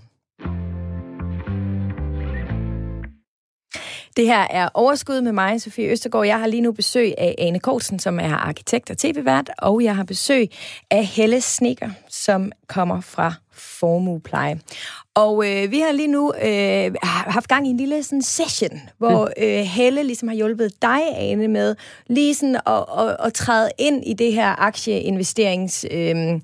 Det 4.17 4.27
her 4.27 4.47
er 4.51 4.69
Overskud 4.75 5.21
med 5.21 5.33
mig, 5.33 5.61
Sofie 5.61 5.91
Østergaard. 5.91 6.27
Jeg 6.27 6.41
har 6.41 6.47
lige 6.47 6.61
nu 6.61 6.73
besøg 6.73 7.13
af 7.19 7.35
Ane 7.39 7.61
Kortsen, 7.61 7.99
som 7.99 8.21
er 8.21 8.35
arkitekt 8.35 8.91
og 8.91 8.99
tv-vært, 8.99 9.51
og 9.59 9.85
jeg 9.85 9.97
har 9.97 10.05
besøg 10.05 10.49
af 10.91 11.07
Helle 11.07 11.41
Sneker, 11.41 11.91
som 12.09 12.53
kommer 12.69 13.01
fra 13.01 13.35
Formuepleje. 13.55 14.61
Og 15.15 15.51
øh, 15.51 15.71
vi 15.71 15.81
har 15.81 15.93
lige 15.93 16.09
nu 16.09 16.33
øh, 16.43 16.95
haft 17.03 17.49
gang 17.49 17.67
i 17.67 17.71
en 17.71 17.77
lille 17.77 18.03
sådan, 18.03 18.23
session, 18.23 18.81
hvor 18.99 19.25
mm. 19.25 19.45
øh, 19.45 19.59
Helle 19.65 20.03
ligesom 20.03 20.29
har 20.29 20.35
hjulpet 20.35 20.83
dig, 20.83 21.01
Ane, 21.17 21.49
med 21.49 21.77
lige 22.07 22.35
sådan 22.35 22.57
at, 22.67 22.85
at, 22.99 23.17
at 23.25 23.35
træde 23.35 23.71
ind 23.79 24.05
i 24.07 24.13
det 24.13 24.33
her 24.33 24.63
aktieinvesterings... 24.63 25.87
Øh, 25.91 26.41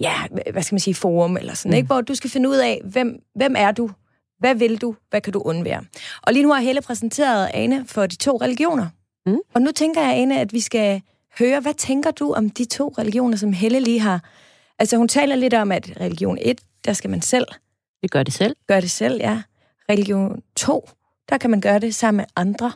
ja, 0.00 0.14
hvad 0.52 0.62
skal 0.62 0.74
man 0.74 0.80
sige, 0.80 0.94
forum 0.94 1.36
eller 1.36 1.54
sådan, 1.54 1.70
mm. 1.70 1.76
ikke? 1.76 1.86
hvor 1.86 2.00
du 2.00 2.14
skal 2.14 2.30
finde 2.30 2.48
ud 2.48 2.56
af, 2.56 2.80
hvem, 2.84 3.22
hvem 3.34 3.54
er 3.58 3.72
du, 3.72 3.90
hvad 4.38 4.54
vil 4.54 4.80
du? 4.80 4.94
Hvad 5.10 5.20
kan 5.20 5.32
du 5.32 5.42
undvære? 5.44 5.84
Og 6.22 6.32
lige 6.32 6.42
nu 6.42 6.52
har 6.52 6.60
Helle 6.60 6.82
præsenteret 6.82 7.50
Ane 7.54 7.84
for 7.86 8.06
de 8.06 8.16
to 8.16 8.36
religioner. 8.36 8.86
Mm. 9.26 9.38
Og 9.54 9.62
nu 9.62 9.72
tænker 9.72 10.02
jeg, 10.02 10.16
Ane, 10.16 10.40
at 10.40 10.52
vi 10.52 10.60
skal 10.60 11.02
høre, 11.38 11.60
hvad 11.60 11.74
tænker 11.74 12.10
du 12.10 12.32
om 12.32 12.50
de 12.50 12.64
to 12.64 12.94
religioner, 12.98 13.36
som 13.36 13.52
Helle 13.52 13.80
lige 13.80 14.00
har... 14.00 14.20
Altså, 14.78 14.96
hun 14.96 15.08
taler 15.08 15.36
lidt 15.36 15.54
om, 15.54 15.72
at 15.72 15.92
religion 16.00 16.38
1, 16.40 16.60
der 16.84 16.92
skal 16.92 17.10
man 17.10 17.22
selv... 17.22 17.46
Vi 18.02 18.08
gør 18.08 18.22
det 18.22 18.34
selv. 18.34 18.56
Gør 18.68 18.80
det 18.80 18.90
selv, 18.90 19.16
ja. 19.20 19.42
Religion 19.90 20.42
2, 20.56 20.88
der 21.28 21.38
kan 21.38 21.50
man 21.50 21.60
gøre 21.60 21.78
det 21.78 21.94
sammen 21.94 22.16
med 22.16 22.24
andre. 22.36 22.72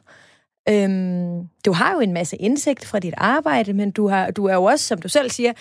Øhm, 0.69 1.49
du 1.65 1.73
har 1.73 1.95
jo 1.95 2.01
en 2.01 2.13
masse 2.13 2.37
indsigt 2.37 2.85
fra 2.85 2.99
dit 2.99 3.15
arbejde, 3.17 3.73
men 3.73 3.91
du, 3.91 4.09
har, 4.09 4.31
du 4.31 4.45
er 4.45 4.55
jo 4.55 4.65
også, 4.65 4.87
som 4.87 5.03
du 5.03 5.09
selv 5.09 5.31
siger, 5.31 5.53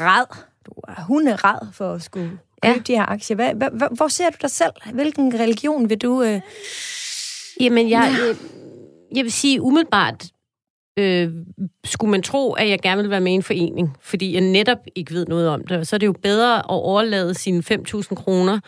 rad. 0.00 0.26
Du 0.66 0.72
er 0.88 1.02
hunderad 1.02 1.72
for 1.72 1.92
at 1.92 2.02
skulle 2.02 2.30
købe 2.62 2.74
ja. 2.76 2.82
de 2.86 2.92
her 2.92 3.10
aktier. 3.10 3.34
Hvad, 3.34 3.54
hvad, 3.54 3.96
hvor 3.96 4.08
ser 4.08 4.30
du 4.30 4.36
dig 4.42 4.50
selv? 4.50 4.72
Hvilken 4.92 5.40
religion 5.40 5.90
vil 5.90 5.98
du... 5.98 6.22
Øh... 6.22 6.40
Jamen, 7.60 7.90
jeg, 7.90 8.14
ja. 8.18 8.26
jeg, 8.26 8.36
jeg 9.16 9.24
vil 9.24 9.32
sige 9.32 9.62
umiddelbart, 9.62 10.24
øh, 10.98 11.30
skulle 11.84 12.10
man 12.10 12.22
tro, 12.22 12.52
at 12.52 12.68
jeg 12.68 12.78
gerne 12.78 13.02
vil 13.02 13.10
være 13.10 13.20
med 13.20 13.32
i 13.32 13.34
en 13.34 13.42
forening, 13.42 13.96
fordi 14.00 14.32
jeg 14.32 14.40
netop 14.40 14.78
ikke 14.94 15.14
ved 15.14 15.26
noget 15.26 15.48
om 15.48 15.66
det. 15.66 15.88
Så 15.88 15.96
er 15.96 15.98
det 15.98 16.06
jo 16.06 16.14
bedre 16.22 16.58
at 16.58 16.64
overlade 16.68 17.34
sine 17.34 17.62
5.000 17.70 18.14
kroner, 18.14 18.60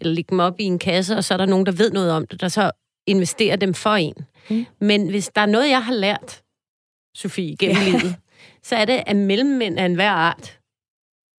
eller 0.00 0.14
lægge 0.14 0.30
dem 0.30 0.40
op 0.40 0.60
i 0.60 0.64
en 0.64 0.78
kasse, 0.78 1.16
og 1.16 1.24
så 1.24 1.34
er 1.34 1.38
der 1.38 1.46
nogen, 1.46 1.66
der 1.66 1.72
ved 1.72 1.90
noget 1.90 2.12
om 2.12 2.26
det, 2.26 2.40
der 2.40 2.48
så 2.48 2.70
investerer 3.06 3.56
dem 3.56 3.74
for 3.74 3.90
en. 3.90 4.14
Mm. 4.50 4.66
Men 4.80 5.08
hvis 5.08 5.30
der 5.34 5.40
er 5.40 5.46
noget, 5.46 5.68
jeg 5.68 5.84
har 5.84 5.94
lært, 5.94 6.42
Sofie, 7.16 7.56
gennem 7.56 7.82
ja. 7.82 7.90
livet, 7.90 8.16
så 8.62 8.76
er 8.76 8.84
det, 8.84 9.02
at 9.06 9.16
mellemmænd 9.16 9.78
af 9.78 9.84
enhver 9.84 10.10
art 10.10 10.58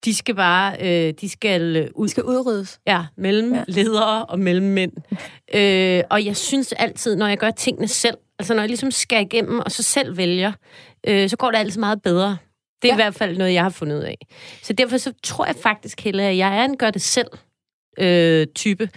de 0.04 0.14
skal 0.14 0.34
bare, 0.34 0.76
øh, 0.80 1.14
de 1.20 1.28
skal 1.28 1.76
øh, 1.76 1.88
ud. 1.94 2.06
De 2.06 2.10
skal 2.10 2.22
udryddes. 2.22 2.80
Ja, 2.86 3.04
mellem 3.16 3.54
ja. 3.54 3.64
ledere 3.68 4.24
og 4.24 4.38
mellem 4.38 4.66
mænd. 4.66 4.92
øh, 5.56 6.02
og 6.10 6.24
jeg 6.24 6.36
synes 6.36 6.72
altid, 6.72 7.16
når 7.16 7.26
jeg 7.26 7.38
gør 7.38 7.50
tingene 7.50 7.88
selv, 7.88 8.16
altså 8.38 8.54
når 8.54 8.62
jeg 8.62 8.68
ligesom 8.68 8.90
skal 8.90 9.22
igennem, 9.22 9.58
og 9.58 9.72
så 9.72 9.82
selv 9.82 10.16
vælger, 10.16 10.52
øh, 11.06 11.28
så 11.30 11.36
går 11.36 11.50
det 11.50 11.58
altid 11.58 11.80
meget 11.80 12.02
bedre. 12.02 12.36
Det 12.82 12.90
er 12.90 12.94
ja. 12.94 12.94
i 12.94 13.02
hvert 13.02 13.14
fald 13.14 13.38
noget, 13.38 13.52
jeg 13.52 13.62
har 13.62 13.70
fundet 13.70 13.96
ud 13.96 14.02
af. 14.02 14.18
Så 14.62 14.72
derfor 14.72 14.96
så 14.96 15.12
tror 15.22 15.46
jeg 15.46 15.56
faktisk, 15.62 16.00
Helle, 16.00 16.22
at 16.22 16.36
jeg 16.36 16.58
er 16.58 16.64
en 16.64 16.76
gør 16.76 16.90
det 16.90 17.02
selv 17.02 17.28
øh, 17.98 18.46
type. 18.46 18.88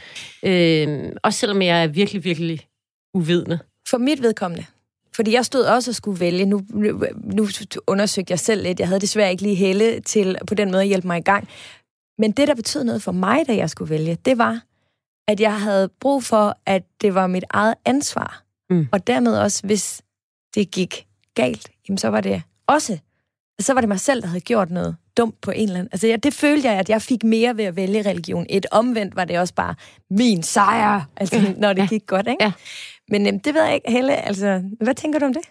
Øh, 0.44 1.12
også 1.24 1.40
selvom 1.40 1.62
jeg 1.62 1.84
er 1.84 1.88
virkelig, 1.88 2.24
virkelig 2.24 2.68
uvidende. 3.14 3.60
For 3.90 3.98
mit 3.98 4.22
vedkommende, 4.22 4.66
fordi 5.16 5.34
jeg 5.34 5.46
stod 5.46 5.64
også 5.64 5.92
og 5.92 5.96
skulle 5.96 6.20
vælge. 6.20 6.46
Nu, 6.46 6.62
nu, 6.70 7.04
nu 7.24 7.48
undersøgte 7.88 8.32
jeg 8.32 8.40
selv 8.40 8.64
lidt. 8.64 8.80
Jeg 8.80 8.88
havde 8.88 9.02
desværre 9.02 9.32
ikke 9.32 9.44
lige 9.44 9.56
helle 9.56 10.00
til 10.00 10.38
på 10.48 10.56
den 10.56 10.72
måde 10.72 10.82
at 10.82 10.88
hjælpe 10.88 11.08
mig 11.08 11.18
i 11.18 11.22
gang. 11.22 11.48
Men 12.18 12.32
det, 12.32 12.48
der 12.48 12.56
betød 12.56 12.84
noget 12.84 13.02
for 13.02 13.12
mig, 13.12 13.48
da 13.48 13.56
jeg 13.56 13.70
skulle 13.70 13.90
vælge, 13.90 14.18
det 14.26 14.38
var, 14.38 14.62
at 15.28 15.40
jeg 15.40 15.62
havde 15.62 15.90
brug 16.00 16.24
for, 16.24 16.58
at 16.66 16.84
det 17.02 17.14
var 17.14 17.28
mit 17.28 17.44
eget 17.50 17.74
ansvar. 17.86 18.47
Mm. 18.70 18.88
Og 18.92 19.08
dermed 19.08 19.38
også, 19.38 19.68
hvis 19.68 20.02
det 20.56 20.72
gik 20.72 21.08
galt, 21.36 21.72
jamen 21.90 21.98
så 21.98 22.08
var 22.08 22.22
det 22.22 22.42
også, 22.68 22.98
så 23.60 23.74
var 23.74 23.82
det 23.82 23.88
mig 23.88 24.00
selv, 24.00 24.22
der 24.22 24.28
havde 24.28 24.42
gjort 24.42 24.72
noget 24.72 24.96
dumt 25.18 25.42
på 25.42 25.52
en 25.52 25.64
eller 25.64 25.80
anden. 25.80 25.90
Altså, 25.92 26.08
ja, 26.08 26.16
det 26.16 26.34
følte 26.34 26.68
jeg, 26.68 26.80
at 26.80 26.90
jeg 26.90 27.02
fik 27.02 27.24
mere 27.24 27.58
ved 27.58 27.66
at 27.66 27.76
vælge 27.76 28.02
religion. 28.02 28.46
Et 28.50 28.66
omvendt 28.72 29.16
var 29.16 29.26
det 29.26 29.40
også 29.40 29.54
bare 29.54 29.76
min 30.10 30.44
sejr, 30.44 31.02
altså, 31.18 31.54
når 31.58 31.74
det 31.74 31.90
gik 31.90 32.08
godt, 32.08 32.28
ikke? 32.28 32.44
Ja. 32.44 32.52
Men 33.10 33.28
øhm, 33.28 33.40
det 33.40 33.54
ved 33.54 33.64
jeg 33.64 33.74
ikke, 33.74 33.92
Helle, 33.92 34.16
altså, 34.16 34.64
hvad 34.82 34.96
tænker 34.96 35.20
du 35.20 35.26
om 35.26 35.34
det? 35.34 35.42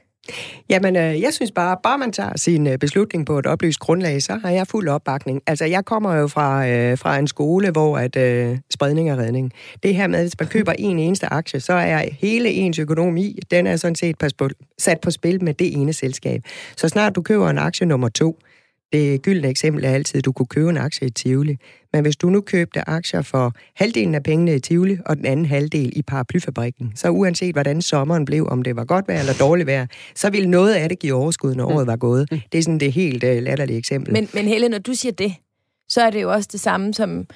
Jamen, 0.68 0.96
øh, 0.96 1.20
jeg 1.20 1.32
synes 1.32 1.52
bare, 1.52 1.76
bare 1.82 1.98
man 1.98 2.12
tager 2.12 2.32
sin 2.36 2.66
øh, 2.66 2.78
beslutning 2.78 3.26
på 3.26 3.38
et 3.38 3.46
oplyst 3.46 3.78
grundlag, 3.78 4.22
så 4.22 4.34
har 4.34 4.50
jeg 4.50 4.66
fuld 4.66 4.88
opbakning. 4.88 5.42
Altså, 5.46 5.64
jeg 5.64 5.84
kommer 5.84 6.14
jo 6.14 6.28
fra, 6.28 6.68
øh, 6.68 6.98
fra 6.98 7.18
en 7.18 7.26
skole, 7.26 7.70
hvor 7.70 7.98
at 7.98 8.16
øh, 8.16 8.58
spredning 8.70 9.10
er 9.10 9.18
redning. 9.18 9.52
Det 9.82 9.94
her 9.94 10.06
med, 10.06 10.18
at 10.18 10.24
hvis 10.24 10.40
man 10.40 10.48
køber 10.48 10.72
en 10.78 10.98
eneste 10.98 11.26
aktie, 11.26 11.60
så 11.60 11.72
er 11.72 12.02
hele 12.20 12.50
ens 12.50 12.78
økonomi, 12.78 13.38
den 13.50 13.66
er 13.66 13.76
sådan 13.76 13.94
set 13.94 14.18
på, 14.18 14.48
sat 14.78 15.00
på 15.00 15.10
spil 15.10 15.44
med 15.44 15.54
det 15.54 15.72
ene 15.72 15.92
selskab. 15.92 16.40
Så 16.76 16.88
snart 16.88 17.16
du 17.16 17.22
køber 17.22 17.50
en 17.50 17.58
aktie 17.58 17.86
nummer 17.86 18.08
to, 18.08 18.38
det 18.96 19.22
gyldne 19.22 19.48
eksempel 19.48 19.84
er 19.84 19.90
altid, 19.90 20.18
at 20.18 20.24
du 20.24 20.32
kunne 20.32 20.46
købe 20.46 20.70
en 20.70 20.76
aktie 20.76 21.06
i 21.06 21.10
Tivoli. 21.10 21.56
Men 21.92 22.02
hvis 22.02 22.16
du 22.16 22.30
nu 22.30 22.40
købte 22.40 22.88
aktier 22.88 23.22
for 23.22 23.52
halvdelen 23.74 24.14
af 24.14 24.22
pengene 24.22 24.54
i 24.54 24.60
Tivoli, 24.60 24.98
og 25.06 25.16
den 25.16 25.26
anden 25.26 25.46
halvdel 25.46 25.92
i 25.96 26.02
paraplyfabrikken, 26.02 26.92
så 26.94 27.08
uanset 27.08 27.54
hvordan 27.54 27.82
sommeren 27.82 28.24
blev, 28.24 28.46
om 28.48 28.62
det 28.62 28.76
var 28.76 28.84
godt 28.84 29.08
vejr 29.08 29.18
eller 29.18 29.34
dårligt 29.40 29.66
vejr, 29.66 29.86
så 30.14 30.30
ville 30.30 30.50
noget 30.50 30.74
af 30.74 30.88
det 30.88 30.98
give 30.98 31.14
overskud, 31.14 31.54
når 31.54 31.64
året 31.64 31.86
var 31.86 31.96
gået. 31.96 32.28
Mm. 32.32 32.40
Det 32.52 32.58
er 32.58 32.62
sådan 32.62 32.80
det 32.80 32.92
helt 32.92 33.24
uh, 33.24 33.30
latterlige 33.30 33.78
eksempel. 33.78 34.12
Men, 34.12 34.28
men 34.34 34.44
Helle, 34.44 34.68
når 34.68 34.78
du 34.78 34.94
siger 34.94 35.12
det, 35.12 35.34
så 35.88 36.02
er 36.02 36.10
det 36.10 36.22
jo 36.22 36.32
også 36.32 36.48
det 36.52 36.60
samme 36.60 36.94
som, 36.94 37.26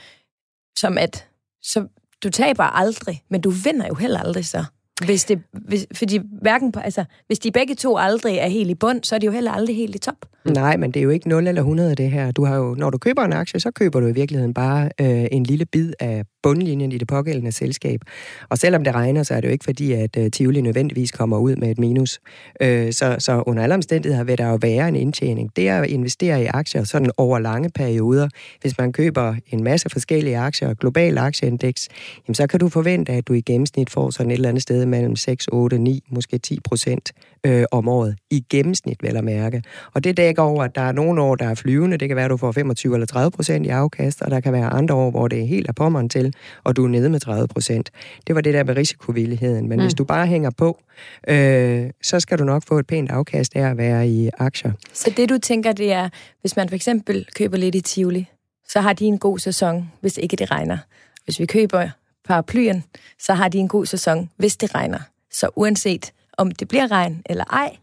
som 0.76 0.98
at 0.98 1.26
så, 1.62 1.86
du 2.22 2.30
taber 2.30 2.64
aldrig, 2.64 3.22
men 3.30 3.40
du 3.40 3.50
vinder 3.50 3.86
jo 3.86 3.94
heller 3.94 4.20
aldrig 4.20 4.44
så. 4.44 4.64
Hvis 5.04 5.24
det, 5.24 5.42
hvis, 5.52 5.86
fordi 5.94 6.18
hverken, 6.42 6.74
altså, 6.84 7.04
hvis 7.26 7.38
de 7.38 7.50
begge 7.50 7.74
to 7.74 7.96
aldrig 7.96 8.36
er 8.36 8.48
helt 8.48 8.70
i 8.70 8.74
bund, 8.74 9.04
så 9.04 9.14
er 9.14 9.18
de 9.18 9.26
jo 9.26 9.32
heller 9.32 9.52
aldrig 9.52 9.76
helt 9.76 9.94
i 9.94 9.98
top. 9.98 10.16
Nej, 10.44 10.76
men 10.76 10.90
det 10.90 11.00
er 11.00 11.04
jo 11.04 11.10
ikke 11.10 11.28
0 11.28 11.46
eller 11.46 11.62
100 11.62 11.94
det 11.94 12.10
her. 12.10 12.32
Du 12.32 12.44
har 12.44 12.56
jo, 12.56 12.74
når 12.74 12.90
du 12.90 12.98
køber 12.98 13.22
en 13.22 13.32
aktie, 13.32 13.60
så 13.60 13.70
køber 13.70 14.00
du 14.00 14.06
i 14.06 14.12
virkeligheden 14.12 14.54
bare 14.54 14.90
øh, 15.00 15.26
en 15.32 15.44
lille 15.44 15.66
bid 15.66 15.92
af 16.00 16.24
bundlinjen 16.42 16.92
i 16.92 16.98
det 16.98 17.08
pågældende 17.08 17.52
selskab. 17.52 18.00
Og 18.48 18.58
selvom 18.58 18.84
det 18.84 18.94
regner, 18.94 19.22
så 19.22 19.34
er 19.34 19.40
det 19.40 19.48
jo 19.48 19.52
ikke 19.52 19.64
fordi, 19.64 19.92
at 19.92 20.16
uh, 20.16 20.26
Tivoli 20.32 20.60
nødvendigvis 20.60 21.10
kommer 21.10 21.38
ud 21.38 21.56
med 21.56 21.70
et 21.70 21.78
minus. 21.78 22.20
Uh, 22.64 22.66
så, 22.68 23.16
så 23.18 23.42
under 23.46 23.62
alle 23.62 23.74
omstændigheder 23.74 24.24
vil 24.24 24.38
der 24.38 24.46
jo 24.48 24.58
være 24.62 24.88
en 24.88 24.96
indtjening. 24.96 25.50
Det 25.56 25.68
er 25.68 25.80
at 25.80 25.90
investere 25.90 26.42
i 26.42 26.46
aktier 26.46 26.84
sådan 26.84 27.10
over 27.16 27.38
lange 27.38 27.70
perioder. 27.74 28.28
Hvis 28.60 28.78
man 28.78 28.92
køber 28.92 29.34
en 29.50 29.64
masse 29.64 29.90
forskellige 29.90 30.38
aktier, 30.38 30.74
global 30.74 31.18
aktieindeks, 31.18 31.88
jamen 32.28 32.34
så 32.34 32.46
kan 32.46 32.60
du 32.60 32.68
forvente, 32.68 33.12
at 33.12 33.28
du 33.28 33.32
i 33.32 33.40
gennemsnit 33.40 33.90
får 33.90 34.10
sådan 34.10 34.30
et 34.30 34.34
eller 34.34 34.48
andet 34.48 34.62
sted 34.62 34.86
mellem 34.86 35.16
6, 35.16 35.48
8, 35.52 35.78
9, 35.78 36.04
måske 36.10 36.38
10 36.38 36.58
procent 36.64 37.12
øh, 37.46 37.64
om 37.70 37.88
året. 37.88 38.16
I 38.30 38.44
gennemsnit, 38.50 39.02
vel 39.02 39.16
at 39.16 39.24
mærke. 39.24 39.62
Og 39.94 40.04
det 40.04 40.16
dækker 40.16 40.42
over, 40.42 40.64
at 40.64 40.74
der 40.74 40.80
er 40.80 40.92
nogle 40.92 41.22
år, 41.22 41.34
der 41.34 41.48
er 41.48 41.54
flyvende. 41.54 41.96
Det 41.96 42.08
kan 42.08 42.16
være, 42.16 42.24
at 42.24 42.30
du 42.30 42.36
får 42.36 42.52
25 42.52 42.94
eller 42.94 43.06
30 43.06 43.30
procent 43.30 43.66
i 43.66 43.68
afkast, 43.68 44.22
og 44.22 44.30
der 44.30 44.40
kan 44.40 44.52
være 44.52 44.66
andre 44.66 44.94
år, 44.94 45.10
hvor 45.10 45.28
det 45.28 45.40
er 45.40 45.46
helt 45.46 45.68
af 45.68 45.74
pommeren 45.74 46.08
til, 46.08 46.34
og 46.64 46.76
du 46.76 46.84
er 46.84 46.88
nede 46.88 47.10
med 47.10 47.20
30 47.20 47.48
procent. 47.48 47.90
Det 48.26 48.34
var 48.34 48.40
det 48.40 48.54
der 48.54 48.64
med 48.64 48.76
risikovilligheden. 48.76 49.68
Men 49.68 49.78
mm. 49.78 49.84
hvis 49.84 49.94
du 49.94 50.04
bare 50.04 50.26
hænger 50.26 50.50
på, 50.50 50.82
øh, 51.28 51.90
så 52.02 52.20
skal 52.20 52.38
du 52.38 52.44
nok 52.44 52.62
få 52.68 52.78
et 52.78 52.86
pænt 52.86 53.10
afkast 53.10 53.56
af 53.56 53.70
at 53.70 53.76
være 53.76 54.08
i 54.08 54.30
aktier. 54.38 54.72
Så 54.92 55.12
det, 55.16 55.28
du 55.28 55.38
tænker, 55.38 55.72
det 55.72 55.92
er, 55.92 56.08
hvis 56.40 56.56
man 56.56 56.68
for 56.68 56.76
eksempel 56.76 57.26
køber 57.36 57.56
lidt 57.56 57.74
i 57.74 57.80
Tivoli, 57.80 58.26
så 58.68 58.80
har 58.80 58.92
de 58.92 59.04
en 59.04 59.18
god 59.18 59.38
sæson, 59.38 59.90
hvis 60.00 60.18
ikke 60.18 60.36
det 60.36 60.50
regner. 60.50 60.78
Hvis 61.24 61.40
vi 61.40 61.46
køber 61.46 61.88
paraplyen, 62.28 62.84
så 63.18 63.34
har 63.34 63.48
de 63.48 63.58
en 63.58 63.68
god 63.68 63.86
sæson, 63.86 64.30
hvis 64.36 64.56
det 64.56 64.74
regner. 64.74 64.98
Så 65.32 65.48
uanset 65.56 66.12
om 66.40 66.50
det 66.50 66.68
bliver 66.68 66.90
regn 66.90 67.22
eller 67.26 67.44
ej, 67.44 67.76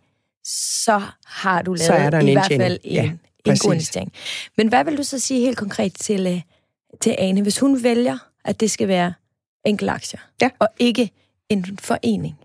så 0.83 1.01
har 1.25 1.61
du 1.61 1.73
lavet 1.73 2.23
i 2.23 2.31
hvert 2.31 2.51
fald 2.57 2.79
en, 2.83 2.93
ja, 2.93 3.03
en 3.45 3.57
god 3.57 3.73
investering. 3.73 4.13
Men 4.57 4.67
hvad 4.67 4.83
vil 4.83 4.97
du 4.97 5.03
så 5.03 5.19
sige 5.19 5.39
helt 5.39 5.57
konkret 5.57 5.93
til, 5.93 6.27
øh, 6.27 6.41
til 7.01 7.15
Ane, 7.17 7.41
hvis 7.41 7.59
hun 7.59 7.83
vælger, 7.83 8.17
at 8.45 8.59
det 8.59 8.71
skal 8.71 8.87
være 8.87 9.13
enkelaktier, 9.65 10.19
ja. 10.41 10.49
og 10.59 10.67
ikke 10.79 11.11
en 11.49 11.77
forening? 11.81 12.39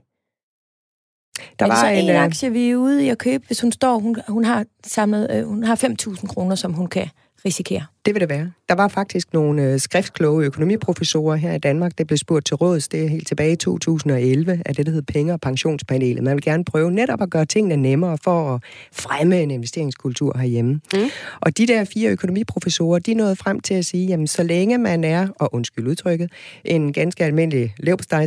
Der 1.58 1.64
er 1.64 1.68
var 1.68 1.80
så 1.80 1.86
en, 1.86 2.04
en 2.04 2.10
øh, 2.10 2.22
aktie, 2.22 2.52
vi 2.52 2.70
er 2.70 2.76
ude 2.76 3.06
i 3.06 3.08
at 3.08 3.18
købe, 3.18 3.46
hvis 3.46 3.60
hun 3.60 3.72
står, 3.72 3.98
hun, 3.98 4.16
hun 4.28 4.44
har 4.44 4.66
samlet, 4.84 5.30
øh, 5.30 5.46
hun 5.46 5.64
har 5.64 5.76
5.000 5.76 6.26
kroner, 6.26 6.56
som 6.56 6.72
hun 6.72 6.86
kan 6.86 7.08
risikere. 7.44 7.86
Det 8.06 8.14
vil 8.14 8.20
det 8.20 8.28
være. 8.28 8.50
Der 8.68 8.74
var 8.74 8.88
faktisk 8.88 9.32
nogle 9.32 9.62
øh, 9.62 9.80
skriftkloge 9.80 10.44
økonomiprofessorer 10.44 11.36
her 11.36 11.52
i 11.52 11.58
Danmark, 11.58 11.98
der 11.98 12.04
blev 12.04 12.16
spurgt 12.16 12.46
til 12.46 12.56
råds, 12.56 12.88
det 12.88 13.04
er 13.04 13.08
helt 13.08 13.26
tilbage 13.26 13.52
i 13.52 13.56
2011, 13.56 14.62
af 14.66 14.74
det, 14.74 14.86
der 14.86 14.92
hed 14.92 15.02
Penge- 15.02 15.32
og 15.32 15.40
Pensionspanelet. 15.40 16.22
Man 16.22 16.34
vil 16.34 16.42
gerne 16.42 16.64
prøve 16.64 16.90
netop 16.90 17.22
at 17.22 17.30
gøre 17.30 17.44
tingene 17.44 17.76
nemmere 17.76 18.18
for 18.24 18.54
at 18.54 18.62
fremme 18.92 19.42
en 19.42 19.50
investeringskultur 19.50 20.38
herhjemme. 20.38 20.80
Mm. 20.94 20.98
Og 21.40 21.58
de 21.58 21.66
der 21.66 21.84
fire 21.84 22.10
økonomiprofessorer, 22.10 22.98
de 22.98 23.14
nåede 23.14 23.36
frem 23.36 23.60
til 23.60 23.74
at 23.74 23.84
sige, 23.84 24.06
jamen 24.06 24.26
så 24.26 24.42
længe 24.42 24.78
man 24.78 25.04
er, 25.04 25.28
og 25.38 25.54
undskyld 25.54 25.88
udtrykket, 25.88 26.32
en 26.64 26.92
ganske 26.92 27.24
almindelig 27.24 27.74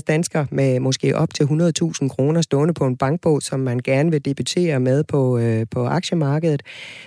dansker 0.07 0.45
med 0.51 0.79
måske 0.79 1.15
op 1.15 1.33
til 1.33 1.43
100.000 1.43 2.07
kroner 2.07 2.41
stående 2.41 2.73
på 2.73 2.85
en 2.85 2.97
bankbog, 2.97 3.41
som 3.41 3.59
man 3.59 3.79
gerne 3.79 4.11
vil 4.11 4.25
debutere 4.25 4.79
med 4.79 5.03
på, 5.03 5.37
øh, 5.37 5.65
på 5.71 5.85
aktiemarkedet, 5.85 6.63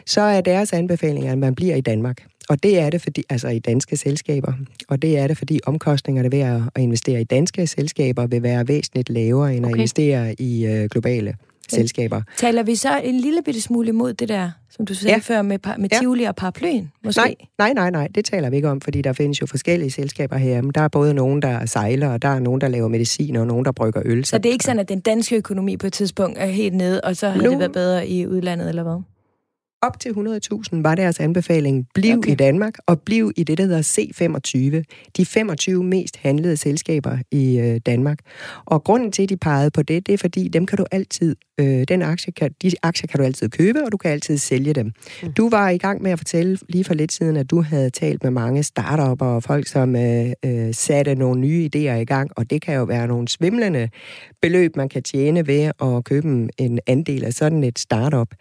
så 0.06 0.20
er 0.20 0.40
deres 0.40 0.72
anbefaling, 0.72 1.26
at 1.26 1.38
man 1.38 1.54
bliver 1.54 1.76
i 1.76 1.80
Danmark. 1.80 2.24
Og 2.48 2.62
det 2.62 2.78
er 2.78 2.90
det 2.90 3.02
fordi, 3.02 3.24
altså 3.28 3.48
i 3.48 3.58
danske 3.58 3.96
selskaber, 3.96 4.52
og 4.88 5.02
det 5.02 5.18
er 5.18 5.26
det, 5.26 5.38
fordi 5.38 5.60
omkostningerne 5.66 6.32
ved 6.32 6.40
at 6.40 6.82
investere 6.82 7.20
i 7.20 7.24
danske 7.24 7.66
selskaber 7.66 8.26
vil 8.26 8.42
være 8.42 8.68
væsentligt 8.68 9.10
lavere 9.10 9.54
end 9.54 9.64
okay. 9.64 9.74
at 9.74 9.78
investere 9.78 10.34
i 10.40 10.66
øh, 10.66 10.88
globale 10.90 11.34
selskaber. 11.72 12.22
Taler 12.36 12.62
vi 12.62 12.74
så 12.74 13.00
en 13.04 13.20
lille 13.20 13.42
bitte 13.44 13.60
smule 13.60 13.88
imod 13.88 14.12
det 14.12 14.28
der, 14.28 14.50
som 14.70 14.86
du 14.86 14.94
sagde 14.94 15.14
ja. 15.14 15.20
før, 15.22 15.42
med, 15.42 15.58
med 15.78 15.88
ja. 15.92 15.98
Tivoli 15.98 16.24
og 16.24 16.36
paraplyen, 16.36 16.92
måske? 17.04 17.20
Nej, 17.20 17.34
nej, 17.58 17.72
nej, 17.72 17.90
nej, 17.90 18.08
det 18.14 18.24
taler 18.24 18.50
vi 18.50 18.56
ikke 18.56 18.68
om, 18.68 18.80
fordi 18.80 19.02
der 19.02 19.12
findes 19.12 19.40
jo 19.40 19.46
forskellige 19.46 19.90
selskaber 19.90 20.36
her. 20.36 20.62
Men 20.62 20.72
der 20.74 20.80
er 20.80 20.88
både 20.88 21.14
nogen, 21.14 21.42
der 21.42 21.66
sejler, 21.66 22.08
og 22.08 22.22
der 22.22 22.28
er 22.28 22.38
nogen, 22.38 22.60
der 22.60 22.68
laver 22.68 22.88
medicin, 22.88 23.36
og 23.36 23.46
nogen, 23.46 23.64
der 23.64 23.72
brygger 23.72 24.02
øl. 24.04 24.24
Så, 24.24 24.38
det 24.38 24.46
er 24.46 24.52
ikke 24.52 24.64
sådan, 24.64 24.80
at 24.80 24.88
den 24.88 25.00
danske 25.00 25.36
økonomi 25.36 25.76
på 25.76 25.86
et 25.86 25.92
tidspunkt 25.92 26.38
er 26.38 26.46
helt 26.46 26.74
nede, 26.74 27.00
og 27.00 27.16
så 27.16 27.28
har 27.28 27.40
det 27.40 27.58
været 27.58 27.72
bedre 27.72 28.08
i 28.08 28.26
udlandet, 28.26 28.68
eller 28.68 28.82
hvad? 28.82 29.02
Op 29.82 30.00
til 30.00 30.10
100.000 30.10 30.82
var 30.82 30.94
deres 30.94 31.20
anbefaling, 31.20 31.86
bliv 31.94 32.18
okay. 32.18 32.32
i 32.32 32.34
Danmark, 32.34 32.74
og 32.86 33.00
bliv 33.00 33.32
i 33.36 33.44
det, 33.44 33.58
der 33.58 33.64
hedder 33.64 33.82
C25, 33.82 35.10
de 35.16 35.26
25 35.26 35.84
mest 35.84 36.16
handlede 36.16 36.56
selskaber 36.56 37.18
i 37.30 37.58
øh, 37.58 37.80
Danmark. 37.86 38.18
Og 38.64 38.84
grunden 38.84 39.12
til, 39.12 39.22
at 39.22 39.28
de 39.28 39.36
pegede 39.36 39.70
på 39.70 39.82
det, 39.82 40.06
det 40.06 40.12
er 40.12 40.18
fordi, 40.18 40.48
dem 40.48 40.66
kan 40.66 40.78
du 40.78 40.84
altid, 40.90 41.36
øh, 41.60 41.84
den 41.88 42.02
aktie 42.02 42.32
kan, 42.32 42.50
de 42.62 42.72
aktier 42.82 43.06
kan 43.06 43.18
du 43.18 43.24
altid 43.24 43.48
købe, 43.48 43.84
og 43.84 43.92
du 43.92 43.96
kan 43.96 44.10
altid 44.10 44.38
sælge 44.38 44.72
dem. 44.72 44.92
Mm. 45.22 45.32
Du 45.32 45.48
var 45.48 45.68
i 45.68 45.78
gang 45.78 46.02
med 46.02 46.10
at 46.10 46.18
fortælle 46.18 46.58
lige 46.68 46.84
for 46.84 46.94
lidt 46.94 47.12
siden, 47.12 47.36
at 47.36 47.50
du 47.50 47.60
havde 47.62 47.90
talt 47.90 48.22
med 48.22 48.30
mange 48.30 48.62
startupper 48.62 49.26
og 49.26 49.42
folk, 49.42 49.66
som 49.66 49.96
øh, 49.96 50.32
øh, 50.44 50.74
satte 50.74 51.14
nogle 51.14 51.40
nye 51.40 51.70
idéer 51.74 51.94
i 51.94 52.04
gang, 52.04 52.30
og 52.36 52.50
det 52.50 52.62
kan 52.62 52.74
jo 52.74 52.84
være 52.84 53.06
nogle 53.06 53.28
svimlende 53.28 53.88
beløb, 54.42 54.76
man 54.76 54.88
kan 54.88 55.02
tjene 55.02 55.46
ved 55.46 55.70
at 55.82 56.04
købe 56.04 56.48
en 56.58 56.78
andel 56.86 57.24
af 57.24 57.32
sådan 57.32 57.64
et 57.64 57.78
startup. 57.78 58.34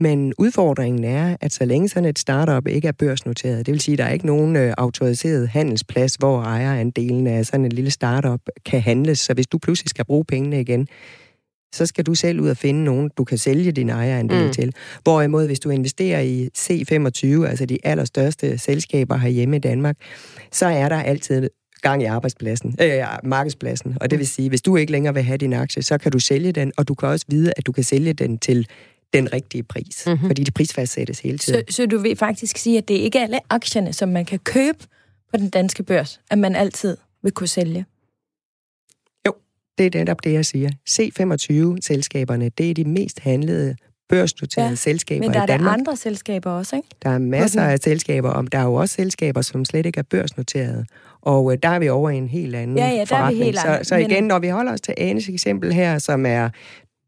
Men 0.00 0.32
udfordringen 0.38 1.04
er, 1.04 1.36
at 1.40 1.52
så 1.52 1.64
længe 1.64 1.88
sådan 1.88 2.08
et 2.08 2.18
startup 2.18 2.66
ikke 2.66 2.88
er 2.88 2.92
børsnoteret, 2.92 3.66
det 3.66 3.72
vil 3.72 3.80
sige, 3.80 3.92
at 3.92 3.98
der 3.98 4.04
er 4.04 4.12
ikke 4.12 4.26
nogen 4.26 4.56
øh, 4.56 4.74
autoriseret 4.78 5.48
handelsplads, 5.48 6.14
hvor 6.14 6.42
ejerandelen 6.42 7.26
af 7.26 7.46
sådan 7.46 7.64
en 7.64 7.72
lille 7.72 7.90
startup 7.90 8.40
kan 8.66 8.80
handles. 8.80 9.18
Så 9.18 9.34
hvis 9.34 9.46
du 9.46 9.58
pludselig 9.58 9.90
skal 9.90 10.04
bruge 10.04 10.24
pengene 10.24 10.60
igen, 10.60 10.88
så 11.74 11.86
skal 11.86 12.06
du 12.06 12.14
selv 12.14 12.40
ud 12.40 12.48
og 12.48 12.56
finde 12.56 12.84
nogen, 12.84 13.10
du 13.16 13.24
kan 13.24 13.38
sælge 13.38 13.72
din 13.72 13.88
ejerandel 13.88 14.46
mm. 14.46 14.52
til. 14.52 14.74
Hvorimod, 15.02 15.46
hvis 15.46 15.60
du 15.60 15.70
investerer 15.70 16.20
i 16.20 16.48
C25, 16.58 17.46
altså 17.46 17.66
de 17.66 17.78
allerstørste 17.84 18.58
selskaber 18.58 19.16
herhjemme 19.16 19.56
i 19.56 19.58
Danmark, 19.58 19.96
så 20.52 20.66
er 20.66 20.88
der 20.88 21.02
altid 21.02 21.50
gang 21.82 22.02
i 22.02 22.04
arbejdspladsen, 22.04 22.76
øh, 22.82 23.04
markedspladsen. 23.24 23.96
Og 24.00 24.10
det 24.10 24.18
vil 24.18 24.26
sige, 24.26 24.48
hvis 24.48 24.62
du 24.62 24.76
ikke 24.76 24.92
længere 24.92 25.14
vil 25.14 25.22
have 25.22 25.36
din 25.36 25.52
aktie, 25.52 25.82
så 25.82 25.98
kan 25.98 26.12
du 26.12 26.18
sælge 26.18 26.52
den, 26.52 26.72
og 26.76 26.88
du 26.88 26.94
kan 26.94 27.08
også 27.08 27.26
vide, 27.28 27.52
at 27.56 27.66
du 27.66 27.72
kan 27.72 27.84
sælge 27.84 28.12
den 28.12 28.38
til 28.38 28.66
den 29.12 29.32
rigtige 29.32 29.62
pris, 29.62 30.04
mm-hmm. 30.06 30.28
fordi 30.28 30.44
de 30.44 30.50
prisfastsættes 30.50 31.20
hele 31.20 31.38
tiden. 31.38 31.64
Så, 31.68 31.74
så 31.74 31.86
du 31.86 31.98
vil 31.98 32.16
faktisk 32.16 32.56
sige, 32.56 32.78
at 32.78 32.88
det 32.88 32.94
ikke 32.94 33.18
er 33.18 33.22
alle 33.22 33.40
aktierne, 33.50 33.92
som 33.92 34.08
man 34.08 34.24
kan 34.24 34.38
købe 34.38 34.78
på 35.30 35.36
den 35.36 35.48
danske 35.48 35.82
børs, 35.82 36.20
at 36.30 36.38
man 36.38 36.56
altid 36.56 36.96
vil 37.22 37.32
kunne 37.32 37.48
sælge? 37.48 37.84
Jo, 39.26 39.32
det 39.78 39.94
er 39.94 39.98
netop 39.98 40.24
det, 40.24 40.32
jeg 40.32 40.46
siger. 40.46 40.70
C25-selskaberne, 40.90 42.48
det 42.48 42.70
er 42.70 42.74
de 42.74 42.84
mest 42.84 43.20
handlede 43.20 43.76
børsnoterede 44.08 44.68
ja, 44.68 44.74
selskaber 44.74 45.20
Men 45.20 45.34
der 45.34 45.40
er 45.40 45.46
der 45.46 45.68
andre 45.68 45.96
selskaber 45.96 46.50
også, 46.50 46.76
ikke? 46.76 46.88
Der 47.02 47.10
er 47.10 47.18
masser 47.18 47.62
af 47.62 47.78
selskaber, 47.78 48.30
om 48.30 48.46
der 48.46 48.58
er 48.58 48.64
jo 48.64 48.74
også 48.74 48.94
selskaber, 48.94 49.42
som 49.42 49.64
slet 49.64 49.86
ikke 49.86 49.98
er 49.98 50.04
børsnoterede. 50.10 50.86
Og 51.20 51.52
øh, 51.52 51.58
der 51.62 51.68
er 51.68 51.78
vi 51.78 51.88
over 51.88 52.10
i 52.10 52.16
en 52.16 52.28
helt 52.28 52.56
anden 52.56 52.78
ja, 52.78 52.88
ja, 52.88 53.04
der 53.04 53.16
er 53.16 53.30
vi 53.30 53.36
helt 53.36 53.58
så, 53.58 53.78
så 53.82 53.96
igen, 53.96 54.10
men... 54.10 54.24
når 54.24 54.38
vi 54.38 54.48
holder 54.48 54.72
os 54.72 54.80
til 54.80 54.94
Anes 54.96 55.28
eksempel 55.28 55.72
her, 55.72 55.98
som 55.98 56.26
er 56.26 56.50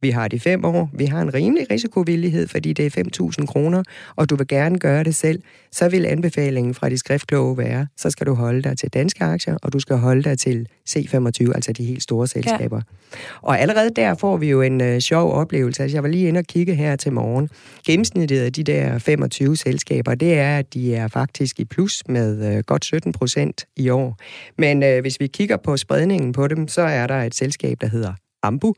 vi 0.03 0.11
har 0.11 0.29
de 0.29 0.41
fem 0.41 0.65
år, 0.65 0.91
vi 0.93 1.05
har 1.05 1.23
en 1.23 1.35
rimelig 1.35 1.71
risikovillighed, 1.71 2.49
fordi 2.49 2.73
det 2.73 2.97
er 2.97 3.05
5.000 3.41 3.47
kroner, 3.47 3.83
og 4.17 4.31
du 4.31 4.37
vil 4.37 4.49
gerne 4.49 4.79
gøre 4.79 5.05
det 5.05 5.15
selv, 5.15 5.43
så 5.73 5.89
vil 5.89 6.07
anbefalingen 6.07 6.75
fra 6.75 6.89
de 6.89 6.99
skriftkloge 6.99 7.59
være, 7.59 7.87
så 7.97 8.11
skal 8.11 8.27
du 8.27 8.35
holde 8.35 8.63
dig 8.63 8.79
til 8.79 8.89
danske 8.89 9.25
aktier, 9.25 9.57
og 9.63 9.73
du 9.73 9.81
skal 9.81 9.97
holde 9.97 10.23
dig 10.23 10.39
til 10.39 10.67
C25, 10.91 11.53
altså 11.55 11.73
de 11.77 11.85
helt 11.85 12.03
store 12.03 12.27
selskaber. 12.27 12.77
Ja. 12.77 13.19
Og 13.43 13.61
allerede 13.61 13.91
der 13.97 14.15
får 14.15 14.37
vi 14.37 14.51
jo 14.51 14.63
en 14.63 14.81
uh, 14.81 14.99
sjov 14.99 15.33
oplevelse. 15.33 15.83
Altså, 15.83 15.97
jeg 15.97 16.03
var 16.03 16.09
lige 16.09 16.29
inde 16.29 16.39
og 16.39 16.45
kigge 16.45 16.75
her 16.75 16.97
til 16.97 17.13
morgen. 17.13 17.49
Gennemsnittet 17.87 18.41
af 18.41 18.53
de 18.53 18.65
der 18.65 18.99
25 18.99 19.57
selskaber, 19.57 20.15
det 20.15 20.39
er, 20.39 20.59
at 20.59 20.75
de 20.75 20.95
er 20.95 21.09
faktisk 21.09 21.61
i 21.61 21.65
plus 21.65 22.03
med 22.09 22.57
uh, 22.57 22.65
godt 22.67 22.85
17 22.85 23.13
procent 23.13 23.67
i 23.77 23.89
år. 23.89 24.17
Men 24.59 24.83
uh, 24.83 25.01
hvis 25.01 25.21
vi 25.21 25.27
kigger 25.27 25.57
på 25.57 25.77
spredningen 25.77 26.33
på 26.33 26.49
dem, 26.49 26.69
så 26.69 26.83
er 26.83 27.07
der 27.07 27.23
et 27.23 27.35
selskab, 27.35 27.77
der 27.81 27.87
hedder 27.87 28.13
Ambu, 28.43 28.75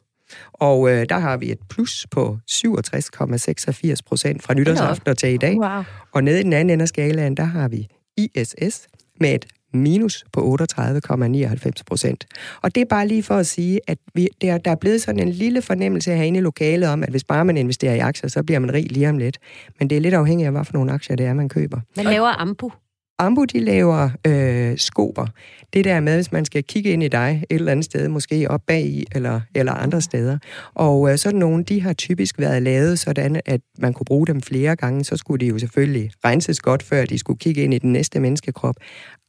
og 0.53 0.91
øh, 0.91 1.07
der 1.09 1.19
har 1.19 1.37
vi 1.37 1.53
et 1.53 1.59
plus 1.71 2.07
på 2.11 2.39
67,86 2.51 3.95
procent 4.07 4.43
fra 4.43 4.55
nytårsaften 4.55 5.17
til 5.17 5.29
i 5.29 5.37
dag. 5.37 5.57
Wow. 5.57 5.83
Og 6.13 6.25
nede 6.25 6.41
i 6.41 6.43
den 6.43 6.53
anden 6.53 6.71
ende 6.71 6.83
af 6.83 6.89
skalaen, 6.89 7.35
der 7.35 7.45
har 7.45 7.69
vi 7.69 7.89
ISS 8.17 8.87
med 9.21 9.35
et 9.35 9.47
minus 9.75 10.25
på 10.33 10.57
38,99 10.63 11.71
procent. 11.87 12.27
Og 12.63 12.75
det 12.75 12.81
er 12.81 12.85
bare 12.85 13.09
lige 13.09 13.23
for 13.23 13.37
at 13.37 13.47
sige, 13.47 13.81
at 13.87 13.99
vi, 14.15 14.29
der, 14.41 14.59
der 14.59 14.71
er 14.71 14.75
blevet 14.75 15.03
sådan 15.03 15.21
en 15.21 15.29
lille 15.29 15.63
fornemmelse 15.63 16.15
herinde 16.15 16.39
i 16.39 16.43
lokalet 16.43 16.89
om, 16.89 17.03
at 17.03 17.09
hvis 17.09 17.25
bare 17.25 17.45
man 17.45 17.57
investerer 17.57 17.95
i 17.95 17.99
aktier, 17.99 18.31
så 18.31 18.43
bliver 18.43 18.59
man 18.59 18.73
rig 18.73 18.93
lige 18.93 19.09
om 19.09 19.19
lidt. 19.19 19.39
Men 19.79 19.91
det 19.91 19.97
er 19.97 20.01
lidt 20.01 20.15
afhængigt 20.15 20.47
af, 20.47 20.53
hvad 20.53 20.65
for 20.65 20.73
nogle 20.73 20.93
aktier 20.93 21.17
det 21.17 21.27
er, 21.27 21.35
man 21.35 21.49
køber. 21.49 21.81
Hvad 21.95 22.05
laver 22.05 22.41
Ambu? 22.41 22.71
Ambu, 23.19 23.45
de 23.45 23.61
laver 23.61 24.11
øh, 24.27 24.79
skober. 24.79 25.27
Det 25.73 25.85
der 25.85 26.01
med, 26.01 26.15
hvis 26.15 26.33
man 26.33 26.45
skal 26.45 26.65
kigge 26.65 26.91
ind 26.91 27.03
i 27.03 27.09
dig 27.09 27.45
et 27.51 27.55
eller 27.55 27.73
andet 27.73 27.85
sted, 27.85 28.09
måske 28.09 28.51
op 28.51 28.61
bag 28.67 28.85
i 28.85 29.07
eller, 29.15 29.41
eller 29.55 29.73
andre 29.73 30.01
steder. 30.01 30.39
Og 30.75 31.11
øh, 31.11 31.19
sådan 31.19 31.39
nogle, 31.39 31.65
de 31.65 31.83
har 31.83 31.93
typisk 31.93 32.39
været 32.39 32.63
lavet 32.63 32.99
sådan, 32.99 33.41
at 33.47 33.61
man 33.79 33.93
kunne 33.93 34.05
bruge 34.05 34.27
dem 34.27 34.43
flere 34.43 34.77
gange. 34.77 35.05
Så 35.05 35.17
skulle 35.17 35.47
de 35.47 35.51
jo 35.51 35.59
selvfølgelig 35.59 36.11
renses 36.25 36.61
godt, 36.61 36.83
før 36.83 37.05
de 37.05 37.19
skulle 37.19 37.39
kigge 37.39 37.63
ind 37.63 37.75
i 37.75 37.79
den 37.79 37.93
næste 37.93 38.21
menneskekrop. 38.21 38.77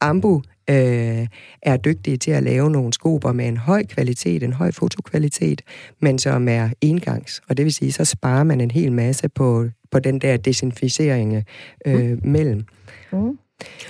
Ambu 0.01 0.41
øh, 0.69 1.27
er 1.61 1.77
dygtige 1.77 2.17
til 2.17 2.31
at 2.31 2.43
lave 2.43 2.71
nogle 2.71 2.93
skober 2.93 3.31
med 3.31 3.47
en 3.47 3.57
høj 3.57 3.83
kvalitet, 3.83 4.43
en 4.43 4.53
høj 4.53 4.71
fotokvalitet, 4.71 5.61
men 6.01 6.19
som 6.19 6.47
er 6.47 6.69
engangs. 6.81 7.41
Og 7.49 7.57
det 7.57 7.65
vil 7.65 7.73
sige, 7.73 7.91
så 7.91 8.05
sparer 8.05 8.43
man 8.43 8.61
en 8.61 8.71
hel 8.71 8.91
masse 8.91 9.29
på, 9.29 9.69
på 9.91 9.99
den 9.99 10.19
der 10.19 10.37
desinficering 10.37 11.43
øh, 11.85 12.11
mm. 12.11 12.19
mellem. 12.23 12.65
Mm. 13.11 13.37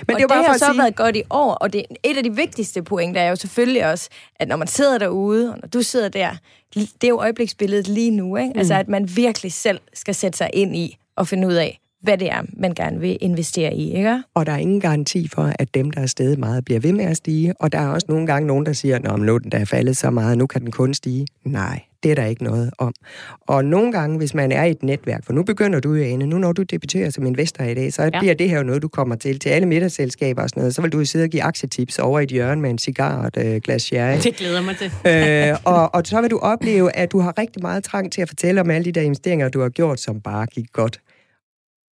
Men 0.06 0.14
og 0.14 0.20
det, 0.20 0.28
det 0.28 0.46
har 0.46 0.58
så 0.58 0.64
sige... 0.64 0.78
været 0.78 0.96
godt 0.96 1.16
i 1.16 1.22
år, 1.30 1.52
og 1.52 1.72
det, 1.72 1.84
et 2.02 2.16
af 2.16 2.22
de 2.22 2.34
vigtigste 2.34 2.82
pointer 2.82 3.20
er 3.20 3.28
jo 3.28 3.36
selvfølgelig 3.36 3.90
også, 3.90 4.08
at 4.36 4.48
når 4.48 4.56
man 4.56 4.68
sidder 4.68 4.98
derude, 4.98 5.52
og 5.52 5.58
når 5.62 5.68
du 5.68 5.82
sidder 5.82 6.08
der, 6.08 6.30
det 6.74 7.04
er 7.04 7.08
jo 7.08 7.18
øjebliksbilledet 7.18 7.88
lige 7.88 8.10
nu, 8.10 8.36
ikke? 8.36 8.52
Mm. 8.52 8.58
Altså, 8.58 8.74
at 8.74 8.88
man 8.88 9.16
virkelig 9.16 9.52
selv 9.52 9.80
skal 9.94 10.14
sætte 10.14 10.38
sig 10.38 10.50
ind 10.52 10.76
i 10.76 10.96
og 11.16 11.28
finde 11.28 11.48
ud 11.48 11.54
af, 11.54 11.80
hvad 12.02 12.18
det 12.18 12.30
er, 12.30 12.42
man 12.52 12.74
gerne 12.74 13.00
vil 13.00 13.18
investere 13.20 13.74
i, 13.74 13.96
ikke? 13.96 14.22
Og 14.34 14.46
der 14.46 14.52
er 14.52 14.56
ingen 14.56 14.80
garanti 14.80 15.28
for, 15.28 15.52
at 15.58 15.74
dem, 15.74 15.90
der 15.90 16.00
er 16.00 16.06
steget 16.06 16.38
meget, 16.38 16.64
bliver 16.64 16.80
ved 16.80 16.92
med 16.92 17.04
at 17.04 17.16
stige. 17.16 17.54
Og 17.60 17.72
der 17.72 17.78
er 17.78 17.88
også 17.88 18.06
nogle 18.08 18.26
gange 18.26 18.46
nogen, 18.46 18.66
der 18.66 18.72
siger, 18.72 18.96
at 18.96 19.18
nu 19.18 19.38
den 19.38 19.52
der 19.52 19.58
er 19.58 19.64
faldet 19.64 19.96
så 19.96 20.10
meget, 20.10 20.38
nu 20.38 20.46
kan 20.46 20.60
den 20.60 20.70
kun 20.70 20.94
stige. 20.94 21.26
Nej, 21.44 21.80
det 22.04 22.10
er 22.10 22.14
der 22.14 22.24
ikke 22.24 22.44
noget 22.44 22.70
om. 22.78 22.94
Og 23.40 23.64
nogle 23.64 23.92
gange, 23.92 24.18
hvis 24.18 24.34
man 24.34 24.52
er 24.52 24.64
i 24.64 24.70
et 24.70 24.82
netværk, 24.82 25.24
for 25.24 25.32
nu 25.32 25.42
begynder 25.42 25.80
du 25.80 25.94
jo, 25.94 26.04
Ane, 26.04 26.26
nu 26.26 26.38
når 26.38 26.52
du 26.52 26.62
debuterer 26.62 27.10
som 27.10 27.26
investor 27.26 27.64
i 27.64 27.74
dag, 27.74 27.92
så 27.92 28.02
ja. 28.02 28.20
bliver 28.20 28.34
det 28.34 28.50
her 28.50 28.56
jo 28.56 28.62
noget, 28.62 28.82
du 28.82 28.88
kommer 28.88 29.14
til. 29.16 29.38
Til 29.38 29.48
alle 29.48 29.68
middagsselskaber 29.68 30.42
og 30.42 30.48
sådan 30.48 30.60
noget, 30.60 30.74
så 30.74 30.82
vil 30.82 30.92
du 30.92 31.04
sidde 31.04 31.24
og 31.24 31.28
give 31.28 31.42
aktietips 31.42 31.98
over 31.98 32.20
i 32.20 32.22
et 32.22 32.28
hjørne 32.28 32.60
med 32.60 32.70
en 32.70 32.78
cigar 32.78 33.20
og 33.20 33.26
et 33.26 33.46
øh, 33.46 33.60
glas 33.60 33.82
sherry. 33.82 34.18
Det 34.22 34.36
glæder 34.36 34.62
mig 34.62 34.76
til. 34.76 34.90
øh, 35.52 35.58
og, 35.64 35.94
og 35.94 36.02
så 36.04 36.20
vil 36.20 36.30
du 36.30 36.38
opleve, 36.38 36.96
at 36.96 37.12
du 37.12 37.18
har 37.18 37.38
rigtig 37.38 37.62
meget 37.62 37.84
trang 37.84 38.12
til 38.12 38.22
at 38.22 38.28
fortælle 38.28 38.60
om 38.60 38.70
alle 38.70 38.84
de 38.84 38.92
der 38.92 39.00
investeringer, 39.00 39.48
du 39.48 39.60
har 39.60 39.68
gjort, 39.68 40.00
som 40.00 40.20
bare 40.20 40.46
gik 40.46 40.66
godt. 40.72 41.00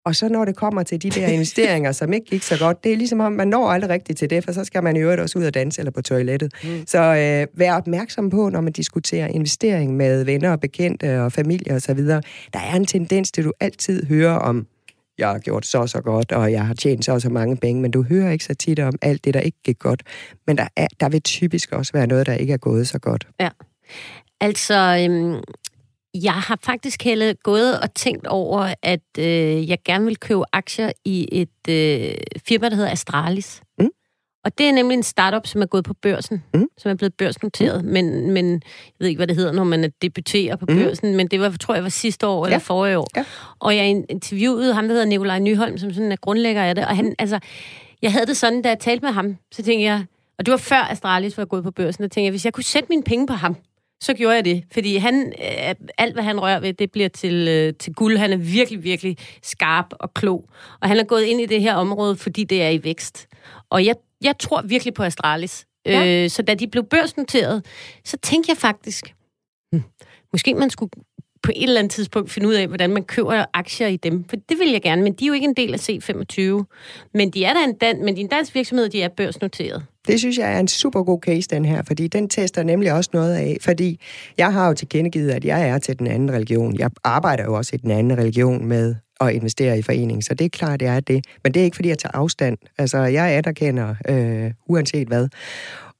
Og 0.05 0.15
så 0.15 0.29
når 0.29 0.45
det 0.45 0.55
kommer 0.55 0.83
til 0.83 1.01
de 1.01 1.09
der 1.09 1.27
investeringer, 1.27 1.91
som 1.91 2.13
ikke 2.13 2.25
gik 2.25 2.43
så 2.43 2.57
godt, 2.59 2.83
det 2.83 2.93
er 2.93 2.97
ligesom 2.97 3.19
om, 3.19 3.31
man 3.31 3.47
når 3.47 3.67
aldrig 3.67 3.89
rigtigt 3.89 4.19
til 4.19 4.29
det, 4.29 4.45
for 4.45 4.51
så 4.51 4.63
skal 4.63 4.83
man 4.83 4.95
i 4.95 4.99
øvrigt 4.99 5.21
også 5.21 5.39
ud 5.39 5.43
og 5.43 5.53
danse 5.53 5.81
eller 5.81 5.91
på 5.91 6.01
toilettet. 6.01 6.53
Mm. 6.63 6.83
Så 6.87 6.99
øh, 6.99 7.59
vær 7.59 7.73
opmærksom 7.73 8.29
på, 8.29 8.49
når 8.49 8.61
man 8.61 8.73
diskuterer 8.73 9.27
investering 9.27 9.97
med 9.97 10.23
venner 10.23 10.51
og 10.51 10.59
bekendte 10.59 11.21
og 11.21 11.31
familie 11.31 11.75
osv., 11.75 11.97
der 12.07 12.19
er 12.53 12.75
en 12.75 12.85
tendens 12.85 13.31
til, 13.31 13.43
du 13.43 13.53
altid 13.59 14.05
hører 14.05 14.35
om, 14.35 14.67
jeg 15.17 15.29
har 15.29 15.39
gjort 15.39 15.65
så 15.65 15.87
så 15.87 16.01
godt, 16.01 16.31
og 16.31 16.51
jeg 16.51 16.67
har 16.67 16.73
tjent 16.73 17.05
så 17.05 17.19
så 17.19 17.29
mange 17.29 17.57
penge, 17.57 17.81
men 17.81 17.91
du 17.91 18.03
hører 18.03 18.31
ikke 18.31 18.45
så 18.45 18.53
tit 18.53 18.79
om 18.79 18.93
alt 19.01 19.25
det, 19.25 19.33
der 19.33 19.39
ikke 19.39 19.57
gik 19.63 19.79
godt. 19.79 20.03
Men 20.47 20.57
der, 20.57 20.67
er, 20.75 20.87
der 20.99 21.09
vil 21.09 21.21
typisk 21.21 21.71
også 21.71 21.93
være 21.93 22.07
noget, 22.07 22.27
der 22.27 22.33
ikke 22.33 22.53
er 22.53 22.57
gået 22.57 22.87
så 22.87 22.99
godt. 22.99 23.27
Ja. 23.39 23.49
Altså, 24.41 25.07
øhm, 25.09 25.43
Jeg 26.13 26.33
har 26.33 26.59
faktisk 26.63 27.03
heller 27.03 27.33
gået 27.43 27.79
og 27.79 27.93
tænkt 27.93 28.27
over, 28.27 28.73
at 28.83 29.01
øh, 29.19 29.69
jeg 29.69 29.77
gerne 29.85 30.05
vil 30.05 30.17
købe 30.17 30.43
aktier 30.53 30.91
i 31.05 31.27
et 31.31 31.49
øh, 31.69 32.13
firma, 32.47 32.69
der 32.69 32.75
hedder 32.75 32.91
Astralis. 32.91 33.61
Mm. 33.79 33.89
Og 34.45 34.57
det 34.57 34.65
er 34.65 34.71
nemlig 34.71 34.95
en 34.97 35.03
startup, 35.03 35.47
som 35.47 35.61
er 35.61 35.65
gået 35.65 35.83
på 35.83 35.93
børsen, 35.93 36.43
Mm. 36.53 36.67
som 36.77 36.91
er 36.91 36.95
blevet 36.95 37.13
børsnoteret. 37.13 37.85
Mm. 37.85 37.91
Men, 37.91 38.31
men 38.31 38.51
jeg 38.53 38.61
ved 38.99 39.07
ikke, 39.07 39.19
hvad 39.19 39.27
det 39.27 39.35
hedder, 39.35 39.51
når 39.51 39.63
man 39.63 39.91
debuterer 40.01 40.55
på 40.55 40.65
Mm. 40.69 40.77
børsen, 40.77 41.15
men 41.15 41.27
det 41.27 41.39
var, 41.39 41.49
tror 41.59 41.73
jeg, 41.73 41.83
var 41.83 41.89
sidste 41.89 42.27
år 42.27 42.45
eller 42.45 42.55
Ja. 42.55 42.59
forrige 42.59 42.97
år. 42.97 43.07
Ja. 43.15 43.25
Og 43.59 43.75
jeg 43.75 43.85
interviewede 44.09 44.73
ham, 44.73 44.83
der 44.87 44.93
hedder 44.93 45.05
Nikolaj 45.07 45.39
Nyholm, 45.39 45.77
som 45.77 45.93
sådan 45.93 46.11
er 46.11 46.15
grundlægger 46.15 46.63
af 46.63 46.75
det, 46.75 46.85
og 46.85 46.95
han, 46.95 47.15
altså, 47.19 47.39
jeg 48.01 48.11
havde 48.11 48.25
det 48.25 48.37
sådan, 48.37 48.61
da 48.61 48.69
jeg 48.69 48.79
talte 48.79 49.05
med 49.05 49.11
ham, 49.13 49.37
så 49.51 49.63
tænkte 49.63 49.83
jeg, 49.85 50.05
og 50.39 50.45
det 50.45 50.51
var 50.51 50.57
før 50.57 50.87
Astralis 50.91 51.37
var 51.37 51.45
gået 51.45 51.63
på 51.63 51.71
børsen, 51.71 52.01
der 52.03 52.07
tænkte 52.07 52.23
jeg, 52.23 52.31
hvis 52.31 52.45
jeg 52.45 52.53
kunne 52.53 52.63
sætte 52.63 52.89
mine 52.89 53.03
penge 53.03 53.27
på 53.27 53.33
ham, 53.33 53.55
så 54.01 54.13
gjorde 54.13 54.35
jeg 54.35 54.45
det. 54.45 54.63
Fordi 54.71 54.97
han, 54.97 55.33
øh, 55.41 55.75
alt, 55.97 56.13
hvad 56.13 56.23
han 56.23 56.39
rører 56.39 56.59
ved, 56.59 56.73
det 56.73 56.91
bliver 56.91 57.09
til, 57.09 57.47
øh, 57.47 57.73
til 57.73 57.93
guld. 57.93 58.17
Han 58.17 58.33
er 58.33 58.37
virkelig, 58.37 58.83
virkelig 58.83 59.17
skarp 59.41 59.85
og 59.91 60.13
klog. 60.13 60.49
Og 60.81 60.87
han 60.87 60.97
er 60.99 61.03
gået 61.03 61.23
ind 61.23 61.41
i 61.41 61.45
det 61.45 61.61
her 61.61 61.75
område, 61.75 62.15
fordi 62.15 62.43
det 62.43 62.61
er 62.61 62.69
i 62.69 62.83
vækst. 62.83 63.27
Og 63.69 63.85
jeg, 63.85 63.95
jeg 64.23 64.35
tror 64.39 64.61
virkelig 64.61 64.93
på 64.93 65.03
Astralis. 65.03 65.65
Ja. 65.85 66.23
Øh, 66.23 66.29
så 66.29 66.41
da 66.41 66.53
de 66.53 66.67
blev 66.67 66.83
børsnoteret, 66.83 67.65
så 68.05 68.17
tænkte 68.17 68.49
jeg 68.49 68.57
faktisk, 68.57 69.15
hmm, 69.71 69.83
måske 70.33 70.53
man 70.53 70.69
skulle 70.69 70.91
på 71.43 71.51
et 71.55 71.63
eller 71.63 71.79
andet 71.79 71.91
tidspunkt 71.91 72.31
finde 72.31 72.47
ud 72.47 72.53
af, 72.53 72.67
hvordan 72.67 72.89
man 72.89 73.03
køber 73.03 73.45
aktier 73.53 73.87
i 73.87 73.97
dem. 73.97 74.23
For 74.29 74.35
det 74.49 74.59
vil 74.59 74.71
jeg 74.71 74.81
gerne, 74.81 75.01
men 75.03 75.13
de 75.13 75.23
er 75.25 75.27
jo 75.27 75.33
ikke 75.33 75.45
en 75.47 75.53
del 75.53 75.73
af 75.73 75.89
C25. 75.89 76.41
Men 77.13 77.29
de 77.29 77.43
er 77.45 77.53
da 77.53 77.59
en, 77.63 77.73
dan- 77.83 78.05
men 78.05 78.15
de 78.15 78.21
er 78.21 78.23
en 78.23 78.29
dansk 78.29 78.55
virksomhed, 78.55 78.89
de 78.89 79.01
er 79.01 79.09
børsnoteret. 79.17 79.83
Det 80.07 80.19
synes 80.19 80.37
jeg 80.37 80.53
er 80.55 80.59
en 80.59 80.67
super 80.67 81.03
god 81.03 81.19
case, 81.21 81.47
den 81.49 81.65
her, 81.65 81.83
fordi 81.87 82.07
den 82.07 82.29
tester 82.29 82.63
nemlig 82.63 82.93
også 82.93 83.09
noget 83.13 83.35
af, 83.35 83.57
fordi 83.61 83.99
jeg 84.37 84.53
har 84.53 84.67
jo 84.67 84.73
tilkendegivet, 84.73 85.31
at 85.31 85.45
jeg 85.45 85.69
er 85.69 85.77
til 85.77 85.99
den 85.99 86.07
anden 86.07 86.31
religion. 86.31 86.79
Jeg 86.79 86.89
arbejder 87.03 87.43
jo 87.43 87.53
også 87.53 87.71
i 87.73 87.77
den 87.77 87.91
anden 87.91 88.17
religion 88.17 88.65
med 88.65 88.95
at 89.21 89.31
investere 89.33 89.79
i 89.79 89.81
foreningen, 89.81 90.21
så 90.21 90.33
det 90.33 90.45
er 90.45 90.49
klart, 90.49 90.79
det 90.79 90.87
er 90.87 90.99
det. 90.99 91.25
Men 91.43 91.53
det 91.53 91.59
er 91.59 91.63
ikke, 91.63 91.75
fordi 91.75 91.89
jeg 91.89 91.97
tager 91.97 92.11
afstand. 92.17 92.57
Altså, 92.77 92.97
jeg 92.97 93.37
anerkender 93.37 93.95
øh, 94.09 94.51
uanset 94.67 95.07
hvad. 95.07 95.27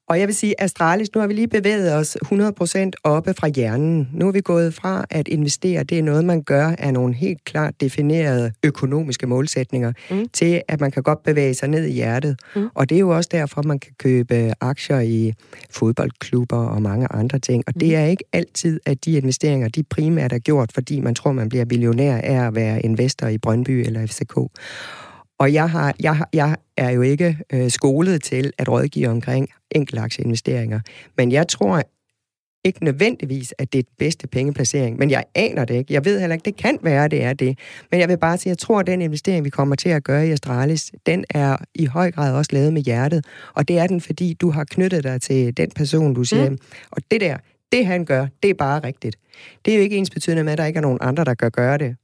Og 0.09 0.19
jeg 0.19 0.27
vil 0.27 0.35
sige, 0.35 0.61
Astralis, 0.61 1.13
nu 1.15 1.21
har 1.21 1.27
vi 1.27 1.33
lige 1.33 1.47
bevæget 1.47 1.95
os 1.95 2.17
100% 2.25 2.91
oppe 3.03 3.33
fra 3.33 3.47
hjernen. 3.47 4.09
Nu 4.13 4.27
er 4.27 4.31
vi 4.31 4.41
gået 4.41 4.73
fra 4.73 5.05
at 5.09 5.27
investere, 5.27 5.83
det 5.83 5.99
er 5.99 6.03
noget, 6.03 6.25
man 6.25 6.41
gør 6.43 6.75
af 6.77 6.93
nogle 6.93 7.13
helt 7.13 7.45
klart 7.45 7.81
definerede 7.81 8.51
økonomiske 8.63 9.27
målsætninger, 9.27 9.93
mm. 10.11 10.25
til 10.33 10.61
at 10.67 10.79
man 10.79 10.91
kan 10.91 11.03
godt 11.03 11.23
bevæge 11.23 11.53
sig 11.53 11.69
ned 11.69 11.85
i 11.85 11.91
hjertet. 11.91 12.39
Mm. 12.55 12.67
Og 12.73 12.89
det 12.89 12.95
er 12.95 12.99
jo 12.99 13.09
også 13.09 13.29
derfor, 13.31 13.61
man 13.61 13.79
kan 13.79 13.91
købe 13.97 14.53
aktier 14.61 14.99
i 14.99 15.33
fodboldklubber 15.69 16.57
og 16.57 16.81
mange 16.81 17.07
andre 17.11 17.39
ting. 17.39 17.63
Og 17.67 17.79
det 17.79 17.95
er 17.95 18.05
ikke 18.05 18.23
altid, 18.33 18.79
at 18.85 19.05
de 19.05 19.11
investeringer, 19.11 19.67
de 19.67 19.83
primært 19.83 20.33
er 20.33 20.39
gjort, 20.39 20.71
fordi 20.73 20.99
man 20.99 21.15
tror, 21.15 21.31
man 21.31 21.49
bliver 21.49 21.65
millionær 21.65 22.17
af 22.17 22.47
at 22.47 22.55
være 22.55 22.81
investor 22.81 23.27
i 23.27 23.37
Brøndby 23.37 23.85
eller 23.85 24.07
FCK. 24.07 24.37
Og 25.39 25.53
jeg, 25.53 25.69
har, 25.69 25.95
jeg, 25.99 26.25
jeg 26.33 26.55
er 26.77 26.89
jo 26.89 27.01
ikke 27.01 27.37
øh, 27.53 27.69
skolet 27.69 28.23
til 28.23 28.51
at 28.57 28.69
rådgive 28.69 29.07
omkring 29.07 29.49
enkeltaktieinvesteringer, 29.71 30.79
men 31.17 31.31
jeg 31.31 31.47
tror 31.47 31.83
ikke 32.63 32.83
nødvendigvis, 32.83 33.53
at 33.57 33.73
det 33.73 33.79
er 33.79 33.83
den 33.83 33.95
bedste 33.99 34.27
pengeplacering, 34.27 34.97
men 34.97 35.11
jeg 35.11 35.23
aner 35.35 35.65
det 35.65 35.75
ikke. 35.75 35.93
Jeg 35.93 36.05
ved 36.05 36.19
heller 36.19 36.33
ikke, 36.33 36.45
det 36.45 36.55
kan 36.55 36.77
være, 36.81 37.05
at 37.05 37.11
det 37.11 37.23
er 37.23 37.33
det. 37.33 37.59
Men 37.91 37.99
jeg 37.99 38.09
vil 38.09 38.17
bare 38.17 38.37
sige, 38.37 38.51
at 38.51 38.55
jeg 38.55 38.57
tror, 38.57 38.79
at 38.79 38.87
den 38.87 39.01
investering, 39.01 39.45
vi 39.45 39.49
kommer 39.49 39.75
til 39.75 39.89
at 39.89 40.03
gøre 40.03 40.27
i 40.27 40.31
Astralis, 40.31 40.91
den 41.05 41.25
er 41.29 41.57
i 41.75 41.85
høj 41.85 42.11
grad 42.11 42.33
også 42.33 42.49
lavet 42.53 42.73
med 42.73 42.81
hjertet. 42.81 43.25
Og 43.53 43.67
det 43.67 43.79
er 43.79 43.87
den, 43.87 44.01
fordi 44.01 44.33
du 44.33 44.51
har 44.51 44.63
knyttet 44.63 45.03
dig 45.03 45.21
til 45.21 45.57
den 45.57 45.71
person, 45.75 46.13
du 46.13 46.23
siger, 46.23 46.49
mm. 46.49 46.57
og 46.91 47.01
det 47.11 47.21
der, 47.21 47.37
det 47.71 47.85
han 47.85 48.05
gør, 48.05 48.27
det 48.43 48.49
er 48.49 48.53
bare 48.53 48.79
rigtigt. 48.79 49.15
Det 49.65 49.73
er 49.73 49.77
jo 49.77 49.83
ikke 49.83 49.97
ens 49.97 50.09
betydende 50.09 50.43
med, 50.43 50.51
at 50.51 50.57
der 50.57 50.65
ikke 50.65 50.77
er 50.77 50.81
nogen 50.81 50.97
andre, 51.01 51.23
der 51.23 51.33
kan 51.33 51.51
gøre 51.51 51.77
det. 51.77 51.95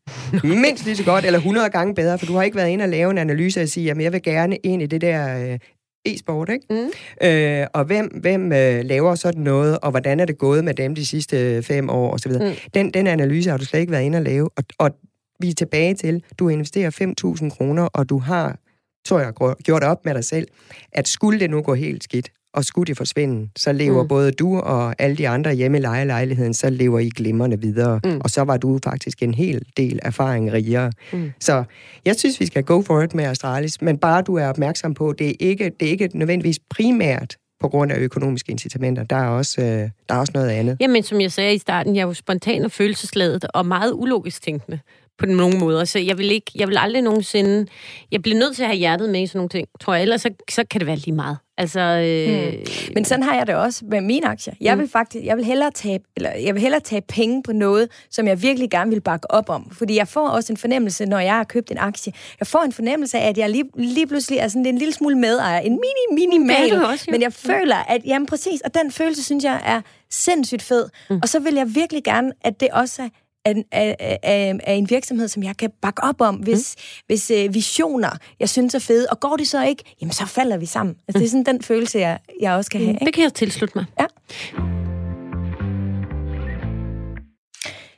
Mindst 0.44 0.86
lige 0.86 0.96
så 0.96 1.04
godt, 1.04 1.26
eller 1.26 1.40
100 1.40 1.70
gange 1.70 1.96
bedre, 1.96 2.20
for 2.20 2.26
du 2.26 2.34
har 2.34 2.44
ikke 2.44 2.58
været 2.58 2.70
inde 2.70 2.84
og 2.84 2.90
lave 2.90 3.12
en 3.12 3.18
analyse 3.18 3.62
og 3.62 3.68
sige, 3.68 3.92
at 3.92 3.98
jeg 4.02 4.14
vil 4.14 4.22
gerne 4.22 4.58
ind 4.58 4.82
i 4.82 4.86
det 4.86 5.02
der 5.02 5.52
øh, 5.52 5.60
e-sport, 6.06 6.50
ikke? 6.50 6.66
Mm. 6.70 7.28
Øh, 7.28 7.68
og 7.74 7.86
hvem, 7.86 8.06
hvem 8.22 8.52
øh, 8.52 8.86
laver 8.86 9.16
sådan 9.16 9.42
noget, 9.42 9.80
og 9.80 9.92
hvordan 9.92 10.20
er 10.20 10.26
det 10.26 10.38
gået 10.38 10.64
med 10.64 10.74
dem 10.74 10.96
de 10.96 11.06
sidste 11.06 11.64
fem 11.64 11.90
år, 11.90 12.12
og 12.12 12.20
så 12.20 12.30
videre. 12.30 12.50
Mm. 12.50 12.56
Den, 12.74 12.92
den 12.92 13.08
analyse 13.08 13.50
har 13.50 13.58
du 13.58 13.66
slet 13.66 13.80
ikke 13.80 13.92
været 13.92 14.04
inde 14.04 14.18
og 14.18 14.24
lave, 14.24 14.50
og, 14.58 14.64
og 14.80 14.92
vi 15.40 15.50
er 15.50 15.54
tilbage 15.54 15.94
til, 15.94 16.24
du 16.40 16.50
investerer 16.50 17.36
5.000 17.42 17.50
kroner, 17.50 17.84
og 17.84 18.10
du 18.10 18.20
har, 18.20 18.60
tror 19.06 19.20
jeg, 19.20 19.56
gjort 19.64 19.84
op 19.84 20.06
med 20.06 20.14
dig 20.14 20.24
selv, 20.24 20.48
at 20.92 21.08
skulle 21.08 21.40
det 21.40 21.50
nu 21.50 21.62
gå 21.62 21.74
helt 21.74 22.04
skidt, 22.04 22.32
og 22.56 22.66
skulle 22.66 22.88
det 22.88 22.98
forsvinde, 22.98 23.50
så 23.56 23.74
lever 23.74 24.02
mm. 24.02 24.08
både 24.08 24.32
du 24.32 24.60
og 24.60 24.96
alle 25.00 25.16
de 25.16 25.28
andre 25.28 25.54
hjemme 25.54 25.78
i 25.78 25.82
lejelejligheden, 25.82 26.54
så 26.54 26.70
lever 26.70 27.00
I 27.00 27.10
glimrende 27.10 27.62
videre. 27.62 28.00
Mm. 28.04 28.22
Og 28.24 28.30
så 28.30 28.42
var 28.42 28.58
du 28.58 28.80
faktisk 28.84 29.24
en 29.24 29.34
hel 29.34 29.62
del 29.78 30.00
erfaring 30.04 30.54
rigere. 30.54 30.92
Mm. 31.14 31.32
Så 31.40 31.64
jeg 32.06 32.16
synes, 32.16 32.40
vi 32.40 32.46
skal 32.46 32.64
go 32.64 32.82
for 32.82 33.02
it 33.02 33.16
med 33.16 33.24
Astralis, 33.24 33.82
men 33.82 33.98
bare 33.98 34.22
du 34.22 34.36
er 34.36 34.48
opmærksom 34.48 34.94
på, 34.94 35.14
det 35.20 35.30
er 35.30 35.34
ikke, 35.40 35.72
det 35.80 35.86
er 35.86 35.92
ikke 35.92 36.10
nødvendigvis 36.14 36.60
primært 36.70 37.36
på 37.60 37.70
grund 37.70 37.92
af 37.92 38.00
økonomiske 38.00 38.52
incitamenter. 38.52 39.04
Der 39.04 39.16
er 39.16 39.28
også, 39.28 39.62
øh, 39.62 39.90
der 40.10 40.16
er 40.16 40.18
også 40.18 40.32
noget 40.36 40.50
andet. 40.50 40.78
Jamen, 40.80 41.04
som 41.04 41.22
jeg 41.22 41.32
sagde 41.32 41.56
i 41.56 41.58
starten, 41.58 41.96
jeg 41.96 42.02
er 42.02 42.08
jo 42.08 42.14
spontan 42.14 42.66
og 42.66 42.72
følelsesladet 42.72 43.46
og 43.54 43.66
meget 43.66 43.92
ulogisk 43.94 44.42
tænkende 44.42 44.80
på 45.18 45.26
nogle 45.26 45.60
måder. 45.60 45.86
Så 45.86 46.00
jeg 46.00 46.18
vil, 46.18 46.32
ikke, 46.32 46.52
jeg 46.56 46.68
vil 46.68 46.78
aldrig 46.80 47.02
nogensinde... 47.02 47.66
Jeg 48.12 48.22
bliver 48.22 48.38
nødt 48.38 48.56
til 48.56 48.64
at 48.64 48.70
have 48.70 48.78
hjertet 48.78 49.10
med 49.10 49.22
i 49.22 49.28
sådan 49.28 49.40
nogle 49.40 49.50
ting, 49.50 49.68
tror 49.82 49.94
jeg. 49.94 50.02
Ellers 50.02 50.22
så, 50.22 50.30
så 50.50 50.64
kan 50.72 50.80
det 50.80 50.88
være 50.88 50.96
lige 50.96 51.16
meget. 51.16 51.38
Altså, 51.58 51.80
øh, 51.80 52.54
mm. 52.54 52.94
Men 52.94 53.06
sådan 53.06 53.24
har 53.24 53.36
jeg 53.36 53.48
det 53.48 53.56
også 53.56 53.86
med 53.86 54.02
mine 54.02 54.28
aktier. 54.28 54.54
Jeg 54.62 54.78
vil 54.78 54.88
faktisk, 54.88 55.26
jeg 55.26 55.38
vil 55.38 55.46
hellere 55.46 55.72
tage, 55.72 56.00
eller 56.16 56.32
jeg 56.32 56.54
vil 56.54 56.62
hellere 56.62 56.82
tage 56.82 57.02
penge 57.02 57.44
på 57.44 57.54
noget, 57.54 57.90
som 58.12 58.28
jeg 58.28 58.42
virkelig 58.42 58.70
gerne 58.70 58.92
vil 58.92 59.02
bakke 59.02 59.32
op 59.32 59.50
om. 59.50 59.70
Fordi 59.72 59.96
jeg 59.96 60.08
får 60.08 60.28
også 60.28 60.54
en 60.54 60.58
fornemmelse, 60.58 61.06
når 61.06 61.20
jeg 61.20 61.34
har 61.34 61.44
købt 61.44 61.72
en 61.72 61.78
aktie. 61.78 62.14
Jeg 62.40 62.48
får 62.48 62.62
en 62.62 62.72
fornemmelse 62.72 63.18
af, 63.18 63.30
at 63.30 63.38
jeg 63.38 63.50
lige, 63.50 63.64
lige 63.78 64.08
pludselig 64.08 64.40
er 64.40 64.48
sådan 64.48 64.66
en 64.66 64.78
lille 64.78 64.94
smule 64.94 65.18
medejer. 65.18 65.60
En 65.60 65.72
mini, 65.72 66.28
minimal. 66.28 66.70
Det 66.70 66.80
du 66.80 66.86
også, 66.86 67.06
jo. 67.08 67.12
men 67.12 67.22
jeg 67.22 67.34
føler, 67.34 67.76
at, 67.76 68.02
jamen 68.06 68.26
præcis, 68.26 68.62
og 68.62 68.74
den 68.74 68.92
følelse, 68.92 69.24
synes 69.24 69.44
jeg, 69.44 69.62
er 69.66 69.82
sindssygt 70.12 70.62
fed. 70.62 70.90
Mm. 71.10 71.20
Og 71.22 71.30
så 71.30 71.40
vil 71.40 71.54
jeg 71.54 71.76
virkelig 71.76 72.04
gerne, 72.04 72.32
at 72.42 72.60
det 72.60 72.70
også 72.72 73.02
er 73.02 73.10
af, 73.46 73.64
af, 73.72 74.18
af, 74.24 74.60
af 74.64 74.74
en 74.74 74.90
virksomhed, 74.90 75.28
som 75.28 75.44
jeg 75.44 75.58
kan 75.58 75.72
bakke 75.82 76.04
op 76.04 76.22
om, 76.22 76.36
hvis, 76.36 76.76
mm. 76.78 77.04
hvis 77.08 77.32
øh, 77.32 77.54
visioner, 77.54 78.10
jeg 78.40 78.50
synes 78.50 78.76
er 78.76 78.80
fede. 78.80 79.08
Og 79.12 79.20
går 79.20 79.36
det 79.36 79.48
så 79.48 79.66
ikke, 79.66 79.84
jamen 80.02 80.14
så 80.14 80.26
falder 80.26 80.58
vi 80.58 80.66
sammen. 80.66 80.96
Altså, 81.08 81.20
det 81.20 81.26
er 81.26 81.30
sådan 81.30 81.46
den 81.46 81.62
følelse, 81.62 82.00
jeg, 82.00 82.20
jeg 82.42 82.54
også 82.54 82.72
kan 82.72 82.82
have. 82.82 82.94
Ikke? 82.94 83.06
det 83.06 83.14
kan 83.14 83.24
jeg 83.24 83.34
tilslutte 83.34 83.78
mig. 83.78 83.86
Ja. 84.00 84.06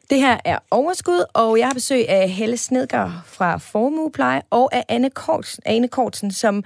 Det 0.09 0.19
her 0.19 0.37
er 0.45 0.59
Overskud, 0.71 1.25
og 1.33 1.59
jeg 1.59 1.67
har 1.67 1.73
besøg 1.73 2.09
af 2.09 2.29
Helle 2.29 2.57
Snedgaard 2.57 3.11
fra 3.25 3.57
Formuepleje 3.57 4.41
og 4.49 4.75
af 4.75 4.83
Anne 4.89 5.09
Kortsen, 5.09 5.63
Ane 5.65 5.87
Kortsen, 5.87 6.31
som 6.31 6.63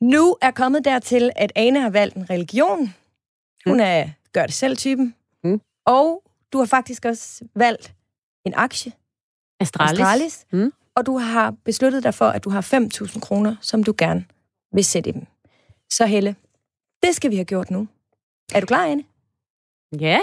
nu 0.00 0.36
er 0.42 0.50
kommet 0.50 0.84
dertil, 0.84 1.30
at 1.36 1.52
Ane 1.56 1.80
har 1.80 1.90
valgt 1.90 2.16
en 2.16 2.30
religion. 2.30 2.94
Hun 3.66 3.80
er 3.80 4.08
gør 4.32 4.46
det 4.46 4.54
selv-typen. 4.54 5.14
Mm. 5.44 5.60
Og 5.86 6.22
du 6.52 6.58
har 6.58 6.66
faktisk 6.66 7.04
også 7.04 7.44
valgt 7.54 7.95
en 8.46 8.54
aktie, 8.56 8.92
Astralis. 9.60 10.00
Astralis, 10.00 10.46
Mm. 10.52 10.72
og 10.94 11.06
du 11.06 11.18
har 11.18 11.54
besluttet 11.64 12.02
dig 12.02 12.14
for, 12.14 12.24
at 12.28 12.44
du 12.44 12.50
har 12.50 12.60
5.000 12.60 13.20
kroner, 13.20 13.56
som 13.60 13.82
du 13.84 13.94
gerne 13.98 14.24
vil 14.72 14.84
sætte 14.84 15.10
i 15.10 15.12
dem. 15.12 15.26
Så 15.90 16.06
Helle, 16.06 16.36
det 17.02 17.14
skal 17.16 17.30
vi 17.30 17.36
have 17.36 17.44
gjort 17.44 17.70
nu. 17.70 17.88
Er 18.54 18.60
du 18.60 18.66
klar, 18.66 18.84
Anne? 18.86 19.04
Ja. 20.00 20.20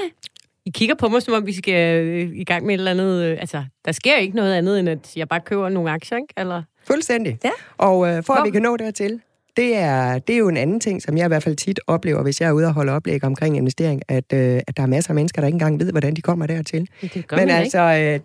I 0.66 0.70
kigger 0.70 0.96
på 0.96 1.08
mig, 1.10 1.22
som 1.22 1.34
om 1.34 1.46
vi 1.46 1.54
skal 1.54 2.06
øh, 2.06 2.36
i 2.38 2.44
gang 2.44 2.66
med 2.66 2.76
et 2.76 2.78
eller 2.78 2.92
andet... 2.92 3.24
Øh, 3.24 3.38
altså, 3.40 3.66
der 3.86 3.92
sker 3.92 4.16
ikke 4.18 4.36
noget 4.36 4.54
andet, 4.54 4.80
end 4.80 4.90
at 4.90 5.18
jeg 5.18 5.28
bare 5.28 5.42
køber 5.42 5.70
nogle 5.70 5.92
aktier, 5.92 6.18
ikke? 6.18 6.34
Eller... 6.38 6.64
Fuldstændig. 6.84 7.40
Ja. 7.44 7.52
Og 7.78 8.08
øh, 8.08 8.24
for 8.24 8.34
at 8.34 8.40
Hvor- 8.40 8.46
vi 8.46 8.52
kan 8.52 8.62
nå 8.62 8.78
dertil, 8.78 9.22
det 9.58 9.76
er, 9.76 10.20
det 10.20 10.34
er 10.34 10.38
jo 10.38 10.48
en 10.48 10.58
anden 10.58 10.80
ting, 10.80 11.02
som 11.02 11.18
jeg 11.18 11.26
i 11.26 11.28
hvert 11.28 11.44
fald 11.44 11.56
tit 11.56 11.80
oplever, 11.88 12.24
hvis 12.24 12.42
jeg 12.42 12.48
er 12.48 12.52
ude 12.52 12.66
og 12.68 12.74
holde 12.74 12.92
oplæg 12.92 13.24
omkring 13.24 13.58
investering, 13.58 14.02
at, 14.08 14.34
øh, 14.34 14.62
at 14.68 14.78
der 14.78 14.84
er 14.84 14.88
masser 14.88 15.12
af 15.12 15.16
mennesker, 15.16 15.42
der 15.42 15.48
ikke 15.48 15.56
engang 15.56 15.80
ved, 15.80 15.92
hvordan 15.92 16.14
de 16.14 16.22
kommer 16.22 16.46
dertil. 16.48 16.88
Det 17.02 17.28
gør 17.28 17.38
Men 17.38 17.48
man 17.48 17.56
altså, 17.56 17.80
øh, 17.80 18.20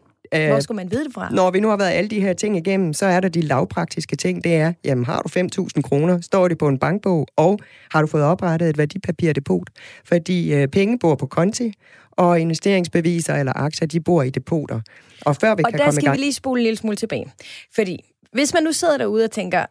Hvor 0.48 0.56
øh, 0.56 0.62
skulle 0.62 0.76
man 0.76 0.90
vide 0.90 1.04
det 1.04 1.14
fra? 1.14 1.28
når 1.32 1.50
vi 1.50 1.60
nu 1.60 1.68
har 1.68 1.76
været 1.76 1.90
alle 1.90 2.10
de 2.10 2.20
her 2.20 2.32
ting 2.32 2.56
igennem, 2.56 2.92
så 2.92 3.06
er 3.06 3.20
der 3.20 3.28
de 3.28 3.40
lavpraktiske 3.40 4.16
ting. 4.16 4.44
Det 4.44 4.54
er, 4.54 4.72
jamen 4.84 5.04
har 5.04 5.22
du 5.22 5.40
5.000 5.68 5.82
kroner, 5.82 6.20
står 6.20 6.48
det 6.48 6.58
på 6.58 6.68
en 6.68 6.78
bankbog, 6.78 7.26
og 7.36 7.58
har 7.92 8.00
du 8.00 8.06
fået 8.06 8.24
oprettet 8.24 8.68
et 8.68 8.78
værdipapirdepot? 8.78 9.68
Fordi 10.04 10.54
øh, 10.54 10.68
penge 10.68 10.98
bor 10.98 11.14
på 11.14 11.26
konti, 11.26 11.72
og 12.12 12.40
investeringsbeviser 12.40 13.34
eller 13.34 13.52
aktier, 13.56 13.88
de 13.88 14.00
bor 14.00 14.22
i 14.22 14.30
depoter. 14.30 14.80
Og 15.26 15.36
før 15.36 15.54
vi 15.54 15.62
Og 15.64 15.70
kan 15.70 15.78
der 15.78 15.84
komme 15.84 15.88
i 15.88 16.00
skal 16.00 16.04
gang... 16.04 16.16
vi 16.16 16.22
lige 16.22 16.32
spole 16.32 16.60
en 16.60 16.62
lille 16.62 16.76
smule 16.76 16.96
tilbage. 16.96 17.32
Fordi 17.74 18.04
hvis 18.32 18.54
man 18.54 18.62
nu 18.62 18.72
sidder 18.72 18.98
derude 18.98 19.24
og 19.24 19.30
tænker, 19.30 19.64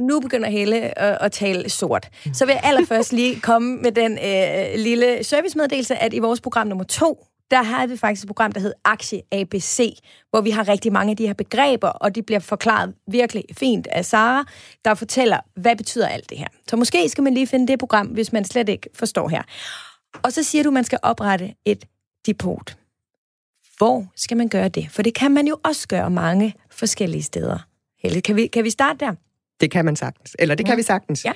nu 0.00 0.20
begynder 0.20 0.50
Helle 0.50 0.98
at, 0.98 1.12
øh, 1.12 1.16
at 1.20 1.32
tale 1.32 1.70
sort, 1.70 2.08
så 2.32 2.46
vil 2.46 2.52
jeg 2.52 2.60
allerførst 2.64 3.12
lige 3.12 3.40
komme 3.40 3.76
med 3.76 3.92
den 3.92 4.12
øh, 4.12 4.80
lille 4.84 5.24
servicemeddelelse, 5.24 5.96
at 5.96 6.14
i 6.14 6.18
vores 6.18 6.40
program 6.40 6.66
nummer 6.66 6.84
to, 6.84 7.26
der 7.50 7.62
har 7.62 7.86
vi 7.86 7.96
faktisk 7.96 8.24
et 8.24 8.26
program, 8.28 8.52
der 8.52 8.60
hedder 8.60 8.76
Aktie 8.84 9.22
ABC, 9.32 9.98
hvor 10.30 10.40
vi 10.40 10.50
har 10.50 10.68
rigtig 10.68 10.92
mange 10.92 11.10
af 11.10 11.16
de 11.16 11.26
her 11.26 11.34
begreber, 11.34 11.88
og 11.88 12.14
de 12.14 12.22
bliver 12.22 12.40
forklaret 12.40 12.94
virkelig 13.08 13.44
fint 13.58 13.86
af 13.86 14.04
Sara, 14.04 14.44
der 14.84 14.94
fortæller, 14.94 15.40
hvad 15.56 15.76
betyder 15.76 16.08
alt 16.08 16.30
det 16.30 16.38
her. 16.38 16.46
Så 16.68 16.76
måske 16.76 17.08
skal 17.08 17.24
man 17.24 17.34
lige 17.34 17.46
finde 17.46 17.68
det 17.68 17.78
program, 17.78 18.06
hvis 18.06 18.32
man 18.32 18.44
slet 18.44 18.68
ikke 18.68 18.88
forstår 18.94 19.28
her. 19.28 19.42
Og 20.22 20.32
så 20.32 20.42
siger 20.42 20.62
du, 20.62 20.68
at 20.68 20.74
man 20.74 20.84
skal 20.84 20.98
oprette 21.02 21.54
et 21.64 21.84
depot. 22.26 22.76
hvor 23.78 24.06
skal 24.16 24.36
man 24.36 24.48
gøre 24.48 24.68
det? 24.68 24.90
For 24.90 25.02
det 25.02 25.14
kan 25.14 25.30
man 25.30 25.46
jo 25.46 25.56
også 25.64 25.88
gøre 25.88 26.10
mange 26.10 26.54
forskellige 26.70 27.22
steder. 27.22 27.58
Helle, 28.02 28.20
kan 28.20 28.36
vi, 28.36 28.46
kan 28.46 28.64
vi 28.64 28.70
starte 28.70 28.98
der? 29.06 29.14
Det 29.60 29.70
kan 29.70 29.84
man 29.84 29.96
sagtens. 29.96 30.36
Eller 30.38 30.54
det 30.54 30.66
kan 30.66 30.72
Ja. 30.72 30.76
vi 30.76 30.82
sagtens. 30.82 31.26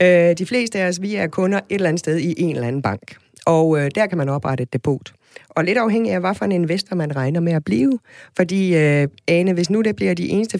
Ja. 0.00 0.30
Øh, 0.30 0.36
de 0.38 0.46
fleste 0.46 0.78
af 0.78 0.88
os, 0.88 1.02
vi 1.02 1.14
er 1.14 1.26
kunder 1.26 1.58
et 1.58 1.64
eller 1.74 1.88
andet 1.88 2.00
sted 2.00 2.18
i 2.18 2.34
en 2.42 2.54
eller 2.54 2.68
anden 2.68 2.82
bank. 2.82 3.16
Og 3.46 3.78
øh, 3.78 3.90
der 3.94 4.06
kan 4.06 4.18
man 4.18 4.28
oprette 4.28 4.62
et 4.62 4.72
depot. 4.72 5.12
Og 5.48 5.64
lidt 5.64 5.78
afhængig 5.78 6.12
af, 6.12 6.20
hvad 6.20 6.34
for 6.34 6.44
en 6.44 6.52
investor 6.52 6.96
man 6.96 7.16
regner 7.16 7.40
med 7.40 7.52
at 7.52 7.64
blive. 7.64 7.98
Fordi, 8.36 8.76
øh, 8.76 9.08
Ane, 9.28 9.52
hvis 9.52 9.70
nu 9.70 9.80
det 9.82 9.96
bliver 9.96 10.14
de 10.14 10.28
eneste 10.28 10.58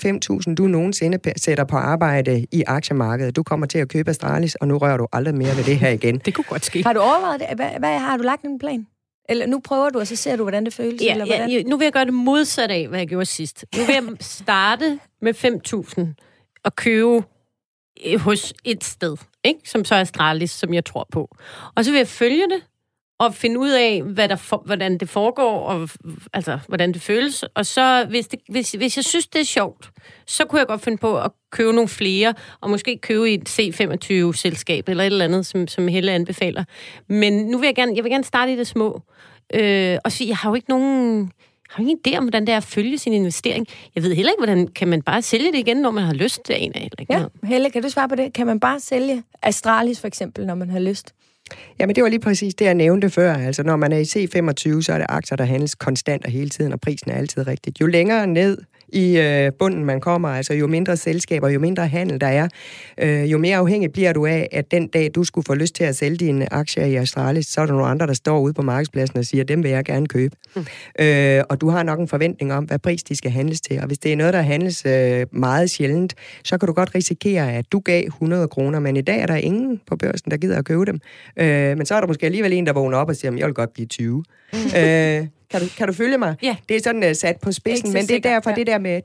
5.000, 0.48 0.54
du 0.54 0.66
nogensinde 0.66 1.18
p- 1.26 1.32
sætter 1.36 1.64
på 1.64 1.76
arbejde 1.76 2.46
i 2.52 2.62
aktiemarkedet, 2.66 3.36
du 3.36 3.42
kommer 3.42 3.66
til 3.66 3.78
at 3.78 3.88
købe 3.88 4.10
Astralis, 4.10 4.54
og 4.54 4.68
nu 4.68 4.78
rører 4.78 4.96
du 4.96 5.06
aldrig 5.12 5.34
mere 5.34 5.56
ved 5.56 5.64
det 5.64 5.76
her 5.76 5.88
igen. 5.88 6.18
Det 6.24 6.34
kunne 6.34 6.44
godt 6.48 6.64
ske. 6.64 6.82
Har 6.82 6.92
du 6.92 7.00
overvejet 7.00 7.40
det? 7.40 7.48
Hvad, 7.56 7.68
hvad 7.78 7.98
har 7.98 8.16
du 8.16 8.22
lagt 8.22 8.42
en 8.44 8.58
plan? 8.58 8.86
Eller 9.28 9.46
nu 9.46 9.60
prøver 9.64 9.90
du, 9.90 9.98
og 9.98 10.06
så 10.06 10.16
ser 10.16 10.36
du, 10.36 10.42
hvordan 10.44 10.64
det 10.64 10.74
føles? 10.74 11.02
Ja, 11.02 11.12
eller 11.12 11.26
hvordan? 11.26 11.50
ja, 11.50 11.62
nu 11.62 11.76
vil 11.76 11.84
jeg 11.84 11.92
gøre 11.92 12.04
det 12.04 12.14
modsat 12.14 12.70
af, 12.70 12.88
hvad 12.88 12.98
jeg 12.98 13.08
gjorde 13.08 13.26
sidst. 13.26 13.64
Nu 13.76 13.84
vil 13.84 13.92
jeg 13.94 14.02
starte 14.20 14.98
med 15.22 15.34
5.000 15.34 16.00
at 16.64 16.76
købe 16.76 17.22
øh, 18.06 18.20
hos 18.20 18.54
et 18.64 18.84
sted, 18.84 19.16
ikke? 19.44 19.60
som 19.64 19.84
så 19.84 19.94
er 19.94 20.00
Astralis, 20.00 20.50
som 20.50 20.74
jeg 20.74 20.84
tror 20.84 21.06
på. 21.12 21.36
Og 21.74 21.84
så 21.84 21.90
vil 21.90 21.98
jeg 21.98 22.08
følge 22.08 22.42
det, 22.42 22.62
og 23.18 23.34
finde 23.34 23.60
ud 23.60 23.70
af, 23.70 24.02
hvad 24.02 24.28
der 24.28 24.36
for, 24.36 24.62
hvordan 24.66 24.98
det 24.98 25.08
foregår, 25.08 25.60
og 25.60 25.88
altså, 26.32 26.58
hvordan 26.68 26.92
det 26.92 27.02
føles. 27.02 27.44
Og 27.54 27.66
så, 27.66 28.06
hvis, 28.08 28.28
det, 28.28 28.40
hvis, 28.48 28.72
hvis 28.72 28.96
jeg 28.96 29.04
synes, 29.04 29.26
det 29.26 29.40
er 29.40 29.44
sjovt, 29.44 29.90
så 30.26 30.44
kunne 30.44 30.58
jeg 30.58 30.66
godt 30.66 30.80
finde 30.80 30.98
på 30.98 31.18
at 31.18 31.30
købe 31.52 31.72
nogle 31.72 31.88
flere, 31.88 32.34
og 32.60 32.70
måske 32.70 32.98
købe 32.98 33.30
i 33.30 33.34
et 33.34 33.48
C25-selskab, 33.48 34.88
eller 34.88 35.04
et 35.04 35.06
eller 35.06 35.24
andet, 35.24 35.46
som, 35.46 35.68
som 35.68 35.88
Helle 35.88 36.12
anbefaler. 36.12 36.64
Men 37.08 37.46
nu 37.46 37.58
vil 37.58 37.66
jeg 37.66 37.74
gerne, 37.74 37.92
jeg 37.96 38.04
vil 38.04 38.12
gerne 38.12 38.24
starte 38.24 38.52
i 38.52 38.56
det 38.56 38.66
små. 38.66 39.02
Øh, 39.54 39.98
og 40.04 40.12
sige, 40.12 40.28
jeg 40.28 40.36
har 40.36 40.50
jo 40.50 40.54
ikke 40.54 40.70
nogen... 40.70 41.32
Jeg 41.78 41.84
har 41.84 41.90
ingen 41.90 41.98
idé 42.08 42.18
om, 42.18 42.24
hvordan 42.24 42.46
det 42.46 42.52
er 42.52 42.56
at 42.56 42.64
følge 42.64 42.98
sin 42.98 43.12
investering. 43.12 43.66
Jeg 43.94 44.02
ved 44.02 44.14
heller 44.14 44.32
ikke, 44.32 44.44
hvordan 44.44 44.68
kan 44.68 44.88
man 44.88 45.02
bare 45.02 45.22
sælge 45.22 45.52
det 45.52 45.58
igen, 45.58 45.76
når 45.76 45.90
man 45.90 46.04
har 46.04 46.12
lyst 46.14 46.44
til 46.44 46.54
en 46.58 46.72
af. 46.74 46.78
Eller 46.78 46.90
ikke 46.98 47.12
Ja, 47.12 47.18
noget. 47.18 47.32
Helle, 47.44 47.70
kan 47.70 47.82
du 47.82 47.88
svare 47.88 48.08
på 48.08 48.14
det? 48.14 48.32
Kan 48.32 48.46
man 48.46 48.60
bare 48.60 48.80
sælge 48.80 49.22
Astralis 49.42 50.00
for 50.00 50.06
eksempel, 50.06 50.46
når 50.46 50.54
man 50.54 50.70
har 50.70 50.78
lyst? 50.78 51.14
Jamen, 51.78 51.94
det 51.96 52.02
var 52.02 52.08
lige 52.08 52.20
præcis 52.20 52.54
det, 52.54 52.64
jeg 52.64 52.74
nævnte 52.74 53.10
før. 53.10 53.34
Altså, 53.34 53.62
når 53.62 53.76
man 53.76 53.92
er 53.92 53.98
i 53.98 54.02
C25, 54.02 54.82
så 54.82 54.92
er 54.92 54.98
det 54.98 55.06
aktier, 55.08 55.36
der 55.36 55.44
handles 55.44 55.74
konstant 55.74 56.24
og 56.24 56.30
hele 56.30 56.50
tiden, 56.50 56.72
og 56.72 56.80
prisen 56.80 57.10
er 57.10 57.14
altid 57.14 57.46
rigtigt. 57.46 57.80
Jo 57.80 57.86
længere 57.86 58.26
ned 58.26 58.58
i 58.94 59.18
øh, 59.18 59.52
bunden 59.58 59.84
man 59.84 60.00
kommer, 60.00 60.28
altså 60.28 60.54
jo 60.54 60.66
mindre 60.66 60.96
selskaber, 60.96 61.48
jo 61.48 61.60
mindre 61.60 61.86
handel 61.86 62.20
der 62.20 62.26
er, 62.26 62.48
øh, 62.98 63.32
jo 63.32 63.38
mere 63.38 63.56
afhængig 63.56 63.92
bliver 63.92 64.12
du 64.12 64.26
af, 64.26 64.48
at 64.52 64.70
den 64.70 64.86
dag, 64.86 65.10
du 65.14 65.24
skulle 65.24 65.44
få 65.44 65.54
lyst 65.54 65.74
til 65.74 65.84
at 65.84 65.96
sælge 65.96 66.16
dine 66.16 66.52
aktier 66.52 66.84
i 66.84 66.94
Astralis, 66.94 67.46
så 67.46 67.60
er 67.60 67.66
der 67.66 67.72
nogle 67.72 67.88
andre, 67.88 68.06
der 68.06 68.12
står 68.12 68.40
ude 68.40 68.54
på 68.54 68.62
markedspladsen 68.62 69.18
og 69.18 69.24
siger, 69.24 69.44
dem 69.44 69.62
vil 69.62 69.70
jeg 69.70 69.84
gerne 69.84 70.06
købe. 70.06 70.36
Mm. 70.56 70.66
Øh, 71.00 71.42
og 71.48 71.60
du 71.60 71.68
har 71.68 71.82
nok 71.82 71.98
en 71.98 72.08
forventning 72.08 72.52
om, 72.52 72.64
hvad 72.64 72.78
pris 72.78 73.02
de 73.02 73.16
skal 73.16 73.30
handles 73.30 73.60
til. 73.60 73.80
Og 73.80 73.86
hvis 73.86 73.98
det 73.98 74.12
er 74.12 74.16
noget, 74.16 74.34
der 74.34 74.42
handles 74.42 74.86
øh, 74.86 75.26
meget 75.32 75.70
sjældent, 75.70 76.14
så 76.44 76.58
kan 76.58 76.66
du 76.66 76.72
godt 76.72 76.94
risikere, 76.94 77.52
at 77.52 77.72
du 77.72 77.78
gav 77.78 78.06
100 78.06 78.48
kroner, 78.48 78.80
men 78.80 78.96
i 78.96 79.00
dag 79.00 79.20
er 79.20 79.26
der 79.26 79.36
ingen 79.36 79.80
på 79.86 79.96
børsen, 79.96 80.30
der 80.30 80.36
gider 80.36 80.58
at 80.58 80.64
købe 80.64 80.84
dem. 80.84 81.00
Øh, 81.36 81.76
men 81.76 81.86
så 81.86 81.94
er 81.94 82.00
der 82.00 82.06
måske 82.06 82.26
alligevel 82.26 82.52
en, 82.52 82.66
der 82.66 82.72
vågner 82.72 82.98
op 82.98 83.08
og 83.08 83.16
siger, 83.16 83.32
jeg 83.36 83.46
vil 83.46 83.54
godt 83.54 83.72
blive 83.72 83.86
20. 83.86 84.24
øh, 84.54 85.26
kan, 85.54 85.68
du, 85.68 85.74
kan 85.76 85.86
du 85.86 85.92
følge 85.92 86.18
mig? 86.18 86.34
Ja. 86.42 86.56
Det 86.68 86.76
er 86.76 86.80
sådan 86.84 87.10
uh, 87.10 87.16
sat 87.16 87.36
på 87.42 87.52
spidsen, 87.52 87.88
men 87.88 87.96
det 87.96 88.02
er 88.02 88.06
sikkert, 88.06 88.32
derfor 88.32 88.50
ja. 88.50 88.56
det 88.56 88.66
der 88.66 88.78
med 88.78 89.00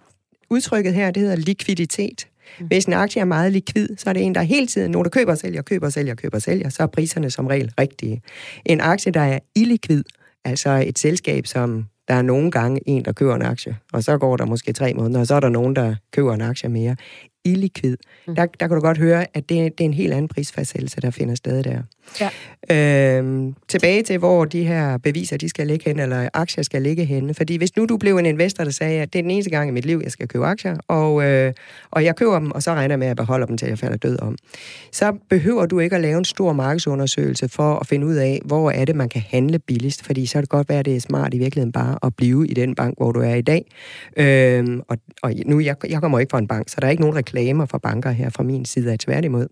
udtrykket 0.50 0.94
her, 0.94 1.12
det 1.12 1.22
hedder 1.22 1.36
likviditet. 1.36 2.28
Hvis 2.60 2.86
en 2.86 2.94
aktie 2.94 3.22
er 3.22 3.26
meget 3.26 3.52
likvid, 3.52 3.90
så 3.98 4.10
er 4.10 4.14
det 4.14 4.24
en, 4.24 4.36
der 4.36 4.42
hele 4.42 4.68
tiden, 4.68 4.92
når 4.92 5.04
der 5.04 5.10
køber 5.10 5.32
og 5.32 5.38
sælger, 5.38 5.62
køber 5.62 5.86
og 5.86 5.94
sælger, 5.94 6.16
køber 6.16 6.38
og 6.38 6.42
sælger, 6.42 6.70
så 6.70 6.84
er 6.84 6.88
priserne 6.88 7.32
som 7.32 7.48
regel 7.48 7.72
rigtige. 7.80 8.22
En 8.66 8.82
aktie, 8.82 9.12
der 9.12 9.22
er 9.22 9.40
illikvid, 9.56 10.04
altså 10.46 10.84
et 10.88 11.00
selskab, 11.00 11.48
som 11.48 11.86
der 12.08 12.14
er 12.14 12.22
nogle 12.22 12.52
gange 12.52 12.82
en, 12.86 13.06
der 13.06 13.12
køber 13.12 13.36
en 13.36 13.42
aktie, 13.42 13.78
og 13.94 14.04
så 14.04 14.18
går 14.18 14.38
der 14.38 14.46
måske 14.46 14.74
tre 14.74 14.94
måneder, 14.94 15.20
og 15.20 15.28
så 15.28 15.36
er 15.36 15.40
der 15.40 15.50
nogen, 15.50 15.76
der 15.76 15.96
køber 16.14 16.34
en 16.34 16.42
aktie 16.42 16.70
mere. 16.70 16.96
Illikvid. 17.46 17.98
Der, 18.26 18.34
der 18.34 18.68
kan 18.68 18.70
du 18.70 18.80
godt 18.80 18.98
høre, 18.98 19.26
at 19.34 19.50
det, 19.50 19.78
det 19.78 19.84
er 19.84 19.86
en 19.86 19.94
helt 19.94 20.14
anden 20.14 20.28
prisfastsættelse, 20.28 21.02
der 21.02 21.12
finder 21.12 21.36
sted 21.36 21.64
der. 21.64 21.82
Ja. 22.22 22.30
Øhm, 22.72 23.56
tilbage 23.68 24.04
til, 24.04 24.18
hvor 24.18 24.46
de 24.46 24.64
her 24.64 24.98
beviser, 24.98 25.38
de 25.38 25.50
skal 25.50 25.68
ligge 25.68 25.86
hen, 25.86 26.00
eller 26.00 26.30
aktier 26.34 26.64
skal 26.64 26.82
ligge 26.82 27.06
henne. 27.06 27.34
Fordi 27.34 27.58
hvis 27.58 27.76
nu 27.76 27.86
du 27.86 27.98
blev 27.98 28.18
en 28.18 28.26
investor, 28.26 28.64
der 28.64 28.72
sagde, 28.72 29.02
at 29.02 29.14
det 29.14 29.20
er 29.20 29.24
den 29.24 29.32
eneste 29.32 29.52
gang 29.52 29.70
i 29.70 29.72
mit 29.72 29.86
liv, 29.86 30.02
jeg 30.04 30.12
skal 30.12 30.28
købe 30.28 30.46
aktier, 30.46 30.78
og, 30.88 31.24
øh, 31.24 31.54
og 31.92 32.04
jeg 32.04 32.16
køber 32.16 32.40
dem, 32.40 32.52
og 32.52 32.64
så 32.64 32.72
regner 32.72 32.94
jeg 32.94 33.00
med 33.00 33.08
at 33.08 33.18
beholde 33.18 33.48
dem, 33.48 33.58
til 33.58 33.68
jeg 33.68 33.80
falder 33.80 33.98
død 33.98 34.20
om, 34.22 34.38
så 34.92 35.14
behøver 35.30 35.66
du 35.66 35.80
ikke 35.80 35.96
at 35.96 36.02
lave 36.02 36.18
en 36.18 36.26
stor 36.26 36.54
markedsundersøgelse 36.54 37.50
for 37.50 37.76
at 37.76 37.88
finde 37.88 38.08
ud 38.08 38.16
af, 38.16 38.42
hvor 38.46 38.72
er 38.72 38.86
det, 38.86 38.96
man 38.96 39.10
kan 39.10 39.22
handle 39.30 39.60
billigst. 39.60 40.06
Fordi 40.06 40.26
så 40.26 40.34
kan 40.34 40.42
det 40.42 40.50
godt 40.50 40.70
være, 40.70 40.80
at 40.80 40.86
det 40.86 40.96
er 40.96 41.00
smart 41.02 41.34
i 41.34 41.38
virkeligheden 41.38 41.72
bare 41.72 41.98
at 42.04 42.16
blive 42.16 42.48
i 42.48 42.54
den 42.54 42.76
bank, 42.76 42.98
hvor 42.98 43.12
du 43.12 43.20
er 43.20 43.34
i 43.34 43.42
dag. 43.42 43.66
Øhm, 44.18 44.82
og, 44.88 44.98
og 45.22 45.34
nu, 45.46 45.60
jeg, 45.60 45.76
jeg 45.90 46.02
kommer 46.02 46.20
ikke 46.20 46.32
fra 46.32 46.40
en 46.40 46.48
bank, 46.48 46.70
så 46.70 46.76
der 46.80 46.88
er 46.88 46.92
ikke 46.92 47.02
nogen 47.02 47.16
reklamer 47.16 47.66
for 47.66 47.78
banker 47.78 48.12
her 48.12 48.30
fra 48.30 48.44
min 48.44 48.66
side 48.66 48.92
af 48.92 49.00
tværtimod. 49.00 49.48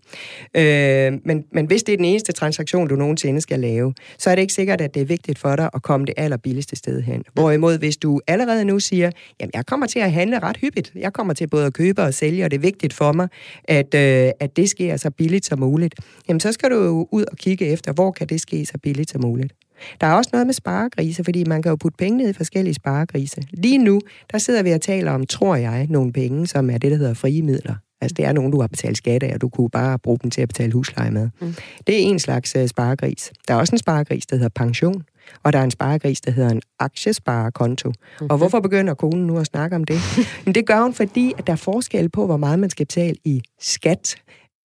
Øh, 0.54 1.12
men, 1.24 1.44
men 1.52 1.66
hvis 1.66 1.82
det 1.82 1.92
er 1.92 1.96
den 1.96 2.04
eneste 2.04 2.32
transaktion, 2.48 2.88
du 2.88 2.96
nogensinde 2.96 3.40
skal 3.40 3.60
lave, 3.60 3.94
så 4.18 4.30
er 4.30 4.34
det 4.34 4.42
ikke 4.42 4.54
sikkert, 4.54 4.80
at 4.80 4.94
det 4.94 5.02
er 5.02 5.06
vigtigt 5.06 5.38
for 5.38 5.56
dig 5.56 5.70
at 5.74 5.82
komme 5.82 6.06
det 6.06 6.14
allerbilligste 6.16 6.76
sted 6.76 7.02
hen. 7.02 7.22
Hvorimod, 7.32 7.78
hvis 7.78 7.96
du 7.96 8.20
allerede 8.26 8.64
nu 8.64 8.80
siger, 8.80 9.10
jamen 9.40 9.50
jeg 9.54 9.66
kommer 9.66 9.86
til 9.86 9.98
at 9.98 10.12
handle 10.12 10.38
ret 10.38 10.56
hyppigt, 10.56 10.92
jeg 10.94 11.12
kommer 11.12 11.34
til 11.34 11.46
både 11.46 11.66
at 11.66 11.72
købe 11.72 12.02
og 12.02 12.14
sælge, 12.14 12.44
og 12.44 12.50
det 12.50 12.56
er 12.56 12.60
vigtigt 12.60 12.92
for 12.92 13.12
mig, 13.12 13.28
at, 13.64 13.94
øh, 13.94 14.30
at 14.40 14.56
det 14.56 14.70
sker 14.70 14.96
så 14.96 15.10
billigt 15.10 15.46
som 15.46 15.60
muligt, 15.60 15.94
jamen 16.28 16.40
så 16.40 16.52
skal 16.52 16.70
du 16.70 16.76
jo 16.76 17.08
ud 17.12 17.24
og 17.24 17.36
kigge 17.36 17.66
efter, 17.66 17.92
hvor 17.92 18.10
kan 18.10 18.26
det 18.26 18.40
ske 18.40 18.66
så 18.66 18.78
billigt 18.82 19.10
som 19.10 19.20
muligt. 19.20 19.52
Der 20.00 20.06
er 20.06 20.14
også 20.14 20.30
noget 20.32 20.46
med 20.46 20.54
sparegrise, 20.54 21.24
fordi 21.24 21.44
man 21.44 21.62
kan 21.62 21.70
jo 21.70 21.76
putte 21.76 21.96
penge 21.96 22.18
ned 22.18 22.30
i 22.30 22.32
forskellige 22.32 22.74
sparegrise. 22.74 23.42
Lige 23.50 23.78
nu, 23.78 24.00
der 24.32 24.38
sidder 24.38 24.62
vi 24.62 24.70
og 24.70 24.80
taler 24.80 25.12
om, 25.12 25.26
tror 25.26 25.56
jeg, 25.56 25.86
nogle 25.90 26.12
penge, 26.12 26.46
som 26.46 26.70
er 26.70 26.78
det, 26.78 26.90
der 26.90 26.96
hedder 26.96 27.14
frie 27.14 27.42
midler. 27.42 27.74
Altså, 28.00 28.14
det 28.14 28.24
er 28.24 28.32
nogen, 28.32 28.52
du 28.52 28.60
har 28.60 28.68
betalt 28.68 28.96
skat 28.96 29.22
af, 29.22 29.34
og 29.34 29.40
du 29.40 29.48
kunne 29.48 29.70
bare 29.70 29.98
bruge 29.98 30.18
dem 30.22 30.30
til 30.30 30.42
at 30.42 30.48
betale 30.48 30.72
husleje 30.72 31.10
med. 31.10 31.28
Mm. 31.40 31.54
Det 31.86 31.94
er 31.94 32.00
en 32.00 32.18
slags 32.18 32.56
uh, 32.56 32.66
sparegris. 32.66 33.32
Der 33.48 33.54
er 33.54 33.58
også 33.58 33.74
en 33.74 33.78
sparegris, 33.78 34.26
der 34.26 34.36
hedder 34.36 34.48
pension, 34.54 35.04
og 35.42 35.52
der 35.52 35.58
er 35.58 35.64
en 35.64 35.70
sparegris, 35.70 36.20
der 36.20 36.30
hedder 36.30 36.50
en 36.50 36.62
aktiesparekonto. 36.78 37.88
Mm-hmm. 37.88 38.26
Og 38.30 38.38
hvorfor 38.38 38.60
begynder 38.60 38.94
konen 38.94 39.26
nu 39.26 39.38
at 39.38 39.46
snakke 39.46 39.76
om 39.76 39.84
det? 39.84 40.00
Men 40.44 40.54
det 40.54 40.66
gør 40.66 40.82
hun, 40.82 40.94
fordi 40.94 41.32
at 41.38 41.46
der 41.46 41.52
er 41.52 41.56
forskel 41.56 42.08
på, 42.08 42.26
hvor 42.26 42.36
meget 42.36 42.58
man 42.58 42.70
skal 42.70 42.86
betale 42.86 43.16
i 43.24 43.42
skat 43.60 44.16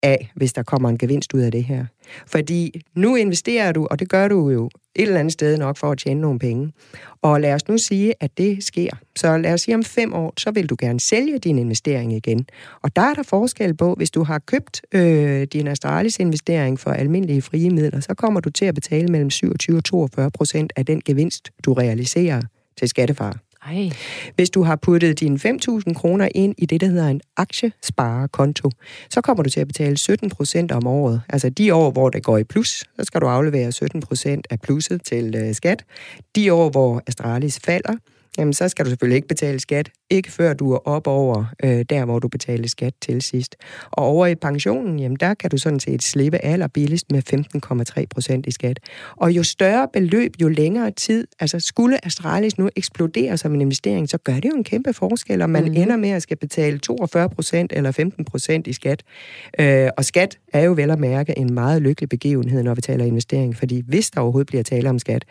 af, 0.02 0.30
hvis 0.34 0.52
der 0.52 0.62
kommer 0.62 0.88
en 0.88 0.98
gevinst 0.98 1.34
ud 1.34 1.40
af 1.40 1.52
det 1.52 1.64
her. 1.64 1.84
Fordi 2.26 2.80
nu 2.94 3.16
investerer 3.16 3.72
du, 3.72 3.86
og 3.90 3.98
det 3.98 4.08
gør 4.08 4.28
du 4.28 4.50
jo 4.50 4.70
et 4.94 5.02
eller 5.02 5.20
andet 5.20 5.32
sted 5.32 5.58
nok 5.58 5.76
for 5.76 5.90
at 5.90 5.98
tjene 5.98 6.20
nogle 6.20 6.38
penge. 6.38 6.72
Og 7.22 7.40
lad 7.40 7.54
os 7.54 7.68
nu 7.68 7.78
sige, 7.78 8.14
at 8.20 8.38
det 8.38 8.64
sker. 8.64 8.90
Så 9.16 9.36
lad 9.36 9.52
os 9.52 9.60
sige 9.60 9.74
om 9.74 9.84
fem 9.84 10.14
år, 10.14 10.32
så 10.38 10.50
vil 10.50 10.70
du 10.70 10.76
gerne 10.78 11.00
sælge 11.00 11.38
din 11.38 11.58
investering 11.58 12.12
igen. 12.12 12.46
Og 12.82 12.96
der 12.96 13.02
er 13.02 13.14
der 13.14 13.22
forskel 13.22 13.76
på, 13.76 13.94
hvis 13.94 14.10
du 14.10 14.22
har 14.22 14.38
købt 14.38 14.82
øh, 14.94 15.46
din 15.52 15.68
Astralis 15.68 16.18
investering 16.18 16.80
for 16.80 16.90
almindelige 16.90 17.42
frie 17.42 17.70
midler, 17.70 18.00
så 18.00 18.14
kommer 18.14 18.40
du 18.40 18.50
til 18.50 18.64
at 18.64 18.74
betale 18.74 19.08
mellem 19.08 19.30
27 19.30 19.76
og 19.76 19.84
42 19.84 20.30
procent 20.30 20.72
af 20.76 20.86
den 20.86 21.00
gevinst, 21.04 21.50
du 21.64 21.72
realiserer 21.72 22.42
til 22.78 22.88
skattefar. 22.88 23.41
Ej. 23.66 23.90
Hvis 24.36 24.50
du 24.50 24.62
har 24.62 24.76
puttet 24.76 25.20
dine 25.20 25.36
5.000 25.36 25.94
kroner 25.94 26.28
ind 26.34 26.54
i 26.58 26.66
det, 26.66 26.80
der 26.80 26.86
hedder 26.86 27.08
en 27.08 27.20
aktiesparekonto, 27.36 28.70
så 29.10 29.20
kommer 29.20 29.42
du 29.42 29.50
til 29.50 29.60
at 29.60 29.66
betale 29.66 29.96
17 29.96 30.30
procent 30.30 30.72
om 30.72 30.86
året. 30.86 31.22
Altså 31.28 31.50
de 31.50 31.74
år, 31.74 31.90
hvor 31.90 32.10
det 32.10 32.22
går 32.22 32.38
i 32.38 32.44
plus, 32.44 32.68
så 32.68 33.04
skal 33.04 33.20
du 33.20 33.26
aflevere 33.26 33.72
17 33.72 34.00
procent 34.00 34.46
af 34.50 34.60
plusset 34.60 35.04
til 35.04 35.34
øh, 35.36 35.54
skat. 35.54 35.84
De 36.36 36.52
år, 36.52 36.70
hvor 36.70 37.02
Astralis 37.06 37.60
falder, 37.64 37.94
jamen 38.38 38.52
så 38.52 38.68
skal 38.68 38.84
du 38.84 38.90
selvfølgelig 38.90 39.16
ikke 39.16 39.28
betale 39.28 39.60
skat, 39.60 39.90
ikke 40.10 40.32
før 40.32 40.52
du 40.52 40.72
er 40.72 40.78
op 40.78 41.06
over 41.06 41.44
øh, 41.64 41.84
der, 41.90 42.04
hvor 42.04 42.18
du 42.18 42.28
betalte 42.28 42.68
skat 42.68 42.94
til 43.02 43.22
sidst. 43.22 43.56
Og 43.90 44.04
over 44.04 44.26
i 44.26 44.34
pensionen, 44.34 44.98
jamen 44.98 45.16
der 45.20 45.34
kan 45.34 45.50
du 45.50 45.58
sådan 45.58 45.80
set 45.80 46.02
slippe 46.02 46.44
allerbilligst 46.44 47.12
med 47.12 47.22
15,3 47.98 48.04
procent 48.10 48.46
i 48.46 48.50
skat. 48.50 48.80
Og 49.16 49.32
jo 49.32 49.42
større 49.42 49.88
beløb, 49.92 50.32
jo 50.42 50.48
længere 50.48 50.90
tid, 50.90 51.26
altså 51.40 51.60
skulle 51.60 52.06
Astralis 52.06 52.58
nu 52.58 52.68
eksplodere 52.76 53.36
som 53.36 53.54
en 53.54 53.60
investering, 53.60 54.08
så 54.08 54.18
gør 54.18 54.34
det 54.34 54.44
jo 54.44 54.56
en 54.56 54.64
kæmpe 54.64 54.92
forskel, 54.92 55.42
om 55.42 55.50
man 55.50 55.64
mm. 55.64 55.74
ender 55.74 55.96
med 55.96 56.10
at 56.10 56.22
skal 56.22 56.36
betale 56.36 56.78
42 56.78 57.28
procent 57.28 57.72
eller 57.76 57.90
15 57.90 58.24
procent 58.24 58.66
i 58.66 58.72
skat. 58.72 59.02
Øh, 59.60 59.88
og 59.96 60.04
skat 60.04 60.38
er 60.52 60.60
jo 60.60 60.72
vel 60.72 60.90
at 60.90 60.98
mærke 60.98 61.38
en 61.38 61.54
meget 61.54 61.82
lykkelig 61.82 62.08
begivenhed, 62.08 62.62
når 62.62 62.74
vi 62.74 62.80
taler 62.80 63.04
investering, 63.04 63.56
fordi 63.56 63.82
hvis 63.86 64.10
der 64.10 64.20
overhovedet 64.20 64.46
bliver 64.46 64.62
tale 64.62 64.90
om 64.90 64.98
skat, 64.98 65.24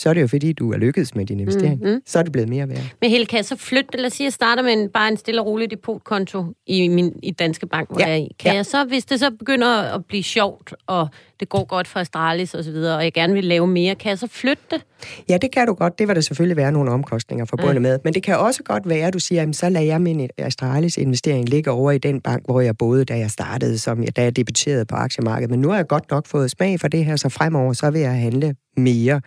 så 0.00 0.08
er 0.10 0.14
det 0.14 0.20
jo 0.20 0.26
fordi, 0.26 0.52
du 0.52 0.72
er 0.72 0.76
lykkedes 0.76 1.14
med 1.14 1.26
din 1.26 1.40
investering. 1.40 1.80
Mhm. 1.80 2.00
Så 2.06 2.18
er 2.18 2.22
det 2.22 2.32
blevet 2.32 2.48
mere 2.48 2.68
værd. 2.68 2.82
Men 3.00 3.10
Helle, 3.10 3.26
kan 3.26 3.36
jeg 3.36 3.44
så 3.44 3.56
flytte, 3.56 3.96
lad 3.96 4.06
os 4.06 4.12
sige, 4.12 4.24
at 4.24 4.26
jeg 4.26 4.32
starter 4.32 4.62
med 4.62 4.72
en, 4.72 4.88
bare 4.88 5.08
en 5.08 5.16
stille 5.16 5.40
og 5.40 5.46
rolig 5.46 5.70
depotkonto 5.70 6.44
i 6.66 6.88
min 6.88 7.12
i 7.22 7.30
Danske 7.30 7.66
Bank, 7.66 7.88
hvor 7.90 8.00
Ja, 8.00 8.06
jeg 8.06 8.12
er 8.12 8.16
i. 8.16 8.28
Kan 8.38 8.50
ja. 8.50 8.56
jeg 8.56 8.66
så, 8.66 8.84
hvis 8.84 9.04
det 9.04 9.20
så 9.20 9.30
begynder 9.30 9.68
at 9.94 10.04
blive 10.06 10.22
sjovt, 10.22 10.74
og 10.86 11.08
det 11.40 11.48
går 11.48 11.64
godt 11.64 11.88
for 11.88 12.00
Astralis 12.00 12.54
og 12.54 12.64
så 12.64 12.70
videre, 12.70 12.96
og 12.96 13.04
jeg 13.04 13.12
gerne 13.12 13.32
vil 13.32 13.44
lave 13.44 13.66
mere, 13.66 13.94
kan 13.94 14.10
jeg 14.10 14.18
så 14.18 14.26
flytte 14.26 14.62
det? 14.70 14.84
Ja, 15.28 15.36
det 15.36 15.52
kan 15.52 15.66
du 15.66 15.74
godt. 15.74 15.98
Det 15.98 16.08
vil 16.08 16.16
der 16.16 16.20
selvfølgelig 16.20 16.56
være 16.56 16.72
nogle 16.72 16.90
omkostninger 16.90 17.44
forbundet 17.44 17.76
mm. 17.76 17.82
med. 17.82 17.98
Men 18.04 18.14
det 18.14 18.22
kan 18.22 18.38
også 18.38 18.62
godt 18.62 18.88
være, 18.88 19.06
at 19.06 19.14
du 19.14 19.18
siger, 19.18 19.40
jamen, 19.40 19.54
så 19.54 19.68
lader 19.68 19.86
jeg 19.86 20.00
min 20.00 20.28
Astralis 20.38 20.96
investering 20.96 21.48
ligge 21.48 21.70
over 21.70 21.90
i 21.90 21.98
den 21.98 22.20
bank, 22.20 22.42
hvor 22.44 22.60
jeg 22.60 22.76
boede, 22.78 23.04
da 23.04 23.18
jeg 23.18 23.30
startede, 23.30 23.78
som 23.78 24.02
jeg, 24.02 24.16
da 24.16 24.22
jeg 24.22 24.36
debuterede 24.36 24.84
på 24.84 24.94
aktiemarkedet. 24.94 25.50
Men 25.50 25.60
nu 25.60 25.68
har 25.68 25.76
jeg 25.76 25.86
godt 25.86 26.10
nok 26.10 26.26
fået 26.26 26.50
smag 26.50 26.80
for 26.80 26.88
det 26.88 27.04
her, 27.04 27.16
så 27.16 27.28
fremover 27.28 27.72
så 27.72 27.90
vil 27.90 28.00
jeg 28.00 28.14
handle 28.14 28.54
mere. 28.76 29.20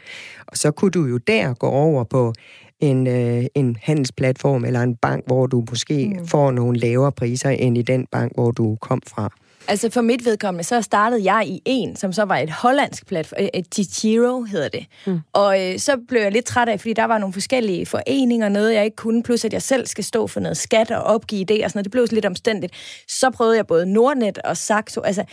Og 0.47 0.57
så 0.57 0.71
kunne 0.71 0.91
du 0.91 1.05
jo 1.05 1.17
der 1.17 1.53
gå 1.53 1.67
over 1.67 2.03
på 2.03 2.33
en, 2.79 3.07
øh, 3.07 3.45
en 3.55 3.77
handelsplatform 3.81 4.65
eller 4.65 4.81
en 4.81 4.95
bank, 4.95 5.23
hvor 5.27 5.47
du 5.47 5.63
måske 5.69 6.15
mm. 6.19 6.27
får 6.27 6.51
nogle 6.51 6.79
lavere 6.79 7.11
priser 7.11 7.49
end 7.49 7.77
i 7.77 7.81
den 7.81 8.07
bank, 8.11 8.31
hvor 8.35 8.51
du 8.51 8.77
kom 8.81 9.01
fra. 9.07 9.29
Altså 9.67 9.89
for 9.89 10.01
mit 10.01 10.25
vedkommende, 10.25 10.63
så 10.63 10.81
startede 10.81 11.33
jeg 11.33 11.47
i 11.47 11.61
en, 11.65 11.95
som 11.95 12.13
så 12.13 12.23
var 12.23 12.37
et 12.37 12.49
hollandsk 12.49 13.07
platform, 13.07 13.47
et 13.53 13.69
Giro 14.01 14.43
hedder 14.43 14.69
det. 14.69 14.85
Mm. 15.05 15.19
Og 15.33 15.61
øh, 15.61 15.79
så 15.79 15.97
blev 16.07 16.21
jeg 16.21 16.31
lidt 16.31 16.45
træt 16.45 16.69
af, 16.69 16.79
fordi 16.79 16.93
der 16.93 17.05
var 17.05 17.17
nogle 17.17 17.33
forskellige 17.33 17.85
foreninger, 17.85 18.49
noget 18.49 18.73
jeg 18.73 18.85
ikke 18.85 18.95
kunne, 18.95 19.23
plus 19.23 19.45
at 19.45 19.53
jeg 19.53 19.61
selv 19.61 19.87
skal 19.87 20.03
stå 20.03 20.27
for 20.27 20.39
noget 20.39 20.57
skat 20.57 20.91
og 20.91 21.03
opgive 21.03 21.45
det 21.45 21.63
og 21.63 21.69
sådan 21.69 21.77
noget. 21.77 21.85
Det 21.85 21.91
blev 21.91 22.07
så 22.07 22.13
lidt 22.13 22.25
omstændigt. 22.25 22.73
Så 23.07 23.29
prøvede 23.29 23.57
jeg 23.57 23.67
både 23.67 23.85
Nordnet 23.85 24.37
og 24.37 24.57
Saxo, 24.57 25.01
altså 25.01 25.23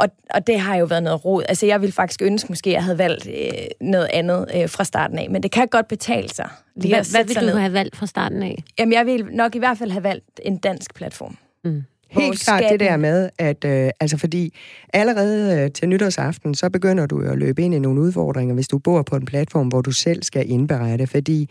og, 0.00 0.08
og 0.30 0.46
det 0.46 0.60
har 0.60 0.76
jo 0.76 0.84
været 0.84 1.02
noget 1.02 1.24
rod. 1.24 1.42
Altså, 1.48 1.66
jeg 1.66 1.80
ville 1.80 1.92
faktisk 1.92 2.22
ønske, 2.22 2.48
måske, 2.48 2.70
at 2.70 2.74
jeg 2.74 2.84
havde 2.84 2.98
valgt 2.98 3.26
øh, 3.26 3.52
noget 3.80 4.08
andet 4.12 4.50
øh, 4.54 4.68
fra 4.68 4.84
starten 4.84 5.18
af. 5.18 5.30
Men 5.30 5.42
det 5.42 5.50
kan 5.50 5.68
godt 5.68 5.88
betale 5.88 6.28
sig. 6.28 6.48
Lige 6.76 6.94
hvad 6.94 7.10
hvad 7.10 7.24
vil 7.24 7.52
du 7.52 7.58
have 7.58 7.72
valgt 7.72 7.96
fra 7.96 8.06
starten 8.06 8.42
af? 8.42 8.64
Jamen, 8.78 8.92
jeg 8.92 9.06
vil 9.06 9.26
nok 9.32 9.54
i 9.54 9.58
hvert 9.58 9.78
fald 9.78 9.90
have 9.90 10.02
valgt 10.02 10.40
en 10.42 10.58
dansk 10.58 10.94
platform. 10.94 11.36
Mm. 11.64 11.84
Helt 12.10 12.40
klart 12.40 12.64
det 12.70 12.80
der 12.80 12.96
med, 12.96 13.30
at 13.38 13.64
øh, 13.64 13.90
altså 14.00 14.16
fordi 14.16 14.54
allerede 14.92 15.60
øh, 15.60 15.70
til 15.70 15.88
nytårsaften, 15.88 16.54
så 16.54 16.70
begynder 16.70 17.06
du 17.06 17.20
at 17.20 17.38
løbe 17.38 17.62
ind 17.62 17.74
i 17.74 17.78
nogle 17.78 18.00
udfordringer, 18.00 18.54
hvis 18.54 18.68
du 18.68 18.78
bor 18.78 19.02
på 19.02 19.16
en 19.16 19.24
platform, 19.24 19.68
hvor 19.68 19.80
du 19.80 19.92
selv 19.92 20.22
skal 20.22 20.50
indberette, 20.50 21.06
fordi 21.06 21.50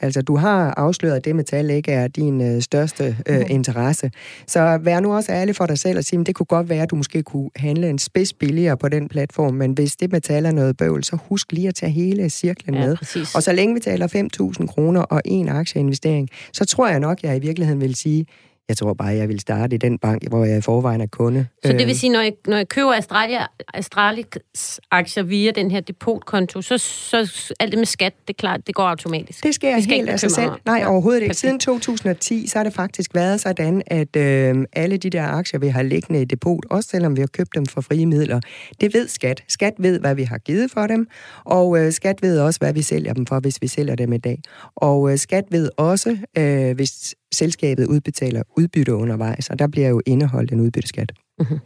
Altså, 0.00 0.22
du 0.22 0.36
har 0.36 0.74
afsløret, 0.76 1.16
at 1.16 1.24
det 1.24 1.36
metal 1.36 1.70
ikke 1.70 1.92
er 1.92 2.08
din 2.08 2.40
øh, 2.40 2.62
største 2.62 3.16
øh, 3.28 3.38
mm. 3.38 3.46
interesse. 3.48 4.10
Så 4.46 4.78
vær 4.82 5.00
nu 5.00 5.14
også 5.14 5.32
ærlig 5.32 5.56
for 5.56 5.66
dig 5.66 5.78
selv 5.78 5.98
og 5.98 6.04
sige, 6.04 6.20
at 6.20 6.26
det 6.26 6.34
kunne 6.34 6.46
godt 6.46 6.68
være, 6.68 6.82
at 6.82 6.90
du 6.90 6.96
måske 6.96 7.22
kunne 7.22 7.50
handle 7.56 7.90
en 7.90 7.98
spids 7.98 8.32
billigere 8.32 8.76
på 8.76 8.88
den 8.88 9.08
platform, 9.08 9.54
men 9.54 9.72
hvis 9.72 9.96
det 9.96 10.12
metal 10.12 10.46
er 10.46 10.52
noget 10.52 10.76
bøvl, 10.76 11.04
så 11.04 11.18
husk 11.28 11.52
lige 11.52 11.68
at 11.68 11.74
tage 11.74 11.92
hele 11.92 12.30
cirklen 12.30 12.74
ja, 12.74 12.86
med. 12.86 12.96
Præcis. 12.96 13.34
Og 13.34 13.42
så 13.42 13.52
længe 13.52 13.74
vi 13.74 13.80
taler 13.80 14.52
5.000 14.60 14.66
kroner 14.66 15.00
og 15.00 15.20
en 15.24 15.48
aktieinvestering, 15.48 16.28
så 16.52 16.64
tror 16.64 16.88
jeg 16.88 17.00
nok, 17.00 17.22
jeg 17.22 17.36
i 17.36 17.40
virkeligheden 17.40 17.80
vil 17.80 17.94
sige, 17.94 18.26
jeg 18.72 18.76
tror 18.76 18.94
bare, 18.94 19.08
jeg 19.08 19.28
vil 19.28 19.40
starte 19.40 19.74
i 19.74 19.78
den 19.78 19.98
bank, 19.98 20.28
hvor 20.28 20.44
jeg 20.44 20.58
i 20.58 20.60
forvejen 20.60 21.00
er 21.00 21.06
kunde. 21.06 21.46
Så 21.64 21.72
det 21.72 21.78
vil 21.78 21.88
øh. 21.88 21.94
sige, 21.94 22.10
når 22.10 22.20
jeg, 22.20 22.32
når 22.46 22.56
jeg 22.56 22.68
køber 22.68 22.92
Astralia, 22.92 23.46
Astralis 23.74 24.80
aktier 24.90 25.22
via 25.22 25.50
den 25.50 25.70
her 25.70 25.80
depotkonto, 25.80 26.62
så, 26.62 26.78
så 26.78 27.54
alt 27.60 27.72
det 27.72 27.78
med 27.78 27.86
skat, 27.86 28.14
det 28.28 28.34
er 28.34 28.38
klart, 28.38 28.66
det 28.66 28.74
går 28.74 28.82
automatisk. 28.82 29.44
Det 29.44 29.54
sker 29.54 29.74
det 29.74 29.86
helt 29.86 30.08
af 30.08 30.20
sig 30.20 30.30
selv. 30.30 30.50
Nej, 30.66 30.84
overhovedet 30.86 31.22
ikke. 31.22 31.34
Siden 31.34 31.58
2010, 31.58 32.46
så 32.46 32.58
har 32.58 32.64
det 32.64 32.72
faktisk 32.72 33.14
været 33.14 33.40
sådan, 33.40 33.82
at 33.86 34.16
øh, 34.16 34.66
alle 34.72 34.96
de 34.96 35.10
der 35.10 35.26
aktier, 35.26 35.60
vi 35.60 35.68
har 35.68 35.82
liggende 35.82 36.22
i 36.22 36.24
depot, 36.24 36.64
også 36.70 36.88
selvom 36.88 37.16
vi 37.16 37.20
har 37.20 37.26
købt 37.26 37.54
dem 37.54 37.66
for 37.66 37.80
frie 37.80 38.06
midler, 38.06 38.40
det 38.80 38.94
ved 38.94 39.08
skat. 39.08 39.42
Skat 39.48 39.74
ved, 39.78 40.00
hvad 40.00 40.14
vi 40.14 40.22
har 40.22 40.38
givet 40.38 40.70
for 40.70 40.86
dem, 40.86 41.06
og 41.44 41.78
øh, 41.78 41.92
skat 41.92 42.22
ved 42.22 42.40
også, 42.40 42.58
hvad 42.58 42.72
vi 42.72 42.82
sælger 42.82 43.12
dem 43.12 43.26
for, 43.26 43.40
hvis 43.40 43.62
vi 43.62 43.66
sælger 43.66 43.94
dem 43.94 44.12
i 44.12 44.18
dag. 44.18 44.38
Og 44.76 45.12
øh, 45.12 45.18
skat 45.18 45.44
ved 45.50 45.70
også, 45.76 46.18
øh, 46.38 46.76
hvis 46.76 47.14
selskabet 47.32 47.86
udbetaler 47.86 48.42
udbytte 48.56 48.94
undervejs, 48.94 49.50
og 49.50 49.58
der 49.58 49.66
bliver 49.66 49.88
jo 49.88 50.02
indeholdt 50.06 50.52
en 50.52 50.60
udbytteskat. 50.60 51.12
Mm-hmm. 51.38 51.60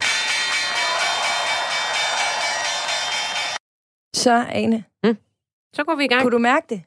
Så, 4.15 4.45
Ane. 4.49 4.83
Mm. 5.03 5.17
Så 5.75 5.83
går 5.83 5.95
vi 5.95 6.03
i 6.03 6.07
gang. 6.07 6.21
Kunne 6.21 6.31
du 6.31 6.37
mærke 6.37 6.65
det? 6.69 6.81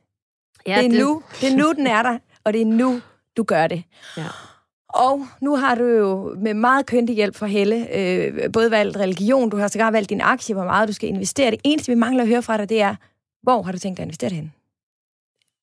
Ja, 0.67 0.77
det, 0.77 0.85
er 0.85 0.89
det... 0.89 0.99
Nu, 0.99 1.23
det 1.41 1.53
er 1.53 1.57
nu, 1.57 1.73
den 1.73 1.87
er 1.87 2.03
der, 2.03 2.19
og 2.45 2.53
det 2.53 2.61
er 2.61 2.67
nu, 2.67 3.01
du 3.37 3.43
gør 3.43 3.67
det. 3.67 3.83
Ja. 4.17 4.27
Og 4.89 5.27
nu 5.41 5.57
har 5.57 5.75
du 5.75 5.85
jo 5.85 6.35
med 6.39 6.55
meget 6.55 6.87
køndig 6.87 7.17
hjælp 7.17 7.37
fra 7.37 7.47
Helle 7.47 7.97
øh, 7.97 8.53
både 8.53 8.71
valgt 8.71 8.97
religion, 8.97 9.51
du 9.51 9.57
har 9.57 9.69
sågar 9.69 9.91
valgt 9.91 10.11
din 10.11 10.21
aktie, 10.21 10.55
hvor 10.55 10.65
meget 10.65 10.89
du 10.89 10.93
skal 10.93 11.09
investere. 11.09 11.51
Det 11.51 11.61
eneste, 11.65 11.93
vi 11.93 11.99
mangler 11.99 12.23
at 12.23 12.29
høre 12.29 12.43
fra 12.43 12.57
dig, 12.57 12.69
det 12.69 12.83
er, 12.83 12.95
hvor 13.43 13.63
har 13.63 13.73
du 13.73 13.79
tænkt 13.79 13.97
dig 13.97 14.03
at 14.03 14.07
investere 14.07 14.31
det 14.31 14.37
hen? 14.37 14.53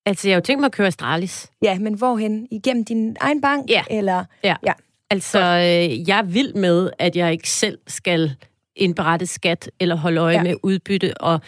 Altså, 0.07 0.27
jeg 0.27 0.35
har 0.35 0.41
jo 0.41 0.45
tænkt 0.45 0.59
mig 0.59 0.65
at 0.65 0.71
køre 0.71 0.87
Astralis. 0.87 1.51
Ja, 1.61 1.79
men 1.79 1.93
hvorhen? 1.93 2.47
Igennem 2.51 2.85
din 2.85 3.15
egen 3.19 3.41
bank? 3.41 3.69
Ja. 3.69 3.83
Eller? 3.89 4.23
Ja. 4.43 4.55
ja. 4.65 4.73
Altså, 5.09 5.39
øh, 5.39 6.09
jeg 6.09 6.17
er 6.17 6.23
vild 6.23 6.53
med, 6.53 6.89
at 6.99 7.15
jeg 7.15 7.31
ikke 7.31 7.49
selv 7.49 7.77
skal 7.87 8.35
indberette 8.75 9.25
skat 9.25 9.71
eller 9.79 9.95
holde 9.95 10.21
øje 10.21 10.35
ja. 10.35 10.43
med 10.43 10.55
udbytte, 10.63 11.21
og 11.21 11.41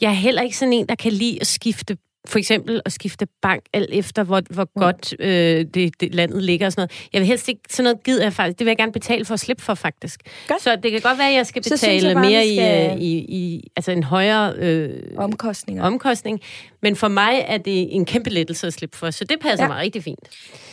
jeg 0.00 0.08
er 0.08 0.14
heller 0.14 0.42
ikke 0.42 0.56
sådan 0.56 0.72
en, 0.72 0.86
der 0.86 0.94
kan 0.94 1.12
lide 1.12 1.38
at 1.40 1.46
skifte 1.46 1.96
for 2.26 2.38
eksempel 2.38 2.82
at 2.84 2.92
skifte 2.92 3.26
bank 3.42 3.62
alt 3.72 3.90
efter, 3.92 4.22
hvor, 4.22 4.42
hvor 4.50 4.68
mm. 4.76 4.82
godt 4.82 5.14
øh, 5.18 5.64
det, 5.74 6.00
det 6.00 6.14
landet 6.14 6.42
ligger 6.42 6.66
og 6.66 6.72
sådan 6.72 6.80
noget. 6.80 7.08
Jeg 7.12 7.20
vil 7.20 7.26
helst 7.28 7.48
ikke, 7.48 7.60
sådan 7.70 7.84
noget 7.84 8.02
gider 8.02 8.22
jeg 8.22 8.32
faktisk, 8.32 8.58
det 8.58 8.64
vil 8.64 8.70
jeg 8.70 8.76
gerne 8.76 8.92
betale 8.92 9.24
for 9.24 9.34
at 9.34 9.40
slippe 9.40 9.62
for 9.62 9.74
faktisk. 9.74 10.20
Godt. 10.48 10.62
Så 10.62 10.76
det 10.76 10.90
kan 10.90 11.00
godt 11.00 11.18
være, 11.18 11.28
at 11.28 11.34
jeg 11.34 11.46
skal 11.46 11.62
betale 11.62 12.06
jeg 12.06 12.14
bare, 12.14 12.24
mere 12.24 12.42
skal... 12.42 13.02
i, 13.02 13.06
i, 13.06 13.18
i, 13.18 13.70
altså 13.76 13.92
en 13.92 14.02
højere 14.02 14.54
øh, 14.56 15.00
Omkostninger. 15.16 15.84
omkostning. 15.84 16.40
Men 16.84 16.96
for 16.96 17.08
mig 17.08 17.44
er 17.48 17.58
det 17.58 17.94
en 17.94 18.04
kæmpe 18.04 18.30
lettelse 18.30 18.66
at 18.66 18.72
slippe 18.72 18.96
for, 18.96 19.10
så 19.10 19.24
det 19.24 19.40
passer 19.40 19.64
ja. 19.64 19.68
mig 19.68 19.76
rigtig 19.76 20.04
fint. 20.04 20.28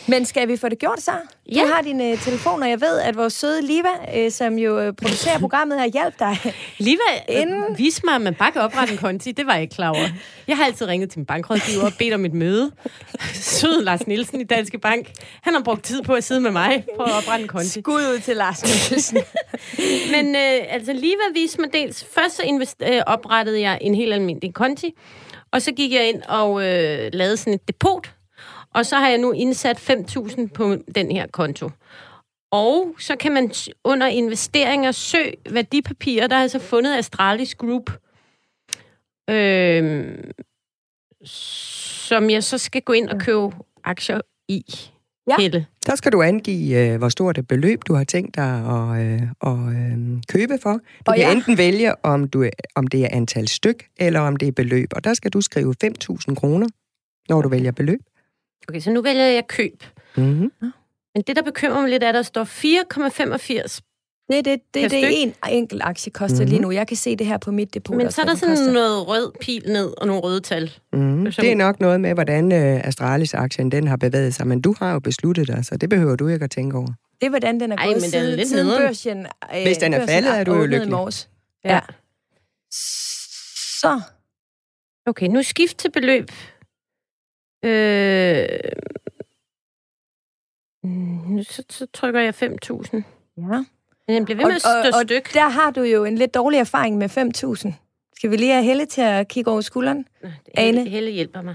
Men 0.06 0.24
skal 0.24 0.48
vi 0.48 0.56
få 0.56 0.68
det 0.68 0.78
gjort 0.78 1.00
så? 1.00 1.12
Ja. 1.52 1.62
Du 1.62 1.66
har 1.66 1.82
dine 1.82 2.16
telefon, 2.16 2.62
og 2.62 2.70
jeg 2.70 2.80
ved, 2.80 2.98
at 2.98 3.16
vores 3.16 3.32
søde 3.32 3.62
Liva, 3.62 3.88
øh, 4.16 4.30
som 4.30 4.58
jo 4.58 4.78
øh, 4.78 4.92
producerer 4.92 5.38
programmet 5.46 5.80
her, 5.80 5.86
hjælp 5.86 6.18
dig. 6.18 6.54
Liva, 6.78 6.98
øh, 7.30 7.40
inden... 7.40 7.78
vis 7.78 8.04
mig, 8.04 8.14
at 8.14 8.20
man 8.20 8.34
bare 8.34 8.52
kan 8.52 8.60
oprette 8.60 8.92
en 8.92 8.98
konti. 8.98 9.32
Det 9.32 9.46
var 9.46 9.52
jeg 9.52 9.62
ikke 9.62 9.74
klar 9.74 9.88
over. 9.88 10.08
Jeg 10.48 10.56
har 10.56 10.64
altid 10.64 10.86
ringet 10.86 11.10
til 11.10 11.18
min 11.18 11.26
bankrådgiver 11.26 11.84
og 11.84 11.92
bedt 11.98 12.14
om 12.14 12.24
et 12.24 12.34
møde. 12.34 12.70
Sød 13.34 13.82
Lars 13.82 14.06
Nielsen 14.06 14.40
i 14.40 14.44
Danske 14.44 14.78
Bank. 14.78 15.10
Han 15.42 15.54
har 15.54 15.62
brugt 15.62 15.84
tid 15.84 16.02
på 16.02 16.14
at 16.14 16.24
sidde 16.24 16.40
med 16.40 16.50
mig 16.50 16.84
på 16.96 17.02
at 17.02 17.12
oprette 17.12 17.42
en 17.42 17.48
konti. 17.48 17.80
Skud 17.80 17.94
ud 17.94 18.20
til 18.20 18.36
Lars 18.36 18.62
Nielsen. 18.62 19.18
Men 20.14 20.36
øh, 20.36 20.60
altså, 20.68 20.92
Liva 20.92 21.32
viste 21.34 21.60
mig 21.60 21.72
dels... 21.72 22.06
Først 22.14 22.36
så 22.36 22.42
invest- 22.42 22.92
øh, 22.92 23.02
oprettede 23.06 23.60
jeg 23.60 23.78
en 23.80 23.94
helt 23.94 24.12
almindelig 24.14 24.54
konti, 24.54 24.94
og 25.52 25.62
så 25.62 25.72
gik 25.72 25.92
jeg 25.92 26.08
ind 26.08 26.22
og 26.22 26.62
øh, 26.62 27.10
lavede 27.12 27.36
sådan 27.36 27.54
et 27.54 27.68
depot, 27.68 28.14
og 28.74 28.86
så 28.86 28.96
har 28.96 29.08
jeg 29.08 29.18
nu 29.18 29.32
indsat 29.32 29.90
5.000 29.90 30.48
på 30.54 30.76
den 30.94 31.10
her 31.10 31.26
konto. 31.26 31.70
Og 32.50 32.94
så 32.98 33.16
kan 33.16 33.32
man 33.32 33.52
under 33.84 34.06
investeringer 34.06 34.92
søge 34.92 35.34
værdipapirer, 35.50 36.26
der 36.26 36.36
har 36.36 36.42
jeg 36.42 36.50
så 36.50 36.56
altså 36.56 36.68
fundet 36.70 36.98
Astralis 36.98 37.54
Group, 37.54 37.90
øh, 39.30 40.18
som 41.24 42.30
jeg 42.30 42.44
så 42.44 42.58
skal 42.58 42.82
gå 42.82 42.92
ind 42.92 43.08
og 43.08 43.20
købe 43.20 43.50
aktier 43.84 44.20
i. 44.48 44.91
Ja. 45.26 45.36
Helle. 45.38 45.66
Der 45.86 45.94
skal 45.94 46.12
du 46.12 46.22
angive, 46.22 46.92
øh, 46.92 46.98
hvor 46.98 47.08
stort 47.08 47.38
et 47.38 47.48
beløb, 47.48 47.82
du 47.88 47.94
har 47.94 48.04
tænkt 48.04 48.36
dig 48.36 48.44
at, 48.44 49.06
øh, 49.06 49.22
at 49.46 49.76
øh, 49.76 50.22
købe 50.28 50.58
for. 50.62 50.72
Du 50.72 50.78
og 51.06 51.14
kan 51.14 51.24
ja. 51.24 51.32
enten 51.32 51.58
vælge, 51.58 52.04
om, 52.04 52.28
du, 52.28 52.48
om 52.74 52.86
det 52.86 53.04
er 53.04 53.08
antal 53.12 53.48
styk, 53.48 53.88
eller 53.96 54.20
om 54.20 54.36
det 54.36 54.48
er 54.48 54.52
beløb. 54.52 54.88
Og 54.96 55.04
der 55.04 55.14
skal 55.14 55.30
du 55.30 55.40
skrive 55.40 55.74
5.000 55.84 56.34
kroner, 56.34 56.68
når 57.28 57.42
du 57.42 57.48
vælger 57.48 57.72
beløb. 57.72 58.00
Okay, 58.68 58.80
så 58.80 58.90
nu 58.90 59.02
vælger 59.02 59.24
jeg 59.24 59.46
køb. 59.46 59.84
Mm-hmm. 60.16 60.50
Men 61.14 61.22
det, 61.26 61.36
der 61.36 61.42
bekymrer 61.42 61.80
mig 61.80 61.90
lidt, 61.90 62.02
er, 62.02 62.08
at 62.08 62.14
der 62.14 62.22
står 62.22 62.44
4,85 62.44 63.91
det, 64.36 64.44
det, 64.44 64.60
det, 64.74 64.90
det 64.90 65.04
er 65.04 65.08
en 65.08 65.34
enkelt 65.50 65.82
aktie 65.84 66.12
koster 66.12 66.36
mm-hmm. 66.36 66.50
lige 66.50 66.62
nu. 66.62 66.70
Jeg 66.70 66.86
kan 66.86 66.96
se 66.96 67.16
det 67.16 67.26
her 67.26 67.38
på 67.38 67.50
mit 67.50 67.74
depot. 67.74 67.96
Men 67.96 68.10
så 68.10 68.20
er 68.20 68.24
der 68.24 68.34
sådan 68.34 68.56
koster. 68.56 68.72
noget 68.72 69.08
rød 69.08 69.32
pil 69.40 69.62
ned 69.66 69.94
og 69.98 70.06
nogle 70.06 70.22
røde 70.22 70.40
tal. 70.40 70.72
Mm-hmm. 70.92 71.32
Som... 71.32 71.42
Det 71.42 71.52
er 71.52 71.56
nok 71.56 71.80
noget 71.80 72.00
med, 72.00 72.14
hvordan 72.14 72.44
uh, 72.52 72.88
Astralis-aktien 72.88 73.70
den 73.72 73.86
har 73.86 73.96
bevæget 73.96 74.34
sig. 74.34 74.46
Men 74.46 74.60
du 74.60 74.74
har 74.78 74.92
jo 74.92 74.98
besluttet 74.98 75.48
dig, 75.48 75.64
så 75.64 75.76
det 75.76 75.88
behøver 75.88 76.16
du 76.16 76.28
ikke 76.28 76.44
at 76.44 76.50
tænke 76.50 76.76
over. 76.76 76.92
Det 77.20 77.26
er, 77.26 77.30
hvordan 77.30 77.60
den 77.60 77.72
er 77.72 77.76
gået 77.76 77.96
men 77.96 78.10
siden, 78.10 78.32
er 78.32 78.36
lidt 78.36 78.48
siden 78.48 78.66
børsen. 78.66 79.26
Øh, 79.54 79.62
Hvis 79.62 79.78
den 79.78 79.94
er 79.94 80.06
faldet, 80.06 80.38
er 80.38 80.44
du 80.44 80.54
jo 80.54 80.66
lykkelig. 80.66 80.92
Ja. 81.64 81.74
ja. 81.74 81.80
Så. 83.80 84.00
Okay, 85.06 85.26
nu 85.26 85.42
skift 85.42 85.78
til 85.78 85.90
beløb. 85.90 86.30
Øh... 87.64 88.48
Nu 90.84 91.42
så, 91.42 91.62
så 91.70 91.86
trykker 91.94 92.20
jeg 92.20 92.34
5.000. 92.34 93.02
Ja. 93.36 93.64
Men 94.12 94.16
den 94.16 94.24
bliver 94.24 94.36
ved 94.36 94.46
med 94.46 94.54
at 94.54 94.60
stå 94.60 94.98
og, 94.98 95.04
styk. 95.04 95.28
Og 95.28 95.34
der 95.34 95.48
har 95.48 95.70
du 95.70 95.82
jo 95.82 96.04
en 96.04 96.18
lidt 96.18 96.34
dårlig 96.34 96.58
erfaring 96.58 96.98
med 96.98 97.08
5.000. 97.66 97.72
Skal 98.16 98.30
vi 98.30 98.36
lige 98.36 98.52
have 98.52 98.64
Helle 98.64 98.86
til 98.86 99.00
at 99.00 99.28
kigge 99.28 99.50
over 99.50 99.60
skulderen? 99.60 100.06
Nå, 100.22 100.28
det? 100.28 100.64
Helle, 100.64 100.88
Helle 100.90 101.10
hjælper 101.10 101.42
mig. 101.42 101.54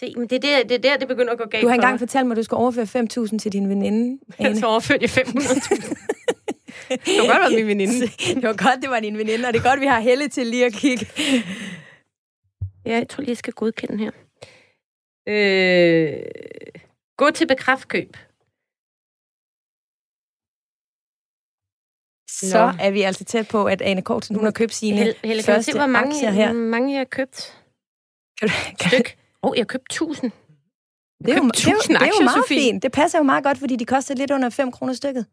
Se, 0.00 0.14
men 0.16 0.28
det 0.28 0.36
er, 0.36 0.40
der, 0.40 0.68
det 0.68 0.74
er 0.74 0.78
der, 0.78 0.96
det 0.96 1.08
begynder 1.08 1.32
at 1.32 1.38
gå 1.38 1.44
galt 1.44 1.62
Du 1.62 1.68
har 1.68 1.74
engang 1.74 1.98
fortalt 1.98 2.26
mig, 2.26 2.34
at 2.34 2.36
du 2.36 2.42
skal 2.42 2.54
overføre 2.54 2.84
5.000 3.30 3.38
til 3.38 3.52
din 3.52 3.68
veninde. 3.68 4.18
Ane. 4.38 4.56
Så 4.56 4.66
overførte 4.66 5.02
jeg 5.02 5.10
500.000. 5.10 5.34
det 6.88 6.98
var 7.18 7.42
godt, 7.42 7.52
at 7.52 7.58
min 7.58 7.66
veninde. 7.66 8.00
det 8.34 8.42
var 8.42 8.56
godt, 8.56 8.82
det 8.82 8.90
var 8.90 9.00
din 9.00 9.18
veninde, 9.18 9.46
og 9.46 9.52
det 9.52 9.60
er 9.60 9.70
godt, 9.70 9.80
vi 9.80 9.86
har 9.86 10.00
Helle 10.00 10.28
til 10.28 10.46
lige 10.46 10.66
at 10.66 10.72
kigge. 10.72 11.06
Ja, 12.86 12.92
jeg 12.92 13.08
tror 13.08 13.20
lige, 13.20 13.30
jeg 13.30 13.36
skal 13.36 13.52
godkende 13.52 13.98
her. 13.98 14.10
Øh, 15.28 16.12
gå 17.16 17.30
til 17.30 17.46
bekræftkøb. 17.46 18.16
Så 22.28 22.66
Nå. 22.66 22.72
er 22.80 22.90
vi 22.90 23.02
altså 23.02 23.24
tæt 23.24 23.48
på, 23.48 23.64
at 23.64 23.82
Ane 23.82 24.02
Kortsen, 24.02 24.36
hun 24.36 24.44
har 24.44 24.52
købt 24.52 24.74
sine 24.74 24.96
Hel, 24.96 25.14
Helle, 25.24 25.42
første 25.42 25.72
se, 25.72 25.78
hvor 25.78 25.86
mange, 25.86 26.14
aktier 26.14 26.30
her. 26.30 26.52
Hvor 26.52 26.62
mange 26.62 26.92
jeg 26.92 27.00
har 27.00 27.04
købt? 27.04 27.64
Kan 28.40 28.48
du, 28.48 28.54
kan 28.80 28.90
Styk. 28.90 29.18
Åh, 29.42 29.50
oh, 29.50 29.56
jeg 29.56 29.62
har 29.62 29.66
købt 29.66 29.84
1000. 29.92 30.32
Det 31.24 31.30
er, 31.32 31.36
jo, 31.36 31.48
det, 31.48 31.66
er 31.66 31.70
jo, 31.70 31.78
det 31.88 32.02
er 32.02 32.06
jo 32.06 32.24
meget 32.24 32.44
Sofie. 32.44 32.60
fint. 32.60 32.82
Det 32.82 32.92
passer 32.92 33.18
jo 33.18 33.22
meget 33.22 33.44
godt, 33.44 33.58
fordi 33.58 33.76
de 33.76 33.84
koster 33.84 34.14
lidt 34.14 34.30
under 34.30 34.50
5 34.50 34.72
kroner 34.72 34.92
stykket. 34.92 35.26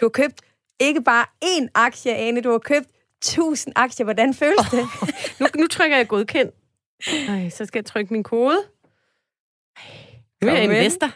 Du 0.00 0.04
har 0.06 0.08
købt 0.08 0.40
ikke 0.80 1.02
bare 1.02 1.26
én 1.44 1.68
aktie, 1.74 2.14
Ane, 2.14 2.40
du 2.40 2.50
har 2.50 2.58
købt 2.58 2.88
1000 3.22 3.72
aktier. 3.76 4.04
Hvordan 4.04 4.34
føles 4.34 4.58
oh, 4.58 4.78
det? 4.78 4.86
nu, 5.40 5.46
nu 5.60 5.66
trykker 5.66 5.96
jeg 5.96 6.08
godkendt. 6.08 6.54
Ej, 7.28 7.50
så 7.50 7.64
skal 7.64 7.78
jeg 7.78 7.86
trykke 7.86 8.12
min 8.12 8.22
kode. 8.22 8.58
Nu 10.42 10.48
er 10.48 10.52
jeg 10.52 10.64
investor. 10.64 11.10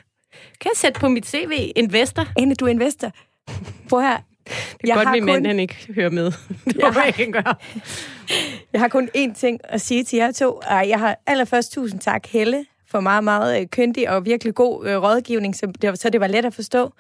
Kan 0.60 0.70
jeg 0.70 0.76
sætte 0.76 1.00
på 1.00 1.08
mit 1.08 1.26
CV 1.26 1.72
investor? 1.76 2.26
Ane, 2.38 2.54
du 2.54 2.64
er 2.64 2.70
investor. 2.70 3.12
Prøv 3.88 4.00
her. 4.00 4.18
Det 4.82 4.90
er 4.90 4.94
godt, 4.94 5.10
min 5.10 5.24
mand 5.24 5.46
han 5.46 5.60
ikke 5.60 5.88
hører 5.94 6.10
med. 6.10 6.24
Det 6.64 6.76
jeg 6.76 7.04
ikke, 7.06 7.18
han 7.18 7.32
gør. 7.32 7.58
Jeg 8.72 8.80
har 8.80 8.88
kun 8.88 9.08
én 9.16 9.34
ting 9.34 9.60
at 9.64 9.80
sige 9.80 10.04
til 10.04 10.16
jer 10.16 10.32
to. 10.32 10.60
Jeg 10.70 10.98
har 10.98 11.18
allerførst 11.26 11.72
tusind 11.72 12.00
tak, 12.00 12.26
Helle, 12.26 12.64
for 12.90 13.00
meget, 13.00 13.24
meget 13.24 13.60
øh, 13.60 13.66
kyndig 13.66 14.10
og 14.10 14.24
virkelig 14.24 14.54
god 14.54 14.86
øh, 14.86 15.02
rådgivning, 15.02 15.56
så 15.56 15.66
det, 15.82 15.90
var, 15.90 15.96
så 15.96 16.10
det 16.10 16.20
var 16.20 16.26
let 16.26 16.44
at 16.44 16.54
forstå. 16.54 16.92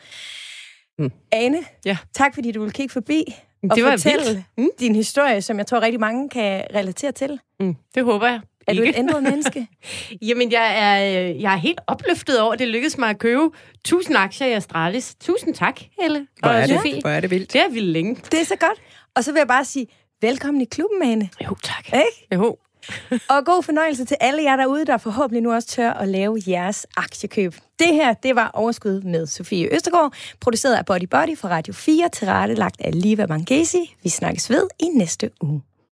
Mm. 0.98 1.10
Ane, 1.32 1.58
Ja. 1.84 1.96
tak 2.14 2.34
fordi 2.34 2.52
du 2.52 2.60
ville 2.60 2.72
kigge 2.72 2.92
forbi 2.92 3.24
og 3.70 3.76
Det 3.76 3.84
var 3.84 3.90
fortælle 3.90 4.24
vildt. 4.24 4.42
Mm. 4.58 4.68
din 4.80 4.94
historie, 4.94 5.42
som 5.42 5.58
jeg 5.58 5.66
tror 5.66 5.80
rigtig 5.80 6.00
mange 6.00 6.28
kan 6.28 6.64
relatere 6.74 7.12
til. 7.12 7.40
Mm, 7.60 7.74
det 7.94 8.04
håber 8.04 8.26
jeg. 8.28 8.40
Er 8.66 8.74
du 8.74 8.82
ikke. 8.82 8.94
et 8.94 8.98
ændret 8.98 9.22
menneske? 9.22 9.66
Jamen, 10.28 10.52
jeg 10.52 10.74
er, 10.78 11.28
øh, 11.30 11.42
jeg 11.42 11.52
er 11.52 11.56
helt 11.56 11.80
opløftet 11.86 12.40
over, 12.40 12.52
at 12.52 12.58
det 12.58 12.68
lykkedes 12.68 12.98
mig 12.98 13.10
at 13.10 13.18
købe 13.18 13.42
1000 13.74 14.16
aktier 14.16 14.46
i 14.46 14.52
Astralis. 14.52 15.14
Tusind 15.20 15.54
tak, 15.54 15.80
Helle 16.00 16.26
Hvor 16.40 16.48
og 16.48 16.54
er, 16.54 16.66
Sofie. 16.66 16.94
det, 16.94 17.02
hvor 17.02 17.10
er 17.10 17.20
det 17.20 17.30
vildt. 17.30 17.52
Det 17.52 17.60
er 17.60 17.68
vildt 17.68 17.88
længe. 17.88 18.16
Det 18.32 18.40
er 18.40 18.44
så 18.44 18.56
godt. 18.56 18.78
Og 19.16 19.24
så 19.24 19.32
vil 19.32 19.38
jeg 19.40 19.48
bare 19.48 19.64
sige, 19.64 19.86
velkommen 20.22 20.60
i 20.60 20.64
klubben, 20.64 21.02
Ane. 21.02 21.28
Jo, 21.44 21.56
tak. 21.62 21.86
Ikke? 21.86 22.34
Jo. 22.34 22.56
Og 23.28 23.44
god 23.44 23.62
fornøjelse 23.62 24.04
til 24.04 24.16
alle 24.20 24.42
jer 24.42 24.56
derude, 24.56 24.86
der 24.86 24.96
forhåbentlig 24.96 25.42
nu 25.42 25.52
også 25.52 25.68
tør 25.68 25.90
at 25.92 26.08
lave 26.08 26.38
jeres 26.46 26.86
aktiekøb. 26.96 27.54
Det 27.78 27.94
her, 27.94 28.14
det 28.14 28.36
var 28.36 28.50
Overskud 28.54 29.00
med 29.00 29.26
Sofie 29.26 29.74
Østergaard, 29.74 30.14
produceret 30.40 30.74
af 30.74 30.86
Body 30.86 31.04
Body 31.10 31.38
fra 31.38 31.48
Radio 31.48 31.72
4, 31.74 32.08
tilrettelagt 32.12 32.76
af 32.80 33.02
Liva 33.02 33.26
Mangesi. 33.26 33.94
Vi 34.02 34.08
snakkes 34.08 34.50
ved 34.50 34.68
i 34.80 34.84
næste 34.84 35.30
uge. 35.40 35.62